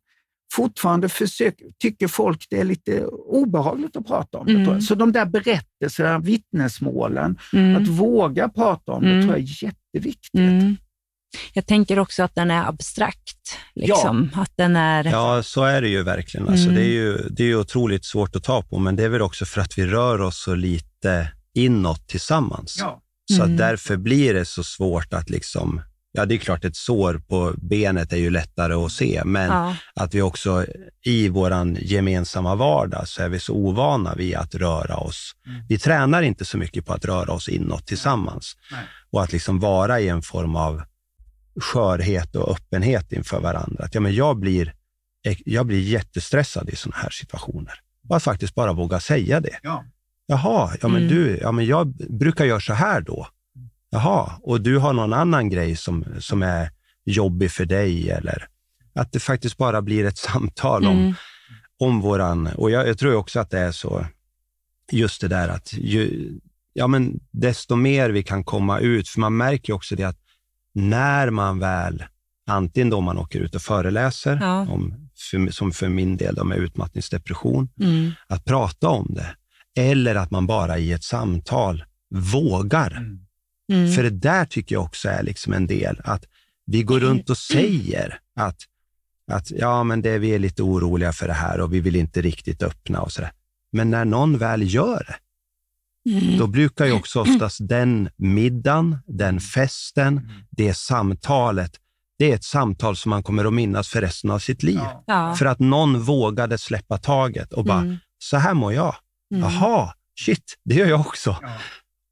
fortfarande 0.52 1.08
försöker, 1.08 1.66
tycker 1.78 2.08
folk 2.08 2.46
det 2.50 2.60
är 2.60 2.64
lite 2.64 3.06
obehagligt 3.06 3.96
att 3.96 4.06
prata 4.06 4.38
om 4.38 4.46
det. 4.46 4.52
Mm. 4.52 4.64
jag. 4.72 4.82
Så 4.82 4.94
de 4.94 5.12
där 5.12 5.26
berättelserna, 5.26 6.18
vittnesmålen, 6.18 7.38
Mm. 7.52 7.82
att 7.82 7.88
våga 7.88 8.48
prata 8.48 8.92
om 8.92 9.02
det 9.04 9.10
Mm. 9.10 9.22
tror 9.26 9.38
jag 9.38 9.48
är 9.48 9.64
jätteviktigt. 9.64 10.34
Mm. 10.34 10.76
Jag 11.52 11.66
tänker 11.66 11.98
också 11.98 12.22
att 12.22 12.34
den 12.34 12.50
är 12.50 12.68
abstrakt. 12.68 13.58
Liksom. 13.74 14.30
Att 14.34 14.52
den 14.56 14.76
är... 14.76 15.04
Ja, 15.04 15.42
så 15.42 15.64
är 15.64 15.82
det 15.82 15.88
ju 15.88 16.02
verkligen. 16.02 16.48
Alltså, 16.48 16.64
Mm. 16.68 16.74
det, 16.74 16.82
är 16.82 16.90
ju, 16.92 17.16
det 17.30 17.42
är 17.42 17.46
ju 17.46 17.56
otroligt 17.56 18.04
svårt 18.04 18.36
att 18.36 18.44
ta 18.44 18.62
på, 18.62 18.78
men 18.78 18.96
det 18.96 19.04
är 19.04 19.08
väl 19.08 19.22
också 19.22 19.44
för 19.44 19.60
att 19.60 19.78
vi 19.78 19.86
rör 19.86 20.20
oss 20.20 20.42
så 20.42 20.54
lite 20.54 21.32
inåt 21.54 22.08
tillsammans. 22.08 22.76
Ja. 22.80 23.02
Så 23.32 23.42
Mm. 23.42 23.52
att 23.52 23.58
därför 23.58 23.96
blir 23.96 24.34
det 24.34 24.44
så 24.44 24.64
svårt 24.64 25.12
att 25.12 25.30
liksom, 25.30 25.80
ja 26.18 26.26
det 26.26 26.34
är 26.34 26.38
klart 26.38 26.64
ett 26.64 26.76
sår 26.76 27.22
på 27.28 27.54
benet 27.56 28.12
är 28.12 28.16
ju 28.16 28.30
lättare 28.30 28.74
att 28.74 28.92
se, 28.92 29.22
men 29.24 29.50
Ja. 29.50 29.76
att 29.94 30.14
vi 30.14 30.22
också 30.22 30.66
i 31.04 31.28
våran 31.28 31.78
gemensamma 31.80 32.54
vardag 32.54 33.08
så 33.08 33.22
är 33.22 33.28
vi 33.28 33.40
så 33.40 33.52
ovana 33.54 34.14
vid 34.14 34.34
att 34.36 34.54
röra 34.54 34.96
oss. 34.96 35.32
Mm. 35.46 35.62
Vi 35.68 35.78
tränar 35.78 36.22
inte 36.22 36.44
så 36.44 36.58
mycket 36.58 36.86
på 36.86 36.92
att 36.92 37.04
röra 37.04 37.32
oss 37.32 37.48
inåt 37.48 37.86
tillsammans 37.86 38.56
Nej. 38.70 38.80
och 39.10 39.22
att 39.22 39.32
liksom 39.32 39.60
vara 39.60 40.00
i 40.00 40.08
en 40.08 40.22
form 40.22 40.56
av 40.56 40.82
skörhet 41.60 42.36
och 42.36 42.50
öppenhet 42.52 43.12
inför 43.12 43.40
varandra. 43.40 43.84
Att, 43.84 43.94
ja, 43.94 44.00
men 44.00 44.14
jag, 44.14 44.38
blir, 44.38 44.74
jag 45.44 45.66
blir 45.66 45.80
jättestressad 45.80 46.68
i 46.68 46.76
sådana 46.76 47.02
här 47.02 47.10
situationer. 47.10 47.74
Och 48.08 48.16
att 48.16 48.22
faktiskt 48.22 48.54
bara 48.54 48.72
våga 48.72 49.00
säga 49.00 49.40
det. 49.40 49.58
Ja. 49.62 49.84
Jaha, 50.26 50.72
ja 50.80 50.88
men 50.88 51.02
Mm. 51.02 51.14
du, 51.14 51.38
ja 51.42 51.52
men 51.52 51.66
jag 51.66 51.86
brukar 51.96 52.44
göra 52.44 52.60
så 52.60 52.72
här 52.72 53.00
då. 53.00 53.26
Jaha, 53.90 54.32
och 54.42 54.60
du 54.60 54.78
har 54.78 54.92
någon 54.92 55.12
annan 55.12 55.50
grej 55.50 55.76
som, 55.76 56.04
som 56.20 56.42
är 56.42 56.70
jobbig 57.04 57.50
för 57.52 57.64
dig 57.64 58.10
eller 58.10 58.46
att 58.94 59.12
det 59.12 59.20
faktiskt 59.20 59.56
bara 59.56 59.82
blir 59.82 60.04
ett 60.04 60.18
samtal 60.28 60.86
om, 60.86 60.98
Mm. 60.98 61.14
om 61.80 62.00
våran, 62.00 62.46
och 62.46 62.70
jag, 62.70 62.88
jag 62.88 62.98
tror 62.98 63.14
också 63.14 63.40
att 63.40 63.50
det 63.50 63.58
är 63.58 63.72
så, 63.72 64.06
just 64.92 65.20
det 65.20 65.28
där 65.28 65.48
att 65.48 65.72
ju, 65.72 66.30
ja 66.72 66.86
men 66.86 67.20
desto 67.30 67.76
mer 67.76 68.10
vi 68.10 68.22
kan 68.22 68.44
komma 68.44 68.78
ut, 68.78 69.08
för 69.08 69.20
man 69.20 69.36
märker 69.36 69.72
också 69.72 69.96
det 69.96 70.04
att 70.04 70.18
när 70.74 71.30
man 71.30 71.58
väl, 71.58 72.04
antingen 72.46 72.90
då 72.90 73.00
man 73.00 73.18
åker 73.18 73.40
ut 73.40 73.54
och 73.54 73.62
föreläser, 73.62 74.38
Ja. 74.40 74.60
om, 74.60 74.94
för, 75.30 75.50
som 75.50 75.72
för 75.72 75.88
min 75.88 76.16
del 76.16 76.34
då 76.34 76.44
med 76.44 76.58
utmattningsdepression, 76.58 77.68
Mm. 77.80 78.10
att 78.26 78.44
prata 78.44 78.88
om 78.88 79.14
det. 79.14 79.34
Eller 79.82 80.14
att 80.14 80.30
man 80.30 80.46
bara 80.46 80.78
i 80.78 80.92
ett 80.92 81.04
samtal 81.04 81.84
vågar. 82.14 82.90
Mm. 82.96 83.20
För 83.96 84.02
det 84.02 84.10
där 84.10 84.44
tycker 84.44 84.74
jag 84.74 84.82
också 84.84 85.08
är 85.08 85.22
liksom 85.22 85.52
en 85.52 85.66
del, 85.66 86.00
att 86.04 86.24
vi 86.66 86.82
går 86.82 87.00
runt 87.00 87.30
och 87.30 87.38
säger 87.38 88.18
att, 88.40 88.56
att 89.30 89.50
ja, 89.50 89.84
men 89.84 90.02
det, 90.02 90.18
vi 90.18 90.30
är 90.34 90.38
lite 90.38 90.62
oroliga 90.62 91.12
för 91.12 91.26
det 91.28 91.32
här 91.34 91.60
och 91.60 91.74
vi 91.74 91.80
vill 91.80 91.96
inte 91.96 92.22
riktigt 92.22 92.62
öppna 92.62 93.00
och 93.00 93.12
sådär. 93.12 93.32
Men 93.72 93.90
när 93.90 94.04
någon 94.04 94.38
väl 94.38 94.74
gör 94.74 95.04
det, 95.08 95.16
Mm. 96.10 96.38
då 96.38 96.46
brukar 96.46 96.86
ju 96.86 96.92
också 96.92 97.20
oftast 97.20 97.58
den 97.68 98.08
middagen, 98.16 98.98
den 99.06 99.40
festen, 99.40 100.30
det 100.50 100.74
samtalet, 100.74 101.72
det 102.18 102.30
är 102.30 102.34
ett 102.34 102.44
samtal 102.44 102.96
som 102.96 103.10
man 103.10 103.22
kommer 103.22 103.44
att 103.44 103.52
minnas 103.52 103.88
för 103.88 104.00
resten 104.00 104.30
av 104.30 104.38
sitt 104.38 104.62
liv. 104.62 104.78
Ja. 104.82 105.04
Ja. 105.06 105.34
För 105.34 105.46
att 105.46 105.58
någon 105.58 106.00
vågade 106.00 106.58
släppa 106.58 106.98
taget 106.98 107.52
och 107.52 107.64
bara, 107.64 107.80
Mm. 107.80 107.96
så 108.18 108.36
här 108.36 108.54
mår 108.54 108.72
jag. 108.72 108.94
Mm. 109.34 109.42
Jaha, 109.44 109.94
shit, 110.20 110.54
det 110.64 110.74
gör 110.74 110.86
jag 110.86 111.00
också. 111.00 111.36
Ja. 111.42 111.48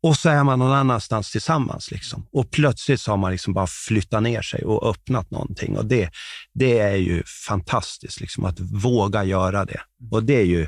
Och 0.03 0.17
så 0.17 0.29
är 0.29 0.45
man 0.45 0.59
någon 0.59 0.73
annanstans 0.73 1.33
tillsammans. 1.33 1.91
Liksom. 1.91 2.27
Och 2.33 2.51
plötsligt 2.51 3.01
så 3.01 3.13
har 3.13 3.17
man 3.17 3.33
liksom 3.33 3.55
bara 3.55 3.67
flyttat 3.67 4.23
ner 4.23 4.43
sig 4.43 4.65
och 4.65 4.91
öppnat 4.91 5.31
någonting. 5.31 5.77
Och 5.77 5.87
det, 5.87 6.11
det 6.55 6.79
är 6.79 6.97
ju 6.97 7.23
fantastiskt, 7.49 8.21
liksom, 8.21 8.45
att 8.45 8.61
våga 8.61 9.25
göra 9.25 9.65
det. 9.65 9.81
Och 10.11 10.25
det 10.25 10.37
är 10.41 10.45
ju 10.45 10.67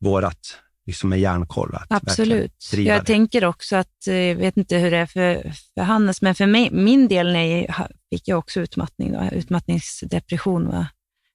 vårat 0.00 0.38
liksom 0.86 1.10
med 1.10 1.20
järnkoll. 1.20 1.76
Absolut. 1.88 2.70
Jag 2.72 3.00
det. 3.00 3.04
tänker 3.04 3.44
också 3.44 3.76
att, 3.76 4.06
eh, 4.06 4.14
jag 4.14 4.36
vet 4.36 4.56
inte 4.56 4.76
hur 4.76 4.90
det 4.90 4.96
är 4.96 5.06
för, 5.06 5.52
för 5.74 5.82
Hannes, 5.82 6.22
men 6.22 6.34
för 6.34 6.46
mig, 6.46 6.70
min 6.72 7.08
del 7.08 7.32
när 7.32 7.44
jag 7.44 7.88
fick 8.10 8.28
jag 8.28 8.38
också 8.38 8.60
utmattning, 8.60 9.12
då, 9.12 9.28
utmattningsdepression, 9.32 10.68
va? 10.68 10.86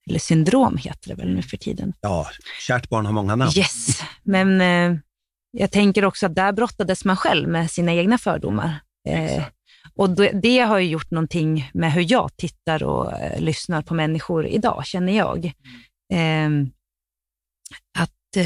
eller 0.10 0.20
syndrom 0.20 0.78
heter 0.78 1.10
det 1.10 1.16
väl 1.16 1.34
nu 1.34 1.42
för 1.42 1.58
tiden. 1.58 1.94
Ja, 2.02 2.28
kärt 2.68 2.90
barn 2.90 3.06
har 3.06 3.14
många 3.14 3.36
namn. 3.36 3.52
Yes, 3.56 4.04
men 4.24 4.62
eh, 4.62 5.00
jag 5.52 5.72
tänker 5.72 6.06
också 6.06 6.26
att 6.26 6.36
där 6.36 6.52
brottades 6.52 7.06
man 7.06 7.18
själv 7.18 7.50
med 7.50 7.72
sina 7.72 7.94
egna 7.94 8.18
fördomar. 8.18 8.80
Eh, 9.10 9.44
och 9.96 10.10
det, 10.10 10.32
det 10.42 10.60
har 10.60 10.80
ju 10.80 10.90
gjort 10.90 11.12
någonting 11.12 11.72
med 11.74 11.94
hur 11.94 12.12
jag 12.12 12.38
tittar 12.38 12.84
och 12.84 13.14
eh, 13.14 13.42
lyssnar 13.42 13.82
på 13.82 13.94
människor 13.94 14.48
idag, 14.48 14.86
känner 14.86 15.18
jag. 15.18 15.46
Eh, 16.14 16.50
att 17.98 18.46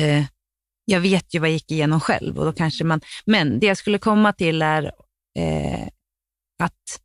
jag 0.85 0.99
vet 0.99 1.33
ju 1.33 1.39
vad 1.39 1.49
jag 1.49 1.53
gick 1.53 1.71
igenom 1.71 1.99
själv 1.99 2.39
och 2.39 2.45
då 2.45 2.53
kanske 2.53 2.83
man, 2.83 3.01
men 3.25 3.59
det 3.59 3.67
jag 3.67 3.77
skulle 3.77 3.97
komma 3.97 4.33
till 4.33 4.61
är 4.61 4.83
eh, 5.39 5.87
att 6.63 7.01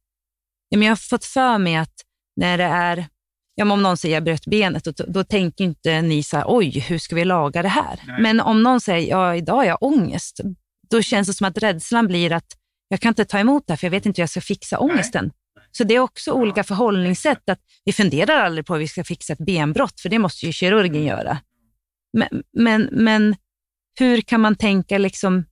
jag 0.68 0.88
har 0.88 0.96
fått 0.96 1.24
för 1.24 1.58
mig 1.58 1.76
att 1.76 1.94
när 2.36 2.58
det 2.58 2.64
är, 2.64 3.08
ja, 3.68 3.72
om 3.72 3.82
någon 3.82 3.96
säger 3.96 4.16
jag 4.16 4.24
bröt 4.24 4.46
benet, 4.46 4.84
då, 4.84 4.92
då 5.08 5.24
tänker 5.24 5.64
inte 5.64 6.02
ni 6.02 6.22
så 6.22 6.36
här, 6.36 6.44
oj, 6.48 6.80
hur 6.80 6.98
ska 6.98 7.14
vi 7.14 7.24
laga 7.24 7.62
det 7.62 7.68
här? 7.68 8.00
Nej. 8.06 8.22
Men 8.22 8.40
om 8.40 8.62
någon 8.62 8.80
säger, 8.80 9.10
ja, 9.10 9.36
idag 9.36 9.54
har 9.54 9.64
jag 9.64 9.82
ångest, 9.82 10.40
då 10.90 11.02
känns 11.02 11.28
det 11.28 11.34
som 11.34 11.46
att 11.46 11.58
rädslan 11.58 12.06
blir 12.06 12.32
att 12.32 12.56
jag 12.88 13.00
kan 13.00 13.08
inte 13.08 13.24
ta 13.24 13.38
emot 13.38 13.66
det 13.66 13.72
här, 13.72 13.76
för 13.76 13.86
jag 13.86 13.90
vet 13.90 14.06
inte 14.06 14.20
hur 14.20 14.22
jag 14.22 14.30
ska 14.30 14.40
fixa 14.40 14.78
ångesten. 14.78 15.30
Så 15.72 15.84
det 15.84 15.94
är 15.94 16.00
också 16.00 16.32
olika 16.32 16.64
förhållningssätt. 16.64 17.48
att 17.48 17.58
Vi 17.84 17.92
funderar 17.92 18.36
aldrig 18.44 18.66
på 18.66 18.74
hur 18.74 18.80
vi 18.80 18.88
ska 18.88 19.04
fixa 19.04 19.32
ett 19.32 19.38
benbrott, 19.38 20.00
för 20.00 20.08
det 20.08 20.18
måste 20.18 20.46
ju 20.46 20.52
kirurgen 20.52 21.04
göra. 21.04 21.38
Men, 22.12 22.42
men, 22.52 22.88
men 22.92 23.36
hur 23.98 24.20
kan 24.20 24.40
man 24.40 24.56
tänka, 24.56 24.98
liksom, 24.98 25.44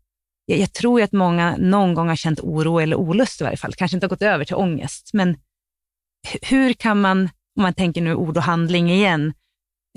jag, 0.47 0.59
jag 0.59 0.73
tror 0.73 1.03
att 1.03 1.13
många 1.13 1.57
någon 1.57 1.95
gång 1.95 2.09
har 2.09 2.17
känt 2.17 2.41
oro 2.41 2.79
eller 2.79 2.97
olust 2.97 3.41
i 3.41 3.45
varje 3.45 3.57
fall, 3.57 3.75
kanske 3.75 3.97
inte 3.97 4.05
har 4.05 4.11
gått 4.11 4.23
över 4.23 4.45
till 4.45 4.55
ångest, 4.57 5.11
men 5.13 5.37
hu- 6.29 6.39
hur 6.43 6.73
kan 6.73 7.01
man, 7.01 7.31
om 7.59 7.63
man 7.63 7.75
tänker 7.75 8.03
nu 8.03 8.15
ord 8.15 8.37
och 8.37 8.43
handling 8.43 8.91
igen, 8.91 9.33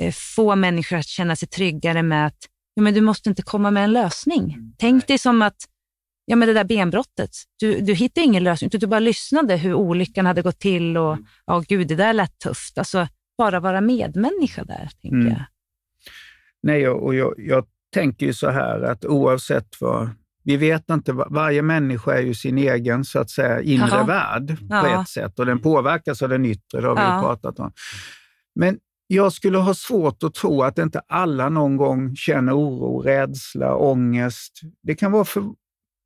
eh, 0.01 0.13
få 0.35 0.55
människor 0.55 0.97
att 0.97 1.05
känna 1.07 1.35
sig 1.35 1.47
tryggare 1.47 2.03
med 2.03 2.25
att 2.27 2.37
ja, 2.73 2.81
men 2.81 2.93
du 2.93 3.01
måste 3.01 3.29
inte 3.29 3.41
komma 3.41 3.71
med 3.71 3.83
en 3.83 3.91
lösning. 3.93 4.43
Mm. 4.53 4.73
Tänk 4.77 5.07
dig 5.07 5.17
som 5.17 5.41
att 5.41 5.55
ja, 6.25 6.35
men 6.35 6.47
det 6.47 6.53
där 6.53 6.63
benbrottet, 6.63 7.29
du, 7.59 7.79
du 7.81 7.93
hittade 7.93 8.25
ingen 8.25 8.43
lösning, 8.43 8.67
utan 8.67 8.79
du 8.79 8.87
bara 8.87 8.99
lyssnade 8.99 9.57
hur 9.57 9.73
olyckan 9.73 10.25
hade 10.25 10.41
gått 10.41 10.59
till 10.59 10.97
och 10.97 11.13
Mm. 11.13 11.25
ja, 11.45 11.63
gud, 11.67 11.87
det 11.87 11.95
där 11.95 12.13
lät 12.13 12.39
tufft. 12.39 12.77
Alltså, 12.77 13.07
bara 13.37 13.59
vara 13.59 13.81
medmänniska 13.81 14.63
där, 14.63 14.89
tänker 15.01 15.17
Mm. 15.17 15.27
jag. 15.27 15.43
Nej, 16.63 16.87
och 16.89 17.15
jag, 17.15 17.33
jag 17.37 17.65
tänker 17.93 18.25
ju 18.25 18.33
så 18.33 18.49
här 18.49 18.81
att 18.81 19.05
oavsett 19.05 19.81
vad... 19.81 20.09
Vi 20.43 20.57
vet 20.57 20.89
inte, 20.89 21.13
va- 21.13 21.27
varje 21.29 21.61
människa 21.61 22.13
är 22.13 22.21
ju 22.21 22.33
sin 22.33 22.57
egen 22.57 23.05
så 23.05 23.19
att 23.19 23.29
säga 23.29 23.61
inre 23.61 23.87
Jaha. 23.91 24.03
värld 24.05 24.47
på 24.59 24.65
Ja. 24.69 25.01
ett 25.01 25.09
sätt 25.09 25.39
och 25.39 25.45
den 25.45 25.59
påverkas 25.59 26.21
av 26.21 26.29
den 26.29 26.45
yttre, 26.45 26.81
det 26.81 26.87
har 26.87 26.95
vi 26.95 27.01
Ja. 27.01 27.19
pratat 27.21 27.59
om. 27.59 27.71
Men 28.55 28.77
jag 29.07 29.33
skulle 29.33 29.57
ha 29.57 29.73
svårt 29.73 30.23
att 30.23 30.33
tro 30.33 30.63
att 30.63 30.77
inte 30.77 31.01
alla 31.07 31.49
någon 31.49 31.77
gång 31.77 32.15
känner 32.15 32.53
oro, 32.59 33.01
rädsla, 33.01 33.75
ångest. 33.75 34.59
Det 34.83 34.95
kan 34.95 35.11
vara 35.11 35.25
för 35.25 35.43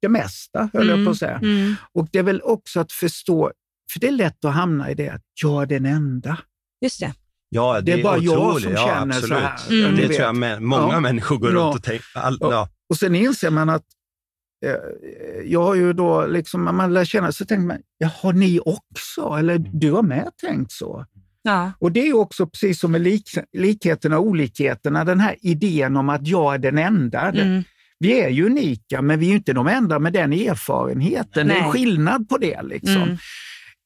det 0.02 0.10
mesta, 0.10 0.70
höll 0.74 0.90
jag 0.90 1.06
på 1.06 1.12
att 1.12 1.18
säga. 1.18 1.38
Mm. 1.38 1.76
Och 1.94 2.08
det 2.12 2.20
är 2.20 2.24
väl 2.24 2.42
också 2.42 2.80
att 2.80 2.92
förstå, 2.92 3.52
för 3.94 4.00
det 4.00 4.08
är 4.08 4.12
lätt 4.12 4.46
att 4.46 4.54
hamna 4.54 4.92
i 4.92 4.94
det 4.94 5.10
att 5.10 5.22
jag 5.44 5.62
är 5.64 5.66
den 5.68 5.86
enda. 5.86 6.38
Just 6.82 7.00
det. 7.00 7.14
Ja, 7.50 7.82
Det 7.82 7.92
är 7.92 8.04
bara 8.04 8.18
jag 8.18 8.40
otroligt. 8.40 8.64
som 8.64 8.74
ja, 8.74 8.88
känner 8.88 9.14
så 9.14 9.20
absolut. 9.20 9.44
här. 9.44 9.72
Mm. 9.86 9.96
Det 9.96 10.02
vet. 10.08 10.18
tror 10.18 10.42
jag 10.44 10.62
många 10.62 10.94
Ja. 10.94 11.00
människor 11.00 11.38
går 11.38 11.54
Ja. 11.54 11.60
runt 11.60 11.76
och 11.76 11.84
tänker. 11.84 12.06
All, 12.20 12.38
Ja. 12.42 12.52
ja. 12.52 12.70
Och 12.90 12.98
sen 12.98 13.16
inser 13.16 13.50
man 13.50 13.70
att 13.70 13.84
jag 15.46 15.64
har 15.64 15.76
ju 15.76 15.94
då, 15.94 16.26
liksom, 16.26 16.64
man 16.64 16.94
lär 16.94 17.06
känna, 17.06 17.32
så 17.32 17.46
tänker 17.46 17.68
man, 17.68 17.78
har 18.22 18.34
ni 18.34 18.60
också? 18.66 19.36
Eller 19.40 19.58
du 19.58 19.92
har 19.92 20.04
med 20.04 20.30
tänkt 20.42 20.72
så? 20.72 21.06
Ja. 21.44 21.72
Och 21.80 21.92
det 21.92 22.00
är 22.00 22.06
ju 22.06 22.14
också 22.14 22.48
precis 22.48 22.80
som 22.80 22.92
med 22.92 23.02
lik, 23.02 23.30
likheterna 23.58 24.20
och 24.20 24.26
olikheterna, 24.26 25.04
den 25.04 25.20
här 25.20 25.36
idén 25.42 25.98
om 25.98 26.10
att 26.10 26.28
jag 26.28 26.54
är 26.54 26.58
den 26.60 26.78
enda. 26.78 27.22
Mm. 27.22 27.64
Vi 28.00 28.22
är 28.22 28.30
ju 28.30 28.46
unika, 28.46 29.02
men 29.02 29.20
vi 29.20 29.26
är 29.26 29.30
ju 29.30 29.36
inte 29.36 29.54
de 29.54 29.68
enda 29.68 30.00
med 30.00 30.14
den 30.14 30.34
erfarenheten. 30.34 31.48
Det 31.48 31.54
är 31.54 31.62
Nej. 31.62 31.72
skillnad 31.72 32.30
på 32.30 32.38
det. 32.38 32.62
liksom. 32.62 33.18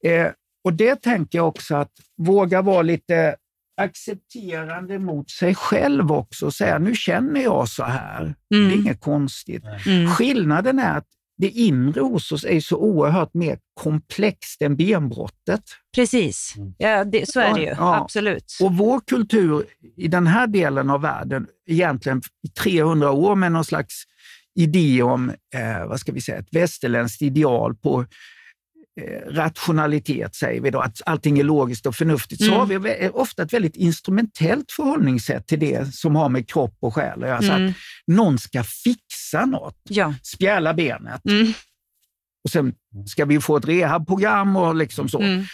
Mm. 0.04 0.26
Eh, 0.26 0.32
och 0.64 0.72
det 0.72 0.96
tänker 0.96 1.38
jag 1.38 1.48
också 1.48 1.76
att 1.76 1.92
våga 2.16 2.62
vara 2.62 2.82
lite 2.82 3.36
accepterande 3.80 4.98
mot 4.98 5.30
sig 5.30 5.54
själv 5.54 6.12
också 6.12 6.46
och 6.46 6.54
säga 6.54 6.78
nu 6.78 6.94
känner 6.94 7.40
jag 7.40 7.68
så 7.68 7.84
här. 7.84 8.34
Det 8.50 8.56
är 8.56 8.60
Mm. 8.64 8.80
inget 8.80 9.00
konstigt. 9.00 9.64
Mm. 9.86 10.10
Skillnaden 10.10 10.78
är 10.78 10.96
att 10.98 11.06
det 11.38 11.48
inre 11.48 12.00
hos 12.00 12.32
oss 12.32 12.44
är 12.44 12.60
så 12.60 12.76
oerhört 12.76 13.34
mer 13.34 13.58
komplext 13.80 14.62
än 14.62 14.76
benbrottet. 14.76 15.62
Precis. 15.94 16.54
Ja, 16.78 17.04
det, 17.04 17.28
så 17.28 17.40
är 17.40 17.54
det 17.54 17.60
ju. 17.60 17.66
Ja. 17.66 17.96
Absolut. 17.96 18.58
Och 18.62 18.76
vår 18.76 19.00
kultur 19.00 19.64
i 19.96 20.08
den 20.08 20.26
här 20.26 20.46
delen 20.46 20.90
av 20.90 21.00
världen, 21.00 21.46
egentligen 21.68 22.22
i 22.46 22.48
300 22.48 23.10
år 23.10 23.34
med 23.36 23.52
någon 23.52 23.64
slags 23.64 23.94
idé 24.58 25.02
om, 25.02 25.30
eh, 25.54 25.86
vad 25.86 26.00
ska 26.00 26.12
vi 26.12 26.20
säga, 26.20 26.38
ett 26.38 26.48
västerländskt 26.54 27.22
ideal 27.22 27.74
på 27.74 28.04
rationalitet, 29.30 30.34
säger 30.34 30.60
vi 30.60 30.70
då, 30.70 30.80
att 30.80 31.00
allting 31.06 31.38
är 31.38 31.44
logiskt 31.44 31.86
och 31.86 31.94
förnuftigt, 31.94 32.40
så 32.44 32.46
Mm. 32.46 32.58
har 32.58 32.66
vi 32.66 32.76
vä- 32.78 33.08
ofta 33.10 33.42
ett 33.42 33.52
väldigt 33.52 33.76
instrumentellt 33.76 34.72
förhållningssätt 34.72 35.46
till 35.46 35.60
det 35.60 35.94
som 35.94 36.16
har 36.16 36.28
med 36.28 36.48
kropp 36.48 36.76
och 36.80 36.94
själ 36.94 37.22
att 37.22 37.28
göra. 37.28 37.42
Så 37.42 37.52
Mm. 37.52 37.68
att 37.68 37.74
någon 38.06 38.38
ska 38.38 38.64
fixa 38.64 39.44
något, 39.46 39.76
Ja. 39.88 40.14
spjälla 40.22 40.74
benet 40.74 41.26
Mm. 41.26 41.52
och 42.44 42.50
sen 42.50 42.74
ska 43.06 43.24
vi 43.24 43.40
få 43.40 43.56
ett 43.56 43.68
rehabprogram 43.68 44.56
och 44.56 44.74
liksom 44.74 45.08
så. 45.08 45.18
Mm. 45.20 45.44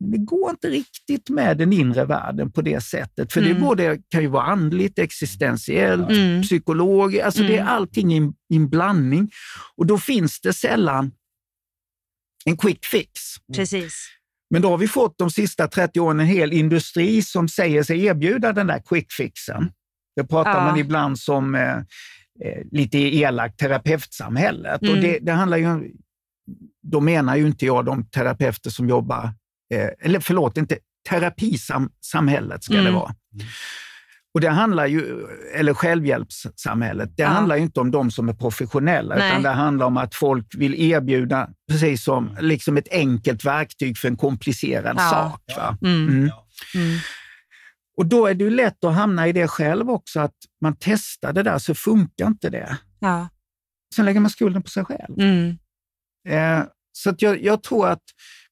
Men 0.00 0.10
det 0.10 0.18
går 0.18 0.50
inte 0.50 0.68
riktigt 0.68 1.28
med 1.30 1.58
den 1.58 1.72
inre 1.72 2.04
världen 2.04 2.52
på 2.52 2.62
det 2.62 2.80
sättet. 2.84 3.32
För 3.32 3.40
det 3.40 3.50
Mm. 3.50 3.62
både, 3.62 3.98
kan 4.08 4.22
ju 4.22 4.26
vara 4.28 4.44
andligt, 4.44 4.98
existentiellt, 4.98 6.10
Mm. 6.10 6.42
psykologiskt. 6.42 7.24
Alltså 7.24 7.42
det 7.42 7.54
är 7.56 7.60
Mm. 7.60 7.68
allting 7.68 8.12
i 8.14 8.56
en 8.56 8.68
blandning. 8.68 9.30
Och 9.76 9.86
då 9.86 9.98
finns 9.98 10.40
det 10.40 10.52
sällan 10.52 11.12
en 12.50 12.56
quick 12.56 12.84
fix. 12.84 13.10
Precis. 13.54 14.08
Men 14.50 14.62
då 14.62 14.70
har 14.70 14.78
vi 14.78 14.88
fått 14.88 15.18
de 15.18 15.30
sista 15.30 15.68
30 15.68 16.00
åren 16.00 16.20
en 16.20 16.26
hel 16.26 16.52
industri 16.52 17.22
som 17.22 17.48
säger 17.48 17.82
sig 17.82 18.04
erbjuda 18.06 18.52
den 18.52 18.66
där 18.66 18.82
quick 18.86 19.12
fixen. 19.12 19.70
Det 20.16 20.24
pratar 20.24 20.50
Ja. 20.58 20.60
man 20.64 20.78
ibland 20.78 21.18
som 21.18 21.54
eh, 21.54 21.76
eh, 22.44 22.62
lite 22.72 22.98
elakt 22.98 23.58
terapeutsamhället. 23.58 24.80
Och 24.82 24.88
Mm. 24.88 25.00
det, 25.00 25.18
det 25.18 25.32
handlar 25.32 25.56
ju, 25.56 25.90
då 26.82 27.00
menar 27.00 27.36
ju 27.36 27.46
inte 27.46 27.66
jag 27.66 27.84
de 27.84 28.04
terapeuter 28.08 28.70
som 28.70 28.88
jobbar, 28.88 29.24
eh, 29.74 29.88
eller 30.00 30.20
förlåt, 30.20 30.56
inte 30.56 30.78
terapisamhället 31.08 32.64
ska 32.64 32.74
det 32.74 32.80
Mm. 32.80 32.94
vara. 32.94 33.14
Och 34.36 34.40
det 34.40 34.50
handlar 34.50 34.86
ju, 34.86 35.26
eller 35.54 35.74
självhjälpssamhället, 35.74 37.16
det 37.16 37.22
Ja. 37.22 37.28
handlar 37.28 37.56
ju 37.56 37.62
inte 37.62 37.80
om 37.80 37.90
de 37.90 38.10
som 38.10 38.28
är 38.28 38.32
professionella, 38.32 39.14
Nej. 39.14 39.30
utan 39.30 39.42
det 39.42 39.48
handlar 39.48 39.86
om 39.86 39.96
att 39.96 40.14
folk 40.14 40.54
vill 40.56 40.74
erbjuda, 40.74 41.48
precis 41.70 42.04
som 42.04 42.36
liksom 42.40 42.76
ett 42.76 42.88
enkelt 42.90 43.44
verktyg 43.44 43.98
för 43.98 44.08
en 44.08 44.16
komplicerad 44.16 44.96
Ja. 44.98 45.38
sak. 45.48 45.78
Mm. 45.82 46.08
Mm. 46.08 46.18
Mm. 46.18 46.98
Och 47.96 48.06
då 48.06 48.26
är 48.26 48.34
det 48.34 48.50
lätt 48.50 48.84
att 48.84 48.94
hamna 48.94 49.28
i 49.28 49.32
det 49.32 49.48
själv 49.48 49.90
också, 49.90 50.20
att 50.20 50.34
man 50.62 50.76
testar 50.80 51.32
det 51.32 51.42
där 51.42 51.58
så 51.58 51.74
funkar 51.74 52.26
inte 52.26 52.50
det. 52.50 52.78
Ja. 53.00 53.28
Sen 53.94 54.04
lägger 54.04 54.20
man 54.20 54.30
skulden 54.30 54.62
på 54.62 54.70
sig 54.70 54.84
själv. 54.84 55.20
Mm. 55.20 55.58
Eh, 56.28 56.64
så 56.92 57.14
jag, 57.18 57.42
jag 57.42 57.62
tror 57.62 57.88
att 57.88 58.02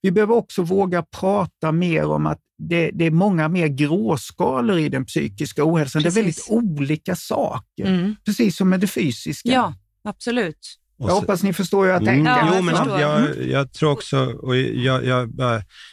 vi 0.03 0.11
behöver 0.11 0.35
också 0.35 0.63
våga 0.63 1.03
prata 1.03 1.73
mer 1.73 2.05
om 2.05 2.27
att 2.27 2.41
det, 2.69 2.91
det 2.91 3.05
är 3.05 3.11
många 3.11 3.49
mer 3.49 3.67
gråskalor 3.69 4.79
i 4.79 4.89
den 4.89 5.05
psykiska 5.05 5.63
ohälsan. 5.65 6.03
Det 6.03 6.09
är 6.09 6.11
Precis. 6.11 6.49
väldigt 6.51 6.79
olika 6.79 7.17
saker, 7.17 7.85
Mm. 7.87 8.17
precis 8.25 8.57
som 8.57 8.69
med 8.69 8.81
det 8.81 8.87
fysiska. 8.87 9.49
Ja, 9.53 9.75
absolut. 10.05 10.79
Och 10.99 11.05
Jag 11.05 11.11
så- 11.11 11.21
hoppas 11.21 11.43
ni 11.43 11.53
förstår 11.53 11.85
hur 11.85 11.91
jag 11.93 12.03
Mm, 12.03 12.15
tänker. 12.15 12.31
Ja, 12.31 12.47
jo, 12.49 12.55
jag 12.55 12.65
men 12.65 12.77
förstår. 12.77 13.01
jag, 13.01 13.47
jag 13.47 13.73
tror 13.73 13.91
också, 13.91 14.19
och 14.27 14.57
jag, 14.57 15.05
jag, 15.05 15.33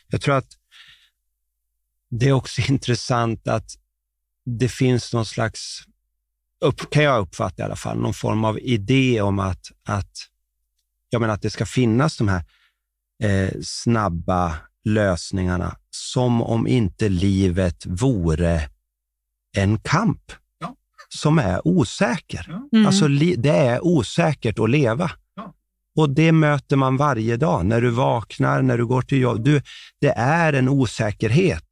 jag 0.08 0.22
tror 0.22 0.36
att 0.36 0.48
det 2.10 2.28
är 2.30 2.34
också 2.34 2.62
intressant 2.72 3.48
att 3.48 3.72
det 4.46 4.70
finns 4.70 5.14
någon 5.14 5.26
slags, 5.26 5.80
upp, 6.62 6.90
kan 6.90 7.04
jag 7.04 7.22
uppfatta 7.22 7.62
i 7.62 7.66
alla 7.66 7.76
fall, 7.76 8.00
någon 8.00 8.14
form 8.14 8.46
av 8.46 8.60
idé 8.60 9.22
om 9.22 9.40
att, 9.40 9.66
att, 9.88 10.12
jag 11.10 11.22
menar 11.22 11.34
att 11.34 11.42
det 11.42 11.50
ska 11.50 11.66
finnas 11.66 12.18
de 12.18 12.28
här 12.28 12.44
eh, 13.24 13.52
snabba 13.64 14.56
lösningarna, 14.84 15.76
som 15.90 16.42
om 16.42 16.68
inte 16.68 17.10
livet 17.10 17.86
vore 17.86 18.70
en 19.58 19.80
kamp 19.80 20.32
Ja. 20.60 20.76
som 21.10 21.40
är 21.40 21.68
osäker. 21.68 22.60
Mm. 22.74 22.86
Alltså, 22.88 23.08
det 23.38 23.50
är 23.50 23.86
osäkert 23.86 24.60
att 24.60 24.70
leva. 24.70 25.12
Ja. 25.36 25.54
Och 25.96 26.10
det 26.10 26.32
möter 26.32 26.76
man 26.76 26.98
varje 26.98 27.38
dag. 27.38 27.66
När 27.66 27.82
du 27.82 27.90
vaknar, 27.90 28.62
när 28.62 28.78
du 28.78 28.86
går 28.86 29.02
till 29.02 29.22
jobb. 29.22 29.44
Du, 29.44 29.62
det 30.02 30.12
är 30.18 30.54
en 30.54 30.70
osäkerhet. 30.70 31.66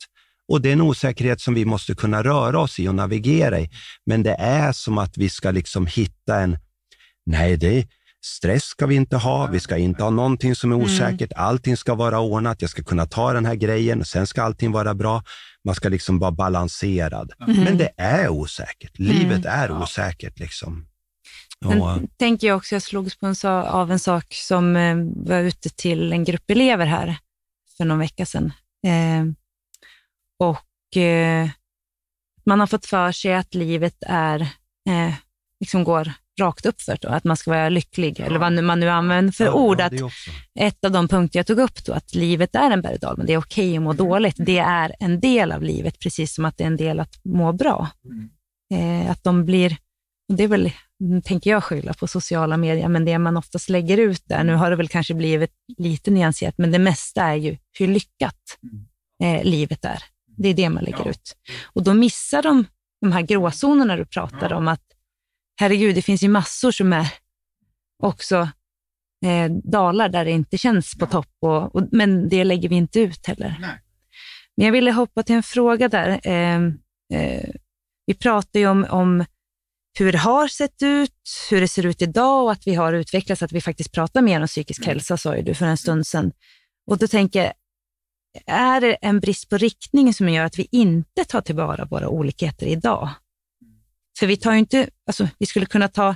Och 0.47 0.61
det 0.61 0.69
är 0.69 0.73
en 0.73 0.81
osäkerhet 0.81 1.41
som 1.41 1.53
vi 1.53 1.65
måste 1.65 1.95
kunna 1.95 2.23
röra 2.23 2.59
oss 2.59 2.79
i 2.79 2.87
och 2.87 2.95
navigera 2.95 3.59
i. 3.59 3.69
Men 4.05 4.23
det 4.23 4.33
är 4.39 4.71
som 4.71 4.97
att 4.97 5.17
vi 5.17 5.29
ska 5.29 5.51
liksom 5.51 5.85
hitta 5.85 6.39
en, 6.39 6.57
nej, 7.25 7.57
det 7.57 7.77
är, 7.77 7.87
stress 8.25 8.63
ska 8.63 8.85
vi 8.87 8.95
inte 8.95 9.17
ha. 9.17 9.47
Vi 9.47 9.59
ska 9.59 9.77
inte 9.77 10.03
ha 10.03 10.09
någonting 10.09 10.55
som 10.55 10.71
är 10.71 10.75
Mm. 10.75 10.85
osäkert. 10.85 11.31
Allting 11.35 11.77
ska 11.77 11.95
vara 11.95 12.19
ordnat. 12.19 12.61
Jag 12.61 12.69
ska 12.69 12.83
kunna 12.83 13.05
ta 13.05 13.33
den 13.33 13.45
här 13.45 13.55
grejen 13.55 13.99
och 13.99 14.07
sen 14.07 14.27
ska 14.27 14.41
allting 14.43 14.71
vara 14.71 14.93
bra. 14.95 15.23
Man 15.65 15.75
ska 15.75 15.89
liksom 15.89 16.19
vara 16.19 16.31
balanserad. 16.31 17.31
Mhm. 17.47 17.63
Men 17.63 17.77
det 17.77 17.89
är 17.97 18.29
osäkert. 18.29 18.99
Livet 18.99 19.45
Mm. 19.45 19.59
är 19.59 19.71
osäkert. 19.81 20.39
liksom. 20.39 20.85
Men 21.65 21.81
Och, 21.81 21.99
tänker 22.17 22.47
jag 22.47 22.57
också, 22.57 22.75
jag 22.75 22.81
slogs 22.81 23.17
på 23.19 23.25
en, 23.25 23.35
sa- 23.35 23.63
av 23.63 23.91
en 23.91 23.99
sak 23.99 24.25
som 24.33 24.75
eh, 24.75 24.95
var 25.15 25.39
ute 25.39 25.69
till 25.69 26.13
en 26.13 26.23
grupp 26.23 26.49
elever 26.49 26.85
här 26.85 27.17
för 27.77 27.85
någon 27.85 27.99
vecka 27.99 28.25
sedan. 28.25 28.53
Eh, 28.87 29.25
och 30.39 30.97
eh, 30.97 31.49
man 32.45 32.59
har 32.59 32.67
fått 32.67 32.85
för 32.85 33.11
sig 33.11 33.33
att 33.33 33.53
livet 33.55 33.95
är, 34.07 34.41
eh, 34.89 35.13
liksom 35.59 35.83
går 35.83 36.11
rakt 36.39 36.65
uppför, 36.65 36.97
då, 37.01 37.07
att 37.09 37.23
man 37.23 37.37
ska 37.37 37.51
vara 37.51 37.69
lycklig, 37.69 38.19
eller 38.19 38.39
vad 38.39 38.63
man 38.63 38.79
nu 38.79 38.89
använder 38.89 39.31
för 39.33 39.45
Ja, 39.45 39.53
ord. 39.53 39.79
ja, 39.79 39.85
att 39.85 39.93
ett 40.59 40.85
av 40.85 40.91
de 40.91 41.07
punkter 41.07 41.39
jag 41.39 41.47
tog 41.47 41.59
upp 41.59 41.85
då, 41.85 41.93
att 41.93 42.15
livet 42.15 42.55
är 42.55 42.71
en 42.71 42.81
berg 42.81 42.93
och 42.93 42.99
dalbana. 42.99 43.27
Det 43.27 43.33
är 43.33 43.37
okej 43.37 43.77
att 43.77 43.83
må 43.83 43.93
dåligt. 43.93 44.35
Det 44.39 44.57
är 44.59 44.95
en 44.99 45.19
del 45.19 45.51
av 45.51 45.63
livet, 45.63 45.99
precis 45.99 46.33
som 46.35 46.45
att 46.45 46.57
det 46.57 46.63
är 46.63 46.67
en 46.67 46.77
del 46.77 46.99
att 46.99 47.25
må 47.25 47.53
bra. 47.53 47.89
Eh, 48.73 49.11
att 49.11 49.23
de 49.23 49.45
blir, 49.45 49.77
och 50.29 50.35
det 50.35 50.43
är 50.43 50.47
väl, 50.47 50.71
mm, 51.01 51.21
tänker 51.21 51.49
jag 51.49 51.63
skylla 51.63 51.93
på 51.93 52.07
sociala 52.07 52.57
medier, 52.57 52.87
men 52.87 53.05
det 53.05 53.17
man 53.19 53.37
oftast 53.37 53.69
lägger 53.69 53.97
ut 53.97 54.23
där, 54.25 54.43
nu 54.43 54.53
har 54.53 54.69
det 54.69 54.75
väl 54.75 54.87
kanske 54.87 55.13
blivit 55.13 55.51
lite 55.77 56.11
nyanserat, 56.11 56.57
men 56.57 56.71
det 56.71 56.79
mesta 56.79 57.21
är 57.23 57.35
ju 57.35 57.57
hur 57.79 57.87
lyckat 57.87 58.35
eh, 59.23 59.43
livet 59.43 59.85
är. 59.85 60.03
Det 60.37 60.49
är 60.49 60.53
det 60.53 60.69
man 60.69 60.83
lägger 60.83 61.05
Ja. 61.05 61.09
ut. 61.11 61.35
Och 61.73 61.83
då 61.83 61.93
missar 61.93 62.41
de 62.43 62.65
de 63.01 63.11
här 63.11 63.21
gråzonerna 63.21 63.95
du 63.95 64.05
pratar 64.05 64.53
om, 64.53 64.67
att 64.67 64.81
herregud, 65.59 65.95
det 65.95 66.01
finns 66.01 66.23
ju 66.23 66.27
massor 66.29 66.71
som 66.71 66.93
är 66.93 67.07
också 68.03 68.49
eh, 69.25 69.51
dalar 69.51 70.09
där 70.09 70.25
det 70.25 70.31
inte 70.31 70.57
känns 70.57 70.97
på 70.97 71.05
topp, 71.05 71.35
och, 71.39 71.75
och, 71.75 71.87
men 71.91 72.29
det 72.29 72.43
lägger 72.43 72.69
vi 72.69 72.75
inte 72.75 72.99
ut 72.99 73.27
heller. 73.27 73.57
Nej. 73.61 73.79
Men 74.57 74.65
jag 74.65 74.71
ville 74.71 74.91
hoppa 74.91 75.23
till 75.23 75.35
en 75.35 75.43
fråga 75.43 75.89
där. 75.89 76.19
Eh, 76.23 76.55
eh, 77.13 77.49
vi 78.05 78.13
pratar 78.13 78.59
ju 78.59 78.67
om, 78.67 78.85
om 78.89 79.25
hur 79.99 80.11
det 80.11 80.17
har 80.17 80.47
sett 80.47 80.83
ut, 80.83 81.47
hur 81.49 81.61
det 81.61 81.67
ser 81.67 81.85
ut 81.85 82.01
idag 82.01 82.43
och 82.43 82.51
att 82.51 82.67
vi 82.67 82.75
har 82.75 82.93
utvecklats, 82.93 83.43
att 83.43 83.51
vi 83.51 83.61
faktiskt 83.61 83.91
pratar 83.91 84.21
mer 84.21 84.41
om 84.41 84.47
psykisk 84.47 84.81
Mm. 84.81 84.87
hälsa, 84.87 85.17
sa 85.17 85.35
ju 85.35 85.41
du 85.41 85.53
för 85.53 85.65
en 85.65 85.77
stund 85.77 86.07
sedan. 86.07 86.31
Och 86.87 86.97
då 86.97 87.07
tänker 87.07 87.43
jag, 87.43 87.53
är 88.45 88.81
det 88.81 88.93
en 88.93 89.19
brist 89.19 89.49
på 89.49 89.57
riktning 89.57 90.13
som 90.13 90.29
gör 90.29 90.45
att 90.45 90.59
vi 90.59 90.67
inte 90.71 91.25
tar 91.25 91.41
tillvara 91.41 91.85
våra 91.85 92.09
olikheter 92.09 92.65
idag? 92.65 93.09
För 94.19 94.27
vi 94.27 94.37
tar 94.37 94.53
inte, 94.53 94.89
alltså 95.07 95.27
vi 95.37 95.45
skulle 95.45 95.65
kunna 95.65 95.87
ta 95.87 96.15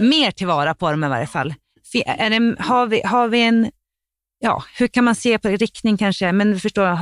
mer 0.00 0.30
tillvara 0.30 0.74
på 0.74 0.90
dem 0.90 1.04
i 1.04 1.08
varje 1.08 1.26
fall. 1.26 1.54
Är 2.06 2.30
det, 2.30 2.62
har, 2.62 2.86
vi, 2.86 3.02
har 3.04 3.28
vi 3.28 3.42
en, 3.42 3.70
ja, 4.38 4.64
hur 4.78 4.86
kan 4.88 5.04
man 5.04 5.14
se 5.14 5.38
på 5.38 5.48
riktning 5.48 5.96
kanske, 5.96 6.32
men 6.32 6.52
vi 6.52 6.60
förstår 6.60 6.98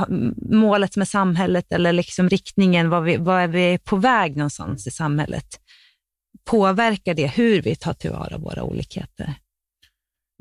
målet 0.55 0.95
med 0.95 1.07
samhället 1.07 1.71
eller 1.71 1.93
liksom 1.93 2.29
riktningen, 2.29 2.89
vad, 2.89 3.03
vi, 3.03 3.17
vad 3.17 3.41
är 3.41 3.47
vi 3.47 3.79
på 3.83 3.95
väg 3.95 4.37
någonstans 4.37 4.87
i 4.87 4.91
samhället? 4.91 5.45
Påverkar 6.45 7.13
det 7.13 7.27
hur 7.27 7.61
vi 7.61 7.75
tar 7.75 7.93
tillvara 7.93 8.37
våra 8.37 8.63
olikheter? 8.63 9.33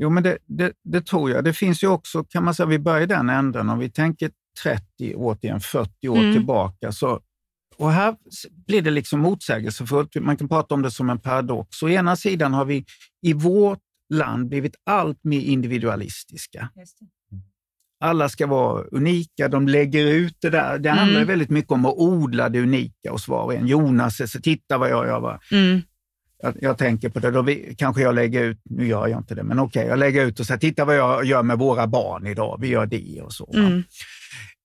Jo, 0.03 0.11
men 0.11 0.23
det, 0.23 0.39
det, 0.47 0.73
det 0.85 1.07
tror 1.07 1.31
jag. 1.31 1.45
Det 1.45 1.53
finns 1.53 1.83
ju 1.83 1.87
också, 1.89 2.25
kan 2.25 2.45
man 2.45 2.55
säga, 2.55 2.67
vi 2.67 2.79
börjar 2.79 3.01
i 3.01 3.07
den 3.07 3.29
änden, 3.31 3.69
om 3.69 3.79
vi 3.79 3.91
tänker 3.91 4.31
30, 4.63 5.15
återigen 5.15 5.61
40 5.61 6.09
år 6.09 6.19
Mm. 6.19 6.33
tillbaka. 6.33 6.93
Så, 6.93 7.21
och 7.81 7.93
här 7.93 8.17
blir 8.67 8.83
det 8.83 8.91
liksom 8.91 9.21
motsägelsefullt. 9.21 10.15
Man 10.15 10.37
kan 10.37 10.49
prata 10.49 10.75
om 10.75 10.83
det 10.83 10.91
som 10.91 11.11
en 11.11 11.19
paradox. 11.19 11.83
Å 11.83 11.89
ena 11.89 12.17
sidan 12.17 12.55
har 12.55 12.65
vi 12.65 12.85
i 13.27 13.33
vårt 13.33 13.79
land 14.15 14.49
blivit 14.49 14.75
allt 14.87 15.25
mer 15.25 15.41
individualistiska. 15.41 16.71
Alla 18.05 18.29
ska 18.29 18.47
vara 18.47 18.83
unika, 18.85 19.49
de 19.49 19.69
lägger 19.69 20.07
ut 20.07 20.37
det 20.41 20.51
där. 20.51 20.79
Det 20.79 20.91
handlar 20.91 21.17
Mm. 21.17 21.29
väldigt 21.29 21.51
mycket 21.51 21.73
om 21.73 21.87
att 21.87 21.95
odla 21.97 22.49
det 22.49 22.61
unika 22.63 23.11
hos 23.11 23.29
var 23.29 23.43
och 23.45 23.55
en. 23.55 23.67
Jonas, 23.67 24.31
så 24.33 24.41
titta 24.41 24.79
vad 24.79 24.91
jag 24.91 25.07
gör. 25.07 25.21
Va? 25.21 25.41
Mm. 25.53 25.83
Jag, 26.43 26.55
jag 26.61 26.79
tänker 26.79 27.09
på 27.09 27.19
det, 27.21 27.31
då 27.31 27.43
vi, 27.43 27.75
kanske 27.79 28.03
jag 28.03 28.15
lägger 28.15 28.43
ut, 28.45 28.61
nu 28.65 28.87
gör 28.87 29.07
jag 29.09 29.21
inte 29.21 29.35
det, 29.35 29.43
men 29.43 29.59
okej, 29.59 29.87
jag 29.87 29.99
lägger 29.99 30.27
ut 30.27 30.41
och 30.41 30.47
säger 30.47 30.59
titta 30.61 30.85
vad 30.85 30.97
jag 30.97 31.25
gör 31.25 31.43
med 31.43 31.59
våra 31.59 31.87
barn 31.87 32.27
idag, 32.27 32.59
vi 32.61 32.69
gör 32.69 32.87
det 32.87 33.21
och 33.23 33.33
så. 33.33 33.53
Mm. 33.55 33.79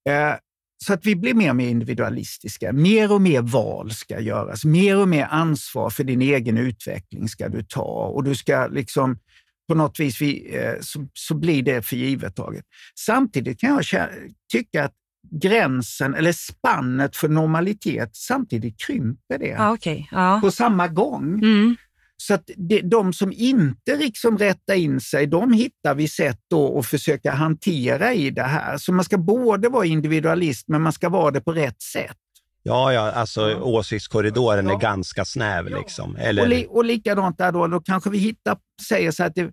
Eh, 0.09 0.35
så 0.77 0.93
att 0.93 1.05
vi 1.05 1.15
blir 1.15 1.33
mer 1.33 1.49
och 1.49 1.55
mer 1.55 1.69
individualistiska. 1.69 2.73
Mer 2.73 3.11
och 3.11 3.21
mer 3.21 3.41
val 3.41 3.91
ska 3.91 4.19
göras. 4.19 4.65
Mer 4.65 4.97
och 4.97 5.07
mer 5.07 5.27
ansvar 5.31 5.89
för 5.89 6.03
din 6.03 6.21
egen 6.21 6.57
utveckling 6.57 7.27
ska 7.27 7.49
du 7.49 7.63
ta 7.63 8.11
och 8.15 8.23
du 8.23 8.35
ska 8.35 8.67
liksom 8.67 9.19
på 9.67 9.75
något 9.75 9.99
vis 9.99 10.21
vi, 10.21 10.57
eh, 10.57 10.73
så, 10.81 11.07
så 11.13 11.35
blir 11.35 11.63
det 11.63 11.81
för 11.81 11.95
givet 11.95 12.35
taget. 12.35 12.65
Samtidigt 12.99 13.59
kan 13.59 13.69
jag 13.69 14.09
tycka 14.51 14.83
att 14.83 14.93
gränsen 15.31 16.13
eller 16.13 16.31
spannet 16.31 17.15
för 17.15 17.29
normalitet 17.29 18.09
samtidigt 18.13 18.79
krymper 18.79 19.39
det 19.39 19.47
Ja, 19.47 19.73
okej. 19.73 20.09
Ja. 20.11 20.39
på 20.43 20.51
samma 20.51 20.87
gång. 20.87 21.33
Mm. 21.33 21.75
Så 22.17 22.33
att 22.33 22.49
det, 22.57 22.81
de 22.81 23.13
som 23.13 23.31
inte 23.33 23.95
liksom 23.97 24.37
rättar 24.37 24.73
in 24.73 25.01
sig, 25.01 25.27
de 25.27 25.53
hittar 25.53 25.95
vi 25.95 26.07
sätt 26.07 26.39
då 26.49 26.79
att 26.79 26.85
försöka 26.85 27.31
hantera 27.31 28.13
i 28.13 28.29
det 28.29 28.43
här. 28.43 28.77
Så 28.77 28.93
man 28.93 29.05
ska 29.05 29.17
både 29.17 29.69
vara 29.69 29.85
individualist, 29.85 30.67
men 30.67 30.81
man 30.81 30.93
ska 30.93 31.09
vara 31.09 31.31
det 31.31 31.41
på 31.41 31.51
rätt 31.53 31.81
sätt. 31.81 32.17
Ja, 32.63 32.93
ja, 32.93 33.11
alltså 33.11 33.49
Ja. 33.49 33.57
åsiktskorridoren 33.61 34.65
Ja. 34.67 34.73
är 34.75 34.79
ganska 34.79 35.25
snäv. 35.25 35.69
Ja. 35.69 35.77
Liksom. 35.77 36.11
Och, 36.15 36.19
Eller, 36.19 36.47
li, 36.47 36.65
och 36.69 36.85
likadant 36.85 37.37
där 37.37 37.51
då, 37.51 37.67
då 37.67 37.79
kanske 37.81 38.09
vi 38.09 38.17
hittar, 38.17 38.57
säger 38.87 39.11
så 39.11 39.23
att 39.23 39.35
det, 39.35 39.51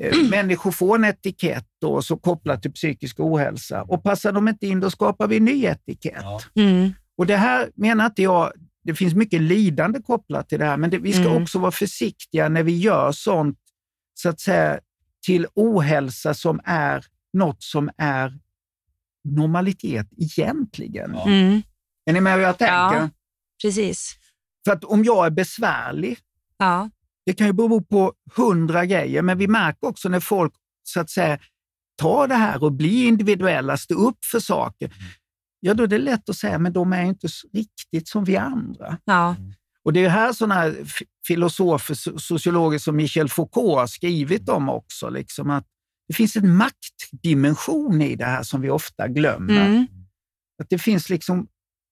eh, 0.00 0.16
människor 0.30 0.70
får 0.70 0.94
en 0.96 1.04
etikett 1.04 1.66
då, 1.80 2.02
så 2.02 2.16
kopplat 2.16 2.62
till 2.62 2.72
psykisk 2.72 3.20
ohälsa. 3.20 3.82
Och 3.82 4.02
passar 4.02 4.32
de 4.32 4.48
inte 4.48 4.66
in, 4.66 4.80
då 4.80 4.90
skapar 4.90 5.26
vi 5.28 5.36
en 5.36 5.44
ny 5.44 5.64
etikett. 5.64 6.14
Ja. 6.22 6.40
Mm. 6.56 6.90
Och 7.18 7.26
det 7.26 7.36
här 7.36 7.68
menar 7.74 8.06
inte 8.06 8.22
jag, 8.22 8.52
det 8.84 8.94
finns 8.94 9.14
mycket 9.14 9.40
lidande 9.42 10.02
kopplat 10.02 10.48
till 10.48 10.58
det 10.58 10.64
här, 10.64 10.76
men 10.76 10.90
det, 10.90 10.98
vi 10.98 11.12
ska 11.12 11.24
Mm. 11.30 11.42
också 11.42 11.58
vara 11.58 11.70
försiktiga 11.70 12.48
när 12.48 12.62
vi 12.62 12.78
gör 12.78 13.12
sånt, 13.12 13.58
så 14.14 14.28
att 14.28 14.40
säga, 14.40 14.80
till 15.26 15.46
ohälsa 15.54 16.34
som 16.34 16.60
är 16.64 17.04
något 17.32 17.62
som 17.62 17.90
är 17.96 18.38
normalitet 19.24 20.06
egentligen. 20.16 21.10
Ja. 21.14 21.26
Mm. 21.26 21.62
Är 22.06 22.12
ni 22.12 22.20
med 22.20 22.38
vad 22.38 22.42
jag 22.48 22.58
tänker? 22.58 22.74
Ja. 22.74 23.10
Precis. 23.62 24.16
För 24.64 24.72
att 24.72 24.84
om 24.84 25.04
jag 25.04 25.26
är 25.26 25.30
besvärlig, 25.30 26.18
Ja. 26.58 26.90
det 27.26 27.32
kan 27.32 27.46
ju 27.46 27.52
bero 27.52 27.82
på 27.84 28.12
hundra 28.36 28.86
grejer, 28.86 29.22
men 29.22 29.38
vi 29.38 29.48
märker 29.48 29.86
också 29.86 30.08
när 30.08 30.20
folk 30.20 30.52
så 30.82 31.00
att 31.00 31.10
säga 31.10 31.38
tar 31.96 32.28
det 32.28 32.34
här 32.34 32.62
och 32.64 32.72
blir 32.72 33.08
individuella, 33.08 33.76
står 33.76 33.94
upp 34.08 34.24
för 34.24 34.40
saker, 34.40 34.92
ja 35.60 35.74
då 35.74 35.82
är 35.82 35.86
det 35.86 35.98
lätt 35.98 36.28
att 36.28 36.36
säga, 36.36 36.58
men 36.58 36.72
de 36.72 36.92
är 36.92 37.02
inte 37.04 37.28
riktigt 37.52 38.08
som 38.08 38.24
vi 38.24 38.36
andra. 38.36 38.98
Ja. 39.04 39.36
Och 39.84 39.92
det 39.92 40.04
är 40.04 40.08
här 40.08 40.32
sådana 40.32 40.74
filosofer, 41.26 41.94
so- 41.94 42.18
sociologer 42.18 42.78
som 42.78 42.96
Michel 42.96 43.28
Foucault 43.28 43.78
har 43.78 43.86
skrivit 43.86 44.48
om 44.48 44.68
också, 44.68 45.08
liksom 45.10 45.50
att 45.50 45.66
det 46.08 46.14
finns 46.14 46.36
en 46.36 46.56
maktdimension 46.56 48.02
i 48.02 48.16
det 48.16 48.24
här 48.24 48.42
som 48.42 48.60
vi 48.60 48.70
ofta 48.70 49.08
glömmer. 49.08 49.66
Mm. 49.66 49.86
Att 50.62 50.70
det 50.70 50.78
finns 50.78 51.10
liksom 51.10 51.46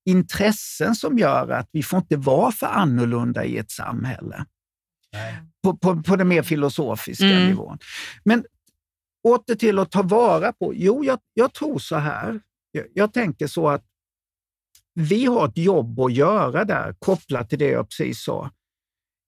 intressen 0.09 0.95
som 0.95 1.19
gör 1.19 1.49
att 1.49 1.69
vi 1.73 1.83
får 1.83 1.99
inte 1.99 2.17
vara 2.17 2.53
för 2.53 2.67
annorlunda 2.67 3.45
i 3.45 3.59
ett 3.59 3.71
samhälle. 3.71 4.45
På, 5.63 5.77
på, 5.77 6.03
på 6.03 6.17
den 6.17 6.29
mer 6.29 6.43
filosofiska 6.43 7.25
Mm. 7.27 7.47
nivån. 7.47 7.79
Men 8.25 8.45
åter 9.29 9.55
till 9.55 9.79
att 9.79 9.91
ta 9.91 10.03
vara 10.03 10.53
på. 10.53 10.73
Jo, 10.75 11.05
jag, 11.05 11.19
jag 11.35 11.55
tror 11.55 11.79
så 11.79 11.97
här. 11.97 12.41
Jag, 12.77 12.87
jag 12.95 13.13
tänker 13.13 13.47
så 13.47 13.69
att 13.69 13.85
vi 14.95 15.25
har 15.25 15.49
ett 15.49 15.59
jobb 15.59 16.01
att 16.01 16.13
göra 16.13 16.65
där, 16.65 16.95
kopplat 16.99 17.51
till 17.51 17.59
det 17.59 17.71
jag 17.71 17.89
precis 17.89 18.23
sa. 18.23 18.51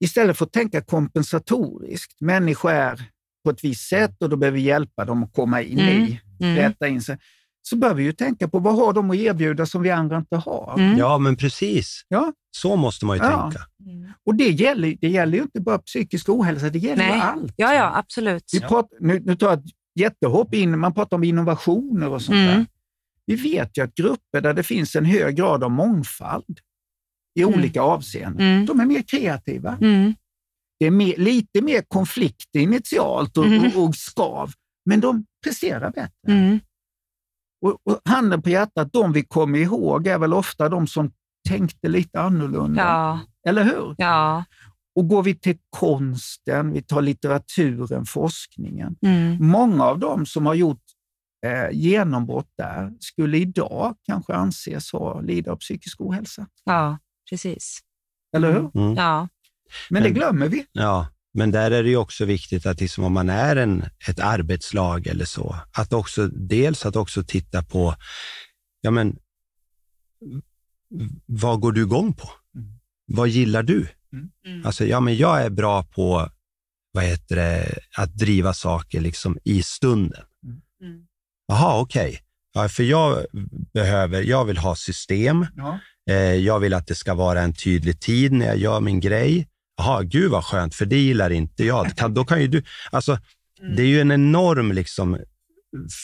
Istället 0.04 0.38
för 0.38 0.44
att 0.44 0.52
tänka 0.52 0.80
kompensatoriskt. 0.82 2.20
Människor 2.20 2.70
är 2.70 3.02
på 3.44 3.50
ett 3.50 3.64
visst 3.64 3.88
sätt 3.88 4.22
och 4.22 4.28
då 4.30 4.36
behöver 4.36 4.56
vi 4.58 4.64
hjälpa 4.64 5.04
dem 5.04 5.22
att 5.24 5.32
komma 5.32 5.62
in 5.62 5.78
Mm. 5.78 6.02
i, 6.04 6.20
Mm. 6.40 6.56
rätta 6.56 6.88
in 6.88 7.02
sig. 7.02 7.18
Så 7.62 7.76
bör 7.76 7.94
vi 7.94 8.02
ju 8.02 8.12
tänka 8.12 8.48
på 8.48 8.58
vad 8.58 8.76
har 8.76 8.92
de 8.92 9.10
att 9.10 9.16
erbjuda 9.16 9.66
som 9.66 9.82
vi 9.82 9.90
andra 9.90 10.16
inte 10.18 10.36
har. 10.36 10.74
Mm. 10.78 10.98
ja, 10.98 11.18
men 11.18 11.36
precis. 11.36 12.02
Ja. 12.08 12.32
Så 12.50 12.76
måste 12.76 13.04
man 13.06 13.16
ju 13.16 13.22
Ja. 13.24 13.42
tänka. 13.50 13.66
Mm. 13.90 14.12
Och 14.24 14.34
det 14.34 14.48
gäller, 14.50 14.96
det 15.00 15.08
gäller 15.08 15.36
ju 15.38 15.42
inte 15.42 15.60
bara 15.60 15.78
psykisk 15.78 16.28
ohälsa, 16.28 16.70
det 16.70 16.78
gäller 16.78 17.08
Nej. 17.08 17.20
allt. 17.20 17.52
Ja, 17.56 17.74
ja, 17.74 17.92
absolut. 17.96 18.44
Vi 18.52 18.60
pratar, 18.60 18.96
nu, 19.00 19.20
nu 19.24 19.36
tar 19.36 19.48
jag 19.48 19.58
ett 19.58 19.64
jättehopp 19.94 20.54
in, 20.54 20.78
man 20.78 20.94
pratar 20.94 21.16
om 21.16 21.24
innovationer 21.24 22.08
och 22.08 22.22
sånt 22.22 22.34
Mm. 22.36 22.46
där. 22.46 22.66
Vi 23.28 23.34
vet 23.34 23.78
ju 23.78 23.82
att 23.84 23.94
grupper 23.94 24.40
där 24.40 24.54
det 24.54 24.62
finns 24.62 24.96
en 24.96 25.04
hög 25.04 25.36
grad 25.36 25.64
av 25.64 25.70
mångfald 25.70 26.60
i 27.38 27.42
Mm. 27.42 27.54
olika 27.54 27.82
avseenden, 27.82 28.46
Mm. 28.46 28.66
de 28.66 28.80
är 28.80 28.86
mer 28.86 29.02
kreativa. 29.02 29.78
Mm. 29.80 30.14
Det 30.80 30.86
är 30.86 30.90
mer, 30.90 31.16
lite 31.16 31.62
mer 31.62 31.82
konflikt 31.88 32.54
initialt 32.54 33.36
och, 33.36 33.44
Mm. 33.46 33.64
och, 33.76 33.84
och 33.84 33.94
skav, 33.94 34.52
men 34.84 35.00
de 35.00 35.24
presterar 35.44 35.90
bättre. 35.90 36.12
Mm. 36.32 36.60
Och, 37.66 37.78
och 37.84 38.00
handen 38.04 38.42
på 38.42 38.50
hjärtat, 38.50 38.92
de 38.92 39.12
vi 39.12 39.24
kommer 39.24 39.58
ihåg 39.58 40.06
är 40.06 40.18
väl 40.18 40.34
ofta 40.34 40.68
de 40.68 40.86
som 40.86 41.10
tänkte 41.48 41.88
lite 41.88 42.20
annorlunda. 42.20 42.82
Ja, 42.82 43.20
Eller 43.50 43.64
hur? 43.64 43.94
ja. 43.98 44.44
Och 44.94 45.08
går 45.08 45.22
vi 45.22 45.34
till 45.34 45.58
konsten, 45.70 46.72
vi 46.72 46.82
tar 46.82 47.02
litteraturen, 47.02 48.06
forskningen. 48.06 48.96
Mm. 49.02 49.46
Många 49.46 49.84
av 49.84 49.98
dem 49.98 50.26
som 50.26 50.46
har 50.46 50.54
gjort 50.54 50.82
eh, 51.46 51.70
genombrott 51.72 52.52
där 52.56 52.92
skulle 53.00 53.38
idag 53.38 53.96
kanske 54.06 54.34
anses 54.34 54.92
ha 54.92 55.20
lida 55.20 55.52
av 55.52 55.56
psykisk 55.56 56.00
ohälsa. 56.00 56.46
ja 56.64 56.98
precis. 57.30 57.80
Eller 58.36 58.52
hur? 58.52 58.70
Mm. 58.74 58.94
Ja. 58.96 59.28
Men 59.90 60.02
det 60.02 60.10
glömmer 60.10 60.48
vi. 60.48 60.66
Ja, 60.72 61.06
men 61.34 61.50
där 61.50 61.70
är 61.70 61.82
det 61.82 61.88
ju 61.88 61.96
också 61.96 62.24
viktigt 62.24 62.66
att 62.66 62.80
liksom 62.80 63.04
om 63.04 63.12
man 63.12 63.28
är 63.28 63.56
en, 63.56 63.84
ett 64.08 64.20
arbetslag 64.20 65.06
eller 65.06 65.24
så, 65.24 65.56
att 65.72 65.92
också 65.92 66.28
dels 66.28 66.86
att 66.86 66.96
också 66.96 67.24
titta 67.24 67.62
på, 67.62 67.94
ja 68.80 68.90
men, 68.90 69.18
vad 71.26 71.60
går 71.60 71.72
du 71.72 71.82
igång 71.82 72.12
på? 72.12 72.28
Mm. 72.54 72.68
Vad 73.06 73.28
gillar 73.28 73.62
du? 73.62 73.88
Mm. 74.12 74.66
Alltså, 74.66 74.84
ja 74.84 75.00
men 75.00 75.16
jag 75.16 75.42
är 75.42 75.50
bra 75.50 75.84
på, 75.84 76.30
vad 76.92 77.04
heter 77.04 77.36
det, 77.36 77.78
att 77.96 78.16
driva 78.16 78.54
saker 78.54 79.00
liksom 79.00 79.38
i 79.44 79.62
stunden. 79.62 80.24
Mm. 80.82 81.06
Jaha, 81.48 81.80
okej. 81.80 82.20
Ja, 82.54 82.68
för 82.68 82.82
jag 82.82 83.24
behöver, 83.74 84.22
jag 84.22 84.44
vill 84.44 84.58
ha 84.58 84.76
system. 84.76 85.46
Ja. 85.56 85.78
Eh, 86.10 86.16
jag 86.16 86.60
vill 86.60 86.74
att 86.74 86.86
det 86.86 86.94
ska 86.94 87.14
vara 87.14 87.40
en 87.40 87.52
tydlig 87.52 88.00
tid 88.00 88.32
när 88.32 88.46
jag 88.46 88.58
gör 88.58 88.80
min 88.80 89.00
grej. 89.00 89.48
Jaha, 89.76 90.02
gud 90.02 90.30
vad 90.30 90.44
skönt, 90.44 90.74
för 90.74 90.86
det 90.86 90.98
gillar 90.98 91.30
inte 91.30 91.64
jag. 91.64 91.96
Kan, 91.96 92.14
då 92.14 92.24
kan 92.24 92.40
ju 92.40 92.48
du, 92.48 92.62
alltså, 92.90 93.18
Mm. 93.62 93.76
Det 93.76 93.82
är 93.82 93.86
ju 93.86 94.00
en 94.00 94.12
enorm 94.12 94.72
liksom, 94.72 95.18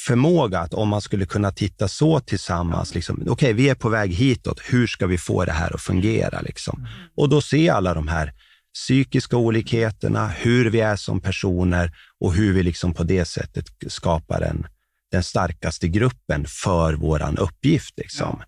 förmåga 0.06 0.58
att 0.58 0.74
om 0.74 0.88
man 0.88 1.00
skulle 1.00 1.26
kunna 1.26 1.50
titta 1.50 1.88
så 1.88 2.20
tillsammans. 2.20 2.94
Liksom, 2.94 3.22
Okej, 3.28 3.52
vi 3.52 3.68
är 3.68 3.74
på 3.74 3.88
väg 3.88 4.12
hitåt. 4.12 4.60
Hur 4.64 4.86
ska 4.86 5.06
vi 5.06 5.18
få 5.18 5.44
det 5.44 5.52
här 5.52 5.74
att 5.74 5.80
fungera? 5.80 6.40
Liksom? 6.40 6.86
Och 7.16 7.28
då 7.28 7.40
se 7.40 7.70
alla 7.70 7.94
de 7.94 8.08
här 8.08 8.32
psykiska 8.74 9.36
olikheterna, 9.36 10.28
hur 10.28 10.70
vi 10.70 10.80
är 10.80 10.96
som 10.96 11.20
personer 11.20 11.92
och 12.20 12.34
hur 12.34 12.52
vi 12.52 12.62
liksom 12.62 12.94
på 12.94 13.02
det 13.02 13.24
sättet 13.24 13.66
skapar 13.86 14.40
en, 14.40 14.66
den 15.14 15.22
starkaste 15.22 15.88
gruppen 15.88 16.44
för 16.48 16.94
våran 16.94 17.38
uppgift. 17.38 17.94
Liksom. 17.98 18.42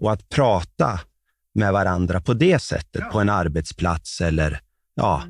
Och 0.00 0.12
att 0.12 0.28
prata 0.28 1.00
med 1.54 1.72
varandra 1.72 2.20
på 2.20 2.34
det 2.34 2.58
sättet, 2.58 3.02
Ja. 3.04 3.10
på 3.12 3.20
en 3.20 3.28
arbetsplats 3.28 4.20
eller 4.20 4.60
ja, 4.94 5.22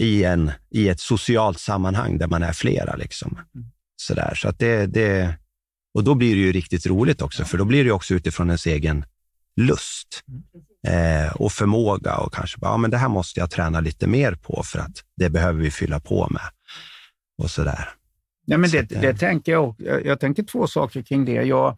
i, 0.00 0.24
en, 0.24 0.50
i 0.70 0.88
ett 0.88 1.00
socialt 1.00 1.60
sammanhang 1.60 2.18
där 2.18 2.26
man 2.26 2.42
är 2.42 2.52
flera. 2.52 2.96
Liksom. 2.96 3.38
Sådär. 3.96 4.34
Så 4.34 4.48
att 4.48 4.58
det, 4.58 4.86
det, 4.86 5.34
och 5.94 6.04
då 6.04 6.14
blir 6.14 6.34
det 6.34 6.40
ju 6.40 6.52
riktigt 6.52 6.86
roligt 6.86 7.22
också, 7.22 7.44
för 7.44 7.58
då 7.58 7.64
blir 7.64 7.84
det 7.84 7.90
också 7.92 8.14
utifrån 8.14 8.46
ens 8.48 8.66
egen 8.66 9.04
lust 9.56 10.22
eh, 10.86 11.32
och 11.36 11.52
förmåga 11.52 12.16
och 12.16 12.34
kanske 12.34 12.58
bara, 12.58 12.70
ja, 12.70 12.76
men 12.76 12.90
det 12.90 12.98
här 12.98 13.08
måste 13.08 13.40
jag 13.40 13.50
träna 13.50 13.80
lite 13.80 14.06
mer 14.06 14.34
på 14.34 14.62
för 14.62 14.78
att 14.78 15.04
det 15.16 15.30
behöver 15.30 15.60
vi 15.62 15.70
fylla 15.70 16.00
på 16.00 16.28
med. 16.30 16.42
Och 17.42 17.50
sådär. 17.50 17.97
Nej, 18.48 18.58
men 18.58 18.70
det, 18.70 18.78
att, 18.78 18.92
eh, 18.92 19.00
det 19.00 19.14
tänker 19.14 19.52
jag, 19.52 19.74
jag. 19.78 20.06
Jag 20.06 20.20
tänker 20.20 20.42
två 20.42 20.66
saker 20.66 21.02
kring 21.02 21.24
det. 21.24 21.32
Jag, 21.32 21.76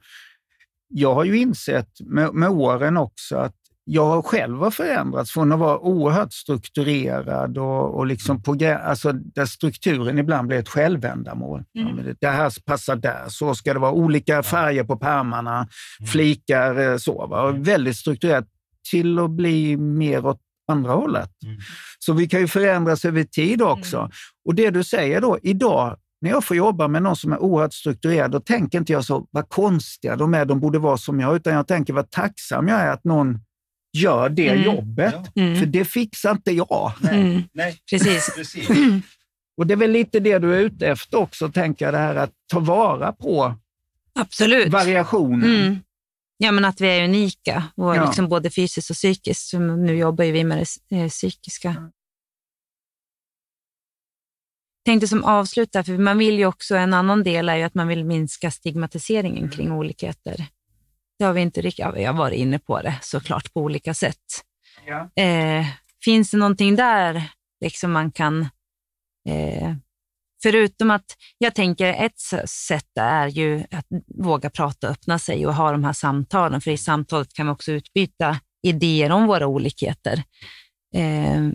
jag 0.88 1.14
har 1.14 1.24
ju 1.24 1.38
insett 1.38 2.00
med, 2.00 2.34
med 2.34 2.48
åren 2.48 2.96
också 2.96 3.36
att 3.36 3.54
jag 3.84 4.24
själv 4.24 4.58
har 4.58 4.70
förändrats 4.70 5.32
från 5.32 5.52
att 5.52 5.58
vara 5.58 5.78
oerhört 5.78 6.32
strukturerad 6.32 7.58
och, 7.58 7.94
och 7.94 8.06
liksom 8.06 8.42
program, 8.42 8.80
alltså 8.84 9.12
där 9.12 9.46
strukturen 9.46 10.18
ibland 10.18 10.48
blir 10.48 10.58
ett 10.58 10.68
självändamål. 10.68 11.64
Men 11.74 12.04
det, 12.04 12.16
det 12.20 12.28
här 12.28 12.52
passar 12.64 12.96
där, 12.96 13.24
så 13.28 13.54
ska 13.54 13.72
det 13.72 13.80
vara. 13.80 13.92
Olika 13.92 14.42
färger 14.42 14.84
på 14.84 14.96
pärmarna, 14.96 15.68
flikar, 16.12 16.90
eh, 16.90 16.96
så. 16.96 17.26
Va? 17.26 17.42
Och 17.42 17.68
Väldigt 17.68 17.96
strukturerat 17.96 18.46
till 18.90 19.18
att 19.18 19.30
bli 19.30 19.76
mer 19.76 20.26
åt 20.26 20.40
andra 20.68 20.92
hållet. 20.92 21.30
Så 21.98 22.12
vi 22.12 22.28
kan 22.28 22.40
ju 22.40 22.48
förändras 22.48 23.04
över 23.04 23.24
tid 23.24 23.62
också. 23.62 24.10
Och 24.44 24.54
det 24.54 24.70
du 24.70 24.84
säger 24.84 25.20
då, 25.20 25.38
idag 25.42 25.96
när 26.20 26.30
jag 26.30 26.44
får 26.44 26.56
jobba 26.56 26.88
med 26.88 27.02
någon 27.02 27.16
som 27.16 27.32
är 27.32 27.38
oerhört 27.42 27.74
strukturerad, 27.74 28.30
då 28.30 28.40
tänker 28.40 28.78
inte 28.78 28.92
jag 28.92 29.04
så, 29.04 29.26
vad 29.30 29.48
konstiga 29.48 30.16
de 30.16 30.34
är, 30.34 30.44
de 30.44 30.60
borde 30.60 30.78
vara 30.78 30.96
som 30.96 31.20
jag, 31.20 31.36
utan 31.36 31.52
jag 31.54 31.66
tänker 31.68 31.92
vad 31.92 32.10
tacksam 32.10 32.68
jag 32.68 32.80
är 32.80 32.90
att 32.92 33.04
någon 33.04 33.38
gör 33.92 34.28
det 34.28 34.48
Mm. 34.48 34.62
jobbet. 34.64 35.36
Mm. 35.36 35.56
För 35.58 35.66
det 35.66 35.84
fixar 35.84 36.30
inte 36.30 36.52
jag. 36.52 36.92
Mm. 37.10 37.42
Nej, 37.52 37.78
Precis. 37.90 38.32
precis. 38.36 38.68
Och 39.56 39.66
det 39.66 39.74
är 39.74 39.76
väl 39.76 39.90
lite 39.90 40.20
det 40.20 40.38
du 40.38 40.54
är 40.54 40.60
ute 40.60 40.86
efter 40.86 41.16
också, 41.18 41.48
tänker 41.52 41.84
jag, 41.84 41.94
det 41.94 41.98
här 41.98 42.14
att 42.14 42.30
ta 42.52 42.58
vara 42.60 43.12
på 43.12 43.54
Absolut. 44.14 44.68
variationen. 44.68 45.54
Mm. 45.62 45.78
Ja, 46.36 46.52
men 46.52 46.64
att 46.64 46.80
vi 46.80 46.86
är 46.88 47.04
unika, 47.04 47.64
och 47.76 47.96
Ja. 47.96 48.04
liksom 48.04 48.28
både 48.28 48.50
fysiskt 48.50 48.90
och 48.90 48.96
psykiskt. 48.96 49.52
Nu 49.54 49.96
jobbar 49.96 50.24
ju 50.24 50.32
vi 50.32 50.44
med 50.44 50.66
det 50.90 50.96
eh, 50.96 51.08
psykiska. 51.08 51.90
Tänkte 54.90 55.08
som 55.08 55.24
avsluta, 55.24 55.84
för 55.84 55.98
man 55.98 56.18
vill 56.18 56.38
ju 56.38 56.46
också, 56.46 56.76
en 56.76 56.94
annan 56.94 57.22
del 57.22 57.48
är 57.48 57.56
ju 57.56 57.62
att 57.62 57.74
man 57.74 57.88
vill 57.88 58.04
minska 58.04 58.50
stigmatiseringen 58.50 59.50
kring 59.50 59.72
olikheter. 59.72 60.46
Det 61.18 61.24
har 61.24 61.32
vi 61.32 61.40
inte 61.40 61.60
riktigt, 61.60 61.78
ja, 61.78 62.06
har 62.06 62.18
varit 62.18 62.38
inne 62.38 62.58
på 62.58 62.82
det 62.82 62.98
såklart 63.02 63.52
på 63.52 63.60
olika 63.60 63.94
sätt. 63.94 64.16
Ja. 64.86 65.22
Eh, 65.22 65.66
finns 66.04 66.30
det 66.30 66.36
någonting 66.36 66.76
där 66.76 67.22
liksom 67.60 67.92
man 67.92 68.12
kan, 68.12 68.40
eh, 69.28 69.74
förutom 70.42 70.90
att 70.90 71.16
jag 71.38 71.54
tänker 71.54 71.86
ett 71.86 72.48
sätt 72.50 72.98
är 73.00 73.28
ju 73.28 73.64
att 73.70 73.86
våga 74.06 74.50
prata 74.50 74.86
och 74.86 74.92
öppna 74.92 75.18
sig 75.18 75.46
och 75.46 75.54
ha 75.54 75.72
de 75.72 75.84
här 75.84 75.92
samtalen, 75.92 76.60
för 76.60 76.70
i 76.70 76.76
samtalet 76.76 77.32
kan 77.32 77.46
vi 77.46 77.52
också 77.52 77.72
utbyta 77.72 78.40
idéer 78.62 79.12
om 79.12 79.26
våra 79.26 79.46
olikheter. 79.46 80.22
Eh, 80.94 81.50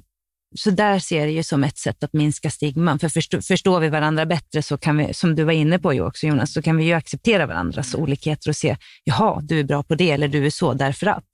så 0.58 0.72
där 0.72 1.00
ser 1.00 1.20
jag 1.20 1.28
det 1.28 1.32
ju 1.32 1.44
som 1.44 1.64
ett 1.64 1.78
sätt 1.78 2.04
att 2.04 2.14
minska 2.14 2.50
stigman, 2.50 3.00
för 3.00 3.10
förstå, 3.10 3.42
förstår 3.42 3.80
vi 3.80 3.90
varandra 3.90 4.26
bättre 4.26 4.62
så 4.62 4.78
kan 4.78 4.98
vi, 4.98 5.14
som 5.14 5.36
du 5.36 5.44
var 5.44 5.54
inne 5.54 5.80
på 5.80 5.94
ju 5.94 6.02
också 6.02 6.28
Jonas, 6.28 6.54
så 6.54 6.62
kan 6.62 6.78
vi 6.78 6.84
ju 6.84 6.94
acceptera 6.94 7.46
varandras 7.46 7.96
olikheter 7.96 8.50
och 8.50 8.56
se, 8.56 8.78
jaha, 9.04 9.42
du 9.42 9.60
är 9.60 9.64
bra 9.64 9.84
på 9.84 9.96
det 9.96 10.12
eller 10.12 10.28
du 10.28 10.46
är 10.46 10.50
så 10.50 10.74
därför 10.74 11.08
att 11.08 11.32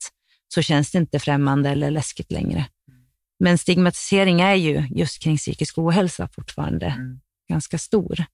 så 0.53 0.61
känns 0.61 0.91
det 0.91 0.97
inte 0.97 1.19
främmande 1.19 1.69
eller 1.69 1.91
läskigt 1.91 2.32
längre. 2.32 2.65
Men 3.39 3.57
stigmatisering 3.57 4.41
är 4.41 4.55
ju 4.55 4.88
just 4.89 5.24
kring 5.24 5.38
psykisk 5.38 5.78
ohälsa 5.78 6.30
fortfarande 6.36 6.86
Mm. 6.86 7.19
ganska 7.49 7.78
stor. 7.78 8.26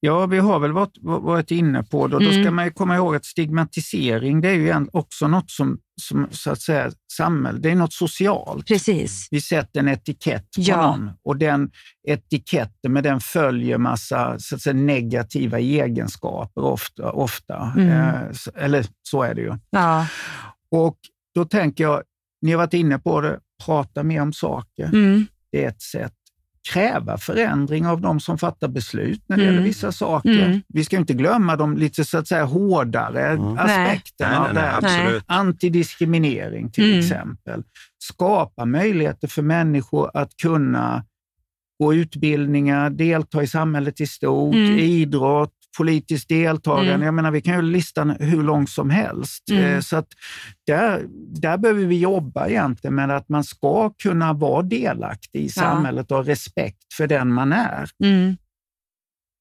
Ja, 0.00 0.26
vi 0.26 0.38
har 0.38 0.58
väl 0.58 0.72
varit, 0.72 0.98
varit 1.02 1.50
inne 1.50 1.82
på 1.82 2.06
det. 2.06 2.16
Och 2.16 2.22
Då 2.22 2.28
Mm. 2.30 2.42
ska 2.44 2.50
man 2.50 2.70
komma 2.72 2.96
ihåg 2.96 3.16
att 3.16 3.24
stigmatisering, 3.24 4.40
det 4.40 4.48
är 4.48 4.54
ju 4.54 4.86
också 4.92 5.28
något 5.28 5.50
som, 5.50 5.78
som 6.02 6.26
så 6.30 6.50
att 6.50 6.60
säga, 6.60 6.90
samhälle, 7.12 7.58
det 7.58 7.70
är 7.70 7.74
något 7.74 7.92
socialt. 7.92 8.66
Precis. 8.66 9.28
Vi 9.30 9.40
sätter 9.40 9.80
en 9.80 9.88
etikett 9.88 10.42
på 10.56 10.62
Ja. 10.62 10.86
någon 10.96 11.10
och 11.24 11.36
den 11.36 11.70
etiketten 12.08 12.92
med 12.92 13.02
den 13.04 13.20
följer 13.20 13.78
massa 13.78 14.38
så 14.38 14.54
att 14.54 14.60
säga, 14.62 14.74
negativa 14.74 15.58
egenskaper 15.58 16.64
ofta. 16.64 17.10
ofta. 17.12 17.72
Mm. 17.76 17.88
Eh, 17.88 18.24
eller 18.64 18.86
så 19.02 19.22
är 19.22 19.34
det 19.34 19.40
ju. 19.40 19.54
Ja. 19.70 20.06
Och 20.70 20.96
då 21.34 21.44
tänker 21.44 21.84
jag, 21.84 22.02
ni 22.42 22.50
har 22.52 22.58
varit 22.58 22.74
inne 22.74 22.98
på 22.98 23.20
det, 23.20 23.38
prata 23.64 24.02
mer 24.02 24.22
om 24.22 24.32
saker. 24.32 24.84
Mm. 24.84 25.26
Det 25.52 25.64
är 25.64 25.68
ett 25.68 25.82
sätt. 25.82 26.12
Kräva 26.72 27.18
förändring 27.18 27.86
av 27.86 28.00
de 28.00 28.20
som 28.20 28.38
fattar 28.38 28.68
beslut 28.68 29.22
när 29.26 29.36
det 29.36 29.42
Mm. 29.42 29.54
gäller 29.54 29.66
vissa 29.68 29.92
saker. 29.92 30.44
Mm. 30.46 30.62
Vi 30.68 30.84
ska 30.84 30.96
inte 30.96 31.14
glömma 31.14 31.56
de 31.56 31.76
lite 31.76 32.04
så 32.04 32.18
att 32.18 32.28
säga 32.28 32.44
hårdare 32.44 33.26
Mm. 33.26 33.58
aspekterna 33.58 34.30
Nej, 34.30 34.38
av 34.38 34.54
nej, 34.54 34.54
det 34.54 34.60
nej, 34.82 34.90
här. 34.90 35.02
absolut. 35.02 35.24
Antidiskriminering 35.26 36.70
till 36.70 36.84
Mm. 36.88 36.98
exempel. 36.98 37.62
Skapa 37.98 38.64
möjligheter 38.64 39.28
för 39.28 39.42
människor 39.42 40.10
att 40.14 40.30
kunna 40.42 41.04
gå 41.78 41.94
utbildningar, 41.94 42.90
delta 42.90 43.42
i 43.42 43.46
samhället 43.46 44.00
i 44.00 44.06
stort, 44.06 44.54
Mm. 44.54 44.78
idrott, 44.78 45.52
politiskt 45.76 46.28
deltagande. 46.28 46.92
Mm. 46.92 47.04
Jag 47.04 47.14
menar, 47.14 47.30
vi 47.30 47.40
kan 47.40 47.54
ju 47.56 47.62
lista 47.62 48.04
hur 48.04 48.42
långt 48.42 48.70
som 48.70 48.90
helst. 48.90 49.50
Mm. 49.50 49.64
Eh, 49.64 49.80
Så 49.80 49.96
att 49.96 50.08
där, 50.66 51.04
där 51.40 51.58
behöver 51.58 51.84
vi 51.84 51.98
jobba 51.98 52.46
egentligen 52.48 52.94
med 52.94 53.10
att 53.10 53.28
man 53.28 53.44
ska 53.44 53.90
kunna 53.90 54.32
vara 54.32 54.62
delaktig 54.62 55.40
i 55.44 55.48
samhället 55.48 56.10
och 56.10 56.16
ha 56.16 56.24
respekt 56.24 56.94
för 56.96 57.06
den 57.06 57.32
man 57.32 57.52
är. 57.52 57.88
Mm. 58.04 58.36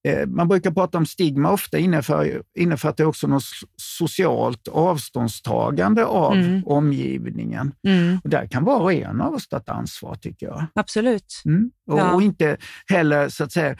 Eh, 0.08 0.28
Man 0.28 0.48
brukar 0.48 0.72
prata 0.72 0.98
om 0.98 1.06
stigma, 1.06 1.52
ofta 1.52 1.78
innefattar, 1.78 2.42
innefattar 2.60 3.04
också 3.06 3.28
något 3.28 3.44
so- 3.44 3.66
socialt 3.78 4.68
avståndstagande 4.68 6.06
av 6.06 6.34
Mm. 6.34 6.64
omgivningen. 6.66 7.72
Mm. 7.88 8.20
Och 8.24 8.30
där 8.30 8.48
kan 8.48 8.64
var 8.64 8.80
och 8.80 8.94
en 8.94 9.22
av 9.22 9.34
oss 9.34 9.48
ta 9.48 9.58
ett 9.58 9.70
ansvar, 9.70 10.16
tycker 10.16 10.46
jag. 10.46 10.66
Absolut. 10.76 11.42
Mm. 11.46 11.72
Och, 11.92 12.00
Ja. 12.00 12.12
och 12.14 12.22
inte 12.22 12.58
heller 12.88 13.30
så 13.30 13.44
att 13.44 13.52
säga 13.52 13.76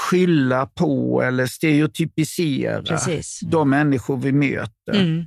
skylla 0.00 0.66
på 0.66 1.22
eller 1.22 1.46
stereotypisera 1.46 2.82
Precis. 2.82 3.40
de 3.40 3.70
människor 3.70 4.16
vi 4.16 4.32
möter. 4.32 4.94
Mm. 4.94 5.26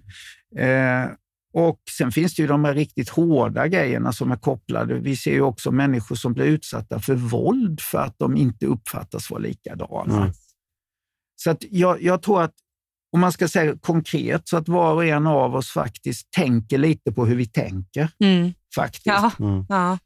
Eh, 0.58 1.12
och 1.54 1.80
Sen 1.98 2.12
finns 2.12 2.36
det 2.36 2.42
ju 2.42 2.48
de 2.48 2.66
här 2.66 2.74
riktigt 2.74 3.10
hårda 3.10 3.68
grejerna 3.68 4.14
som 4.14 4.32
är 4.32 4.36
kopplade. 4.36 4.94
Vi 4.94 5.16
ser 5.16 5.32
ju 5.32 5.42
också 5.42 5.72
människor 5.72 6.16
som 6.16 6.34
blir 6.34 6.46
utsatta 6.46 7.00
för 7.00 7.16
våld 7.16 7.82
för 7.82 7.98
att 7.98 8.16
de 8.18 8.38
inte 8.38 8.66
uppfattas 8.66 9.30
vara 9.30 9.42
likadana. 9.42 10.18
Mm. 10.18 10.34
Så 11.36 11.50
att 11.52 11.64
jag, 11.70 12.02
jag 12.02 12.22
tror 12.22 12.42
att, 12.42 12.54
om 13.12 13.20
man 13.20 13.32
ska 13.32 13.48
säga 13.48 13.78
konkret, 13.82 14.48
så 14.48 14.58
att 14.58 14.68
var 14.68 14.94
och 14.94 15.06
en 15.06 15.28
av 15.28 15.56
oss 15.56 15.70
faktiskt 15.70 16.32
tänker 16.32 16.78
lite 16.78 17.12
på 17.12 17.26
hur 17.26 17.36
vi 17.36 17.46
tänker. 17.46 18.10
Mm. 18.20 18.54
faktiskt. 18.76 19.06
Ja. 19.06 19.32
Mm. 19.40 19.66
Ja. 19.70 19.98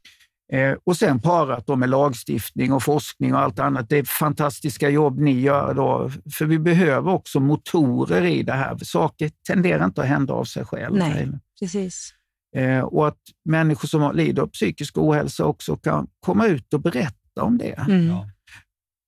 Eh, 0.52 0.76
och 0.84 0.96
sen 0.96 1.20
parat 1.20 1.66
då 1.66 1.76
med 1.76 1.88
lagstiftning 1.88 2.72
och 2.72 2.82
forskning 2.82 3.34
och 3.34 3.40
allt 3.40 3.58
annat. 3.58 3.88
Det 3.88 3.98
är 3.98 4.04
fantastiska 4.04 4.90
jobb 4.90 5.18
ni 5.18 5.40
gör 5.40 5.74
då, 5.74 6.10
för 6.32 6.44
vi 6.44 6.58
behöver 6.58 7.12
också 7.12 7.40
motorer 7.40 8.24
i 8.26 8.42
det 8.42 8.52
här. 8.52 8.76
Saker 8.82 9.30
tenderar 9.46 9.84
inte 9.84 10.00
att 10.00 10.08
hända 10.08 10.34
av 10.34 10.44
sig 10.44 10.64
själv. 10.64 10.96
Nej. 10.96 11.28
Precis. 11.60 12.14
Eh, 12.56 12.80
och 12.80 13.08
att 13.08 13.18
människor 13.44 13.88
som 13.88 14.16
lider 14.16 14.42
av 14.42 14.46
psykisk 14.46 14.98
ohälsa 14.98 15.44
också 15.44 15.76
kan 15.76 16.06
komma 16.20 16.46
ut 16.46 16.74
och 16.74 16.80
berätta 16.80 17.42
om 17.42 17.58
det. 17.58 17.72
Mm. 17.72 18.06
Ja. 18.06 18.26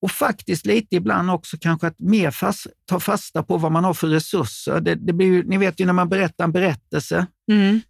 Och 0.03 0.11
faktiskt 0.11 0.67
lite 0.67 0.97
ibland 0.97 1.31
också 1.31 1.57
kanske 1.61 1.87
att 1.87 2.01
mer 2.01 2.31
fast, 2.31 2.67
ta 2.85 3.01
fasta 3.01 3.43
på 3.43 3.57
vad 3.59 3.73
man 3.73 3.85
har 3.85 3.95
för 3.95 4.09
resurser. 4.09 4.81
Det, 4.81 4.95
det 4.95 5.13
blir 5.13 5.27
ju, 5.27 5.45
ni 5.45 5.59
vet 5.59 5.81
ju 5.81 5.87
när 5.87 5.93
man 5.93 6.09
berättar 6.09 6.45
en 6.45 6.53
berättelse 6.53 7.27
Mm. 7.51 7.81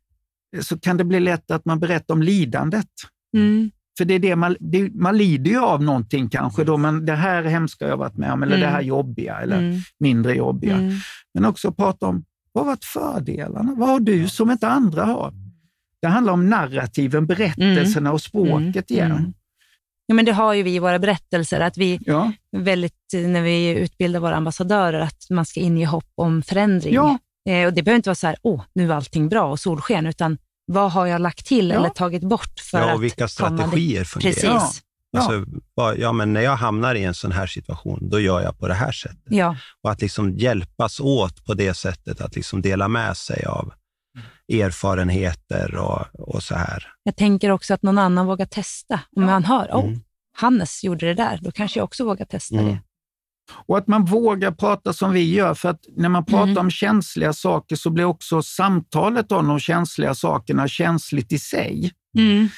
så 0.60 0.78
kan 0.78 0.96
det 0.96 1.04
bli 1.04 1.20
lätt 1.20 1.50
att 1.50 1.64
man 1.64 1.80
berättar 1.80 2.14
om 2.14 2.22
lidandet. 2.22 2.86
Mm. 3.36 3.70
För 3.98 4.04
det 4.04 4.14
är 4.14 4.18
det 4.18 4.36
man, 4.36 4.56
det, 4.60 4.90
man 4.94 5.16
lider 5.18 5.50
ju 5.50 5.58
av 5.60 5.82
någonting 5.82 6.28
kanske, 6.28 6.64
då, 6.64 6.76
men 6.76 7.06
det 7.06 7.14
här 7.14 7.42
hemska 7.42 7.88
jag 7.88 7.96
varit 7.96 8.16
med 8.16 8.32
om, 8.32 8.42
eller 8.42 8.56
Mm. 8.56 8.66
det 8.68 8.72
här 8.74 8.82
jobbiga, 8.82 9.40
eller 9.40 9.58
Mm. 9.58 9.80
mindre 10.00 10.34
jobbiga. 10.34 10.76
Mm. 10.76 10.92
Men 11.34 11.44
också 11.44 11.72
prata 11.72 12.06
om, 12.06 12.24
vad 12.52 12.64
har 12.64 12.72
varit 12.72 12.84
fördelarna? 12.84 13.74
Vad 13.76 13.88
har 13.88 14.00
du 14.00 14.28
som 14.28 14.50
inte 14.50 14.68
andra 14.68 15.04
har? 15.04 15.32
Det 16.02 16.08
handlar 16.08 16.32
om 16.32 16.50
narrativen, 16.50 17.26
berättelserna 17.26 18.12
och 18.12 18.20
språket 18.20 18.90
igen. 18.90 19.10
Mm. 19.12 19.32
Ja, 20.06 20.14
men 20.14 20.24
det 20.24 20.32
har 20.32 20.54
ju 20.54 20.62
vi 20.62 20.74
i 20.74 20.78
våra 20.78 20.98
berättelser, 20.98 21.60
att 21.60 21.76
vi 21.78 21.98
Ja, 22.06 22.32
väldigt, 22.56 22.94
när 23.12 23.42
vi 23.42 23.70
utbildar 23.78 24.20
våra 24.20 24.36
ambassadörer, 24.36 25.00
att 25.00 25.26
man 25.30 25.44
ska 25.46 25.60
inge 25.60 25.86
hopp 25.86 26.12
om 26.14 26.42
förändring. 26.42 26.94
ja, 26.94 27.18
Eh, 27.48 27.66
och 27.66 27.72
Det 27.74 27.82
behöver 27.82 27.96
inte 27.96 28.08
vara 28.08 28.14
så 28.14 28.26
här, 28.26 28.36
åh, 28.42 28.62
nu 28.72 28.90
är 28.90 28.94
allting 28.94 29.28
bra 29.28 29.50
och 29.50 29.58
solsken, 29.60 30.06
utan 30.06 30.38
vad 30.72 30.92
har 30.92 31.06
jag 31.06 31.20
lagt 31.20 31.46
till 31.46 31.68
Ja. 31.70 31.76
eller 31.76 31.88
tagit 31.88 32.22
bort 32.22 32.60
för 32.70 32.78
Ja, 32.78 32.88
att 32.88 32.94
och 32.94 33.02
vilka 33.04 33.24
dit? 33.24 33.30
strategier 33.30 34.04
fungerar. 34.04 34.32
Precis. 34.34 34.82
Ja. 35.12 35.20
Alltså, 35.20 35.44
ja, 36.00 36.12
men 36.12 36.32
när 36.32 36.40
jag 36.40 36.56
hamnar 36.56 36.94
i 36.94 37.04
en 37.04 37.14
sån 37.14 37.32
här 37.32 37.46
situation, 37.46 38.08
då 38.08 38.20
gör 38.20 38.40
jag 38.40 38.58
på 38.58 38.68
det 38.68 38.74
här 38.74 38.92
sättet. 38.92 39.18
Ja. 39.26 39.56
Och 39.82 39.90
att 39.90 40.00
liksom 40.00 40.36
hjälpas 40.38 41.00
åt 41.00 41.44
på 41.44 41.54
det 41.54 41.74
sättet, 41.74 42.20
att 42.20 42.36
liksom 42.36 42.62
dela 42.62 42.88
med 42.88 43.16
sig 43.16 43.44
av 43.44 43.72
erfarenheter 44.52 45.74
och, 45.76 46.06
och 46.34 46.42
så 46.42 46.54
här. 46.54 46.86
Jag 47.02 47.16
tänker 47.16 47.50
också 47.50 47.74
att 47.74 47.82
någon 47.82 47.98
annan 47.98 48.26
vågar 48.26 48.46
testa. 48.46 49.00
Om 49.16 49.24
man 49.24 49.44
hör, 49.44 49.68
oh, 49.72 49.84
Mm. 49.84 50.00
Hannes 50.36 50.84
gjorde 50.84 51.06
det 51.06 51.14
där, 51.14 51.38
då 51.42 51.50
kanske 51.52 51.78
jag 51.80 51.84
också 51.84 52.04
vågar 52.04 52.26
testa 52.26 52.54
Mm. 52.54 52.66
det. 52.66 52.78
Och 53.66 53.78
att 53.78 53.86
man 53.86 54.04
vågar 54.04 54.50
prata 54.50 54.92
som 54.92 55.12
vi 55.12 55.34
gör, 55.34 55.54
för 55.54 55.68
att 55.68 55.80
när 55.96 56.08
man 56.08 56.24
pratar 56.24 56.44
Mm. 56.50 56.58
om 56.58 56.70
känsliga 56.70 57.32
saker 57.32 57.76
så 57.76 57.90
blir 57.90 58.04
också 58.04 58.42
samtalet 58.42 59.32
om 59.32 59.48
de 59.48 59.58
känsliga 59.58 60.14
sakerna 60.14 60.68
känsligt 60.68 61.32
i 61.32 61.38
sig. 61.38 61.92
Mm. 62.18 62.48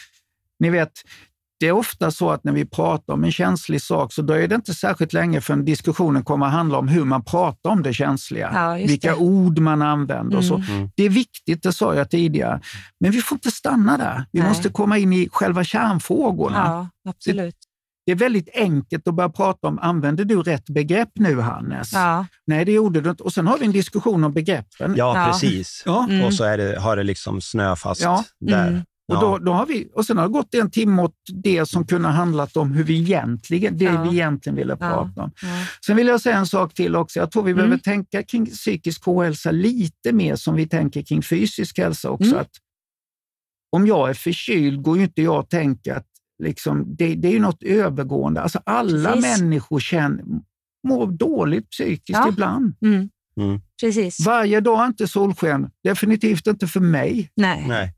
Ni 0.58 0.70
vet, 0.70 0.92
det 1.60 1.68
är 1.68 1.72
ofta 1.72 2.10
så 2.10 2.30
att 2.30 2.44
när 2.44 2.52
vi 2.52 2.64
pratar 2.64 3.12
om 3.14 3.24
en 3.24 3.32
känslig 3.32 3.82
sak 3.82 4.12
så 4.12 4.22
dröjer 4.22 4.48
det 4.48 4.54
inte 4.54 4.74
särskilt 4.74 5.12
länge 5.12 5.40
förrän 5.40 5.64
diskussionen 5.64 6.24
kommer 6.24 6.46
att 6.46 6.52
handla 6.52 6.78
om 6.78 6.88
hur 6.88 7.04
man 7.04 7.24
pratar 7.24 7.70
om 7.70 7.82
det 7.82 7.92
känsliga. 7.94 8.50
Ja, 8.54 8.74
vilka 8.86 9.08
det. 9.10 9.16
ord 9.16 9.58
man 9.58 9.82
använder 9.82 10.36
och 10.36 10.44
så. 10.44 10.54
Mm. 10.54 10.70
Mm. 10.70 10.90
Det 10.96 11.02
är 11.04 11.08
viktigt, 11.08 11.62
det 11.62 11.72
sa 11.72 11.94
jag 11.94 12.10
tidigare. 12.10 12.60
Men 13.00 13.10
vi 13.10 13.20
får 13.20 13.36
inte 13.36 13.50
stanna 13.50 13.98
där. 13.98 14.24
Vi 14.32 14.40
Nej. 14.40 14.48
måste 14.48 14.68
komma 14.68 14.98
in 14.98 15.12
i 15.12 15.28
själva 15.32 15.64
kärnfrågorna. 15.64 16.88
Ja, 17.04 17.10
absolut. 17.10 17.56
Det 18.06 18.12
är 18.12 18.16
väldigt 18.16 18.48
enkelt 18.54 19.08
att 19.08 19.14
börja 19.14 19.28
prata 19.28 19.68
om, 19.68 19.78
använder 19.78 20.24
du 20.24 20.42
rätt 20.42 20.64
begrepp 20.70 21.10
nu 21.14 21.40
Hannes? 21.40 21.92
Ja. 21.92 22.26
Nej, 22.46 22.64
det 22.64 22.72
gjorde 22.72 23.00
du 23.00 23.10
inte. 23.10 23.22
Och 23.22 23.32
sen 23.32 23.46
har 23.46 23.58
vi 23.58 23.64
en 23.66 23.72
diskussion 23.72 24.24
om 24.24 24.32
begreppen. 24.32 24.94
Ja, 24.96 25.18
Ja. 25.18 25.26
precis. 25.32 25.82
Ja. 25.86 26.06
Mm. 26.10 26.24
Och 26.24 26.34
så 26.34 26.44
är 26.44 26.58
det, 26.58 26.80
har 26.80 26.96
det 26.96 27.02
liksom 27.02 27.40
snöfast 27.40 28.02
Ja. 28.02 28.24
där. 28.40 28.68
Mm. 28.68 28.80
Och, 29.12 29.20
då, 29.20 29.38
då 29.38 29.52
har 29.52 29.66
vi, 29.66 29.88
och 29.94 30.06
sen 30.06 30.16
har 30.18 30.24
det 30.26 30.32
gått 30.32 30.54
en 30.54 30.70
timme 30.70 31.02
åt 31.02 31.14
det 31.42 31.66
som 31.66 31.86
kunde 31.86 32.08
ha 32.08 32.14
handlat 32.14 32.56
om 32.56 32.72
hur 32.72 32.84
vi 32.84 33.00
egentligen, 33.00 33.78
det 33.78 33.84
Ja. 33.84 34.02
vi 34.02 34.08
egentligen 34.16 34.56
ville 34.56 34.72
Ja. 34.72 34.76
prata 34.76 35.22
om. 35.22 35.30
Ja. 35.42 35.48
Sen 35.86 35.96
vill 35.96 36.06
jag 36.06 36.20
säga 36.20 36.36
en 36.38 36.46
sak 36.46 36.74
till 36.74 36.96
också. 36.96 37.18
Jag 37.18 37.30
tror 37.30 37.42
vi 37.42 37.50
Mm. 37.50 37.56
behöver 37.64 37.78
tänka 37.78 38.22
kring 38.22 38.46
psykisk 38.46 39.08
ohälsa 39.08 39.50
lite 39.50 40.12
mer 40.12 40.36
som 40.36 40.54
vi 40.54 40.66
tänker 40.68 41.02
kring 41.02 41.22
fysisk 41.22 41.78
hälsa 41.78 42.10
också. 42.10 42.26
Mm. 42.30 42.38
Att 42.40 42.50
om 43.76 43.86
jag 43.86 44.10
är 44.10 44.14
förkyld 44.14 44.82
går 44.82 44.96
ju 44.98 45.02
inte 45.04 45.22
jag 45.22 45.34
att 45.36 45.50
tänka 45.50 45.96
att 45.96 46.06
liksom, 46.42 46.96
det, 46.96 47.14
det 47.14 47.28
är 47.28 47.32
ju 47.32 47.40
något 47.40 47.62
övergående. 47.62 48.40
Alltså 48.42 48.60
alla 48.66 49.12
Precis. 49.12 49.40
människor 49.40 49.80
känner, 49.80 50.24
mår 50.88 51.06
dåligt 51.06 51.70
psykiskt 51.70 52.18
Ja. 52.18 52.28
ibland. 52.28 52.74
Mm. 52.82 53.08
Mm. 53.40 53.60
Precis. 53.80 54.26
Varje 54.26 54.60
dag 54.60 54.82
är 54.82 54.86
inte 54.86 55.08
solsken. 55.08 55.70
Definitivt 55.84 56.46
inte 56.46 56.66
för 56.66 56.80
mig. 56.80 57.30
Nej. 57.34 57.64
Nej. 57.68 57.94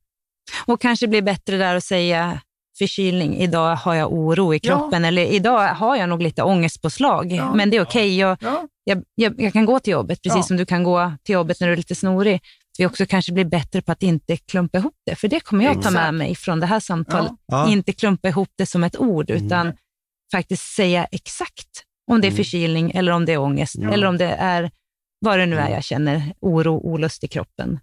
Och 0.66 0.80
kanske 0.80 1.07
blir 1.09 1.22
bättre 1.22 1.57
där 1.57 1.74
att 1.76 1.85
säga 1.85 2.41
förkylning. 2.78 3.37
Idag 3.37 3.76
har 3.76 3.95
jag 3.95 4.12
oro 4.12 4.55
i 4.55 4.61
Ja. 4.62 4.68
kroppen 4.78 5.05
eller 5.05 5.22
idag 5.22 5.68
har 5.74 5.97
jag 5.97 6.09
nog 6.09 6.22
lite 6.22 6.43
ångestpåslag. 6.43 7.32
Ja. 7.32 7.55
Men 7.55 7.70
det 7.70 7.76
är 7.76 7.82
okej. 7.82 8.18
Jag, 8.18 8.39
Ja. 8.41 8.68
jag, 8.85 9.03
jag, 9.14 9.41
jag 9.41 9.53
kan 9.53 9.66
gå 9.66 9.78
till 9.80 9.93
jobbet, 9.93 10.22
precis 10.22 10.37
Ja. 10.37 10.43
som 10.43 10.57
du 10.57 10.66
kan 10.66 10.82
gå 10.85 11.12
till 11.22 11.32
jobbet 11.32 11.61
när 11.61 11.66
du 11.66 11.72
är 11.72 11.76
lite 11.76 11.95
snorig. 11.95 12.41
Att 12.75 12.81
vi 12.81 12.87
också 12.87 13.07
kanske 13.07 13.33
blir 13.33 13.45
bättre 13.45 13.83
på 13.83 13.93
att 13.93 14.03
inte 14.03 14.37
klumpa 14.37 14.79
ihop 14.79 14.95
det. 15.07 15.16
För 15.16 15.29
det 15.29 15.41
kommer 15.41 15.64
jag 15.64 15.72
ta 15.75 15.79
Exakt. 15.79 15.95
med 15.95 16.14
mig 16.14 16.35
från 16.35 16.61
det 16.61 16.66
här 16.66 16.81
samtalet. 16.81 17.33
Ja. 17.47 17.68
Inte 17.68 17.93
klumpa 17.93 18.29
ihop 18.29 18.49
det 18.57 18.66
som 18.66 18.85
ett 18.85 18.97
ord, 18.99 19.31
Mm. 19.31 19.47
utan 19.47 19.72
faktiskt 20.33 20.62
säga 20.75 21.05
exakt 21.05 21.68
om 22.11 22.20
det 22.20 22.27
är 22.27 22.31
Mm. 22.31 22.37
förkylning 22.37 22.91
eller 22.91 23.12
om 23.12 23.25
det 23.25 23.33
är 23.33 23.39
ångest 23.39 23.75
Ja. 23.79 23.93
eller 23.93 24.07
om 24.07 24.16
det 24.18 24.27
är 24.27 24.70
vad 25.20 25.39
det 25.39 25.47
nu 25.47 25.57
är 25.57 25.61
Mm. 25.61 25.72
jag 25.72 25.85
känner, 25.85 26.35
oro, 26.41 26.75
olust 26.77 27.25
i 27.25 27.29
kroppen. 27.29 27.81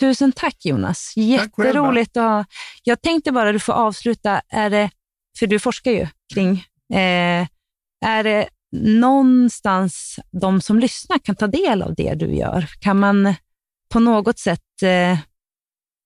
Tusen 0.00 0.32
tack 0.32 0.64
Jonas. 0.64 1.12
Jätteroligt 1.16 2.16
att 2.16 2.22
ha. 2.22 2.44
Jag 2.82 3.02
tänkte 3.02 3.32
bara, 3.32 3.52
du 3.52 3.58
får 3.58 3.72
avsluta, 3.72 4.42
är 4.48 4.70
det, 4.70 4.90
för 5.38 5.46
du 5.46 5.58
forskar 5.58 5.90
ju 5.90 6.06
kring, 6.34 6.52
eh, 6.94 7.46
är 8.04 8.24
det 8.24 8.48
någonstans 8.72 10.18
de 10.30 10.60
som 10.60 10.78
lyssnar 10.78 11.18
kan 11.18 11.34
ta 11.36 11.46
del 11.46 11.82
av 11.82 11.94
det 11.94 12.14
du 12.14 12.34
gör? 12.34 12.66
Kan 12.80 12.98
man 13.00 13.34
på 13.92 14.00
något 14.00 14.38
sätt 14.38 14.82
eh, 14.82 15.18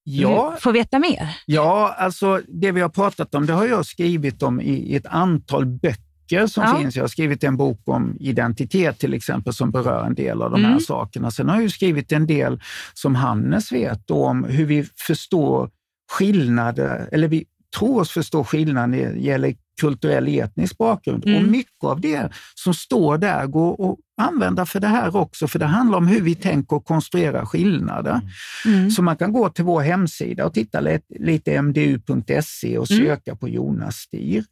Ja, 0.08 0.56
få 0.60 0.72
veta 0.72 0.98
mer? 0.98 1.36
Ja, 1.46 1.94
alltså 1.98 2.40
det 2.48 2.72
vi 2.72 2.80
har 2.80 2.88
pratat 2.88 3.34
om, 3.34 3.46
det 3.46 3.52
har 3.52 3.66
jag 3.66 3.86
skrivit 3.86 4.42
om 4.42 4.60
i, 4.60 4.96
ett 4.96 5.06
antal 5.06 5.66
böcker 5.66 6.46
som 6.46 6.64
Ja. 6.64 6.78
finns. 6.78 6.96
Jag 6.96 7.02
har 7.02 7.08
skrivit 7.08 7.44
en 7.44 7.56
bok 7.56 7.80
om 7.84 8.16
identitet 8.20 8.98
till 8.98 9.14
exempel 9.14 9.52
som 9.52 9.70
berör 9.70 10.04
en 10.06 10.14
del 10.14 10.42
av 10.42 10.50
de 10.50 10.60
Mm. 10.60 10.72
här 10.72 10.78
sakerna. 10.80 11.30
Sen 11.30 11.48
har 11.48 11.60
jag 11.60 11.70
skrivit 11.70 12.12
en 12.12 12.26
del 12.26 12.60
som 12.94 13.14
Hannes 13.14 13.72
vet 13.72 14.10
om 14.10 14.44
hur 14.44 14.64
vi 14.66 14.84
förstår 15.06 15.70
skillnader, 16.12 17.08
eller 17.12 17.28
vi 17.28 17.44
tror 17.78 18.00
oss 18.00 18.10
förstå 18.10 18.44
skillnader 18.44 18.86
när 18.86 19.12
det 19.12 19.18
gäller 19.20 19.54
kulturell 19.80 20.28
etnisk 20.28 20.78
bakgrund. 20.78 21.26
Mm. 21.26 21.36
Och 21.44 21.48
mycket 21.50 21.84
av 21.84 22.00
det 22.00 22.30
som 22.54 22.74
står 22.74 23.18
där 23.18 23.46
går 23.46 23.90
att 23.92 23.98
använda 24.28 24.66
för 24.66 24.80
det 24.80 24.86
här 24.86 25.16
också, 25.16 25.48
för 25.48 25.58
det 25.58 25.66
handlar 25.66 25.98
om 25.98 26.06
hur 26.06 26.20
vi 26.20 26.34
tänker 26.34 26.76
och 26.76 26.84
konstruerar 26.84 27.44
skillnader. 27.44 28.20
Mm. 28.66 28.90
Så 28.90 29.02
man 29.02 29.16
kan 29.16 29.32
gå 29.32 29.48
till 29.48 29.64
vår 29.64 29.80
hemsida 29.80 30.46
och 30.46 30.54
titta 30.54 30.80
lite, 30.80 31.04
lite 31.20 31.62
mdu.se 31.62 32.78
och 32.78 32.90
Mm. 32.90 33.06
söka 33.06 33.36
på 33.36 33.48
Jonas 33.48 33.96
Stier. 33.96 34.44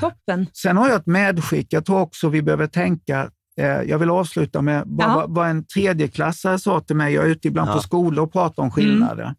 Toppen. 0.00 0.46
Sen 0.52 0.76
har 0.76 0.88
jag 0.88 0.96
ett 1.00 1.06
medskick. 1.06 1.72
Jag 1.72 1.84
tror 1.86 2.00
också 2.00 2.28
vi 2.28 2.42
behöver 2.42 2.66
tänka 2.66 3.30
eh, 3.60 3.66
jag 3.66 3.98
vill 3.98 4.10
avsluta 4.10 4.62
med 4.62 4.82
vad, 4.86 5.06
Ja. 5.08 5.14
vad- 5.14 5.30
vad 5.34 5.48
en 5.48 5.64
tredjeklassare 5.64 6.58
sa 6.58 6.80
till 6.80 6.96
mig. 6.96 7.14
Jag 7.14 7.24
är 7.24 7.28
ute 7.28 7.48
ibland 7.48 7.68
Ja. 7.70 7.74
på 7.74 7.80
skolor 7.80 8.24
och 8.24 8.32
pratar 8.32 8.62
om 8.62 8.70
skillnader. 8.70 9.34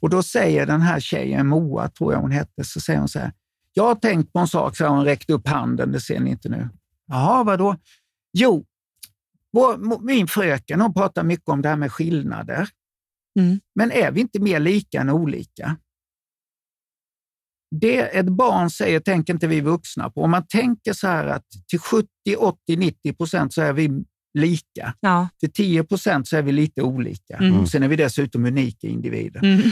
Och 0.00 0.10
då 0.10 0.22
säger 0.22 0.66
den 0.66 0.80
här 0.80 1.00
tjejen, 1.00 1.46
Moa 1.46 1.88
tror 1.88 2.12
jag 2.12 2.20
hon 2.20 2.30
hette, 2.30 2.64
så 2.64 2.80
säger 2.80 2.98
hon 2.98 3.08
så 3.08 3.18
här. 3.18 3.32
Jag 3.72 3.84
har 3.84 3.94
tänkt 3.94 4.32
på 4.32 4.38
en 4.38 4.48
sak, 4.48 4.76
så 4.76 4.84
har 4.84 4.96
hon 4.96 5.04
räckt 5.04 5.30
upp 5.30 5.48
handen, 5.48 5.92
det 5.92 6.00
ser 6.00 6.20
ni 6.20 6.30
inte 6.30 6.48
nu. 6.48 6.68
Jaha, 7.06 7.44
vadå? 7.44 7.76
Jo, 8.32 8.64
vår, 9.52 10.02
min 10.04 10.26
fröken 10.26 10.80
hon 10.80 10.94
pratar 10.94 11.22
mycket 11.22 11.48
om 11.48 11.62
det 11.62 11.68
här 11.68 11.76
med 11.76 11.92
skillnader. 11.92 12.68
Mm. 13.38 13.60
Men 13.74 13.92
är 13.92 14.10
vi 14.10 14.20
inte 14.20 14.40
mer 14.40 14.60
lika 14.60 15.00
än 15.00 15.10
olika? 15.10 15.76
Det 17.80 18.18
ett 18.18 18.28
barn 18.28 18.70
säger 18.70 19.00
tänker 19.00 19.32
inte 19.32 19.46
vi 19.46 19.60
vuxna 19.60 20.10
på. 20.10 20.22
Om 20.22 20.30
man 20.30 20.46
tänker 20.46 20.92
så 20.92 21.06
här 21.06 21.26
att 21.26 21.46
till 21.68 21.78
70, 21.78 22.08
80, 22.38 22.76
90 22.76 23.12
procent 23.12 23.54
så 23.54 23.62
är 23.62 23.72
vi 23.72 24.04
lika. 24.38 24.94
Ja. 25.00 25.28
Till 25.40 25.52
10 25.52 25.84
procent 25.84 26.28
så 26.28 26.36
är 26.36 26.42
vi 26.42 26.52
lite 26.52 26.82
olika. 26.82 27.36
Mm. 27.36 27.66
Sen 27.66 27.82
är 27.82 27.88
vi 27.88 27.96
dessutom 27.96 28.44
unika 28.44 28.86
individer. 28.86 29.44
Mm. 29.44 29.70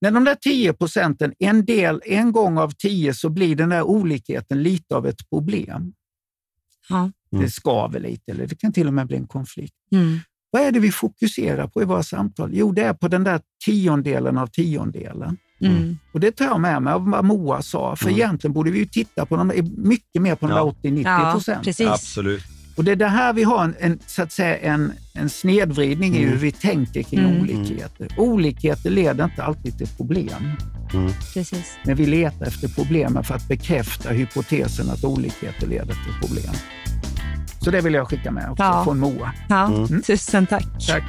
När 0.00 0.10
de 0.10 0.24
där 0.24 0.34
10 0.34 0.72
procenten, 0.72 1.32
en, 1.38 1.64
del, 1.64 2.02
en 2.04 2.32
gång 2.32 2.58
av 2.58 2.70
10 2.70 3.14
så 3.14 3.28
blir 3.28 3.56
den 3.56 3.68
där 3.68 3.82
olikheten 3.82 4.62
lite 4.62 4.96
av 4.96 5.06
ett 5.06 5.30
problem. 5.30 5.92
Ja. 6.88 6.98
Mm. 7.32 7.44
Det 7.44 7.50
skaver 7.50 8.00
lite 8.00 8.32
eller 8.32 8.46
det 8.46 8.54
kan 8.54 8.72
till 8.72 8.86
och 8.86 8.94
med 8.94 9.06
bli 9.06 9.16
en 9.16 9.26
konflikt. 9.26 9.74
Mm. 9.92 10.18
Vad 10.50 10.62
är 10.62 10.72
det 10.72 10.80
vi 10.80 10.92
fokuserar 10.92 11.66
på 11.66 11.82
i 11.82 11.84
våra 11.84 12.02
samtal? 12.02 12.50
Jo, 12.52 12.72
det 12.72 12.82
är 12.82 12.94
på 12.94 13.08
den 13.08 13.24
där 13.24 13.40
tiondelen 13.64 14.38
av 14.38 14.46
tiondelen. 14.46 15.36
Mm. 15.60 15.98
Och 16.12 16.20
Det 16.20 16.30
tar 16.32 16.44
jag 16.44 16.60
med 16.60 16.82
mig 16.82 16.92
av 16.92 17.10
vad 17.10 17.24
Moa 17.24 17.62
sa, 17.62 17.96
för 17.96 18.06
Mm. 18.06 18.16
egentligen 18.18 18.52
borde 18.54 18.70
vi 18.70 18.78
ju 18.78 18.86
titta 18.86 19.26
på 19.26 19.36
de, 19.36 19.52
mycket 19.76 20.22
mer 20.22 20.34
på 20.34 20.46
de 20.46 20.52
Ja. 20.56 20.64
där 20.64 20.90
80-90 20.90 21.02
Ja, 21.24 21.32
procent. 21.32 21.64
precis. 21.64 21.88
Absolut. 21.88 22.42
Och 22.76 22.84
det 22.84 22.92
är 22.92 22.96
det 22.96 23.08
här 23.08 23.32
vi 23.32 23.42
har 23.42 23.64
en, 23.64 23.74
en, 23.80 23.98
så 24.06 24.22
att 24.22 24.32
säga, 24.32 24.56
en, 24.58 24.92
en 25.14 25.28
snedvridning 25.30 26.14
i 26.14 26.18
Mm. 26.18 26.30
hur 26.30 26.36
vi 26.38 26.52
tänker 26.52 27.02
kring 27.02 27.18
Mm. 27.20 27.40
olikheter. 27.40 28.08
Olikheter 28.18 28.90
leder 28.90 29.24
inte 29.24 29.42
alltid 29.42 29.78
till 29.78 29.86
problem, 29.96 30.52
Mm. 30.94 31.12
Precis. 31.34 31.72
men 31.84 31.96
vi 31.96 32.06
letar 32.06 32.46
efter 32.46 32.68
problemen 32.68 33.24
för 33.24 33.34
att 33.34 33.48
bekräfta 33.48 34.10
hypotesen 34.10 34.90
att 34.90 35.04
olikheter 35.04 35.66
leder 35.66 35.94
till 35.94 36.28
problem. 36.28 36.54
Så 37.60 37.70
det 37.70 37.80
vill 37.80 37.94
jag 37.94 38.08
skicka 38.08 38.30
med 38.30 38.50
också 38.50 38.62
Ja. 38.64 38.84
från 38.84 38.98
Moa. 38.98 39.32
Ja, 39.48 39.66
Mm. 39.66 40.02
Tusen 40.02 40.46
tack. 40.46 40.64
Tack. 40.88 41.02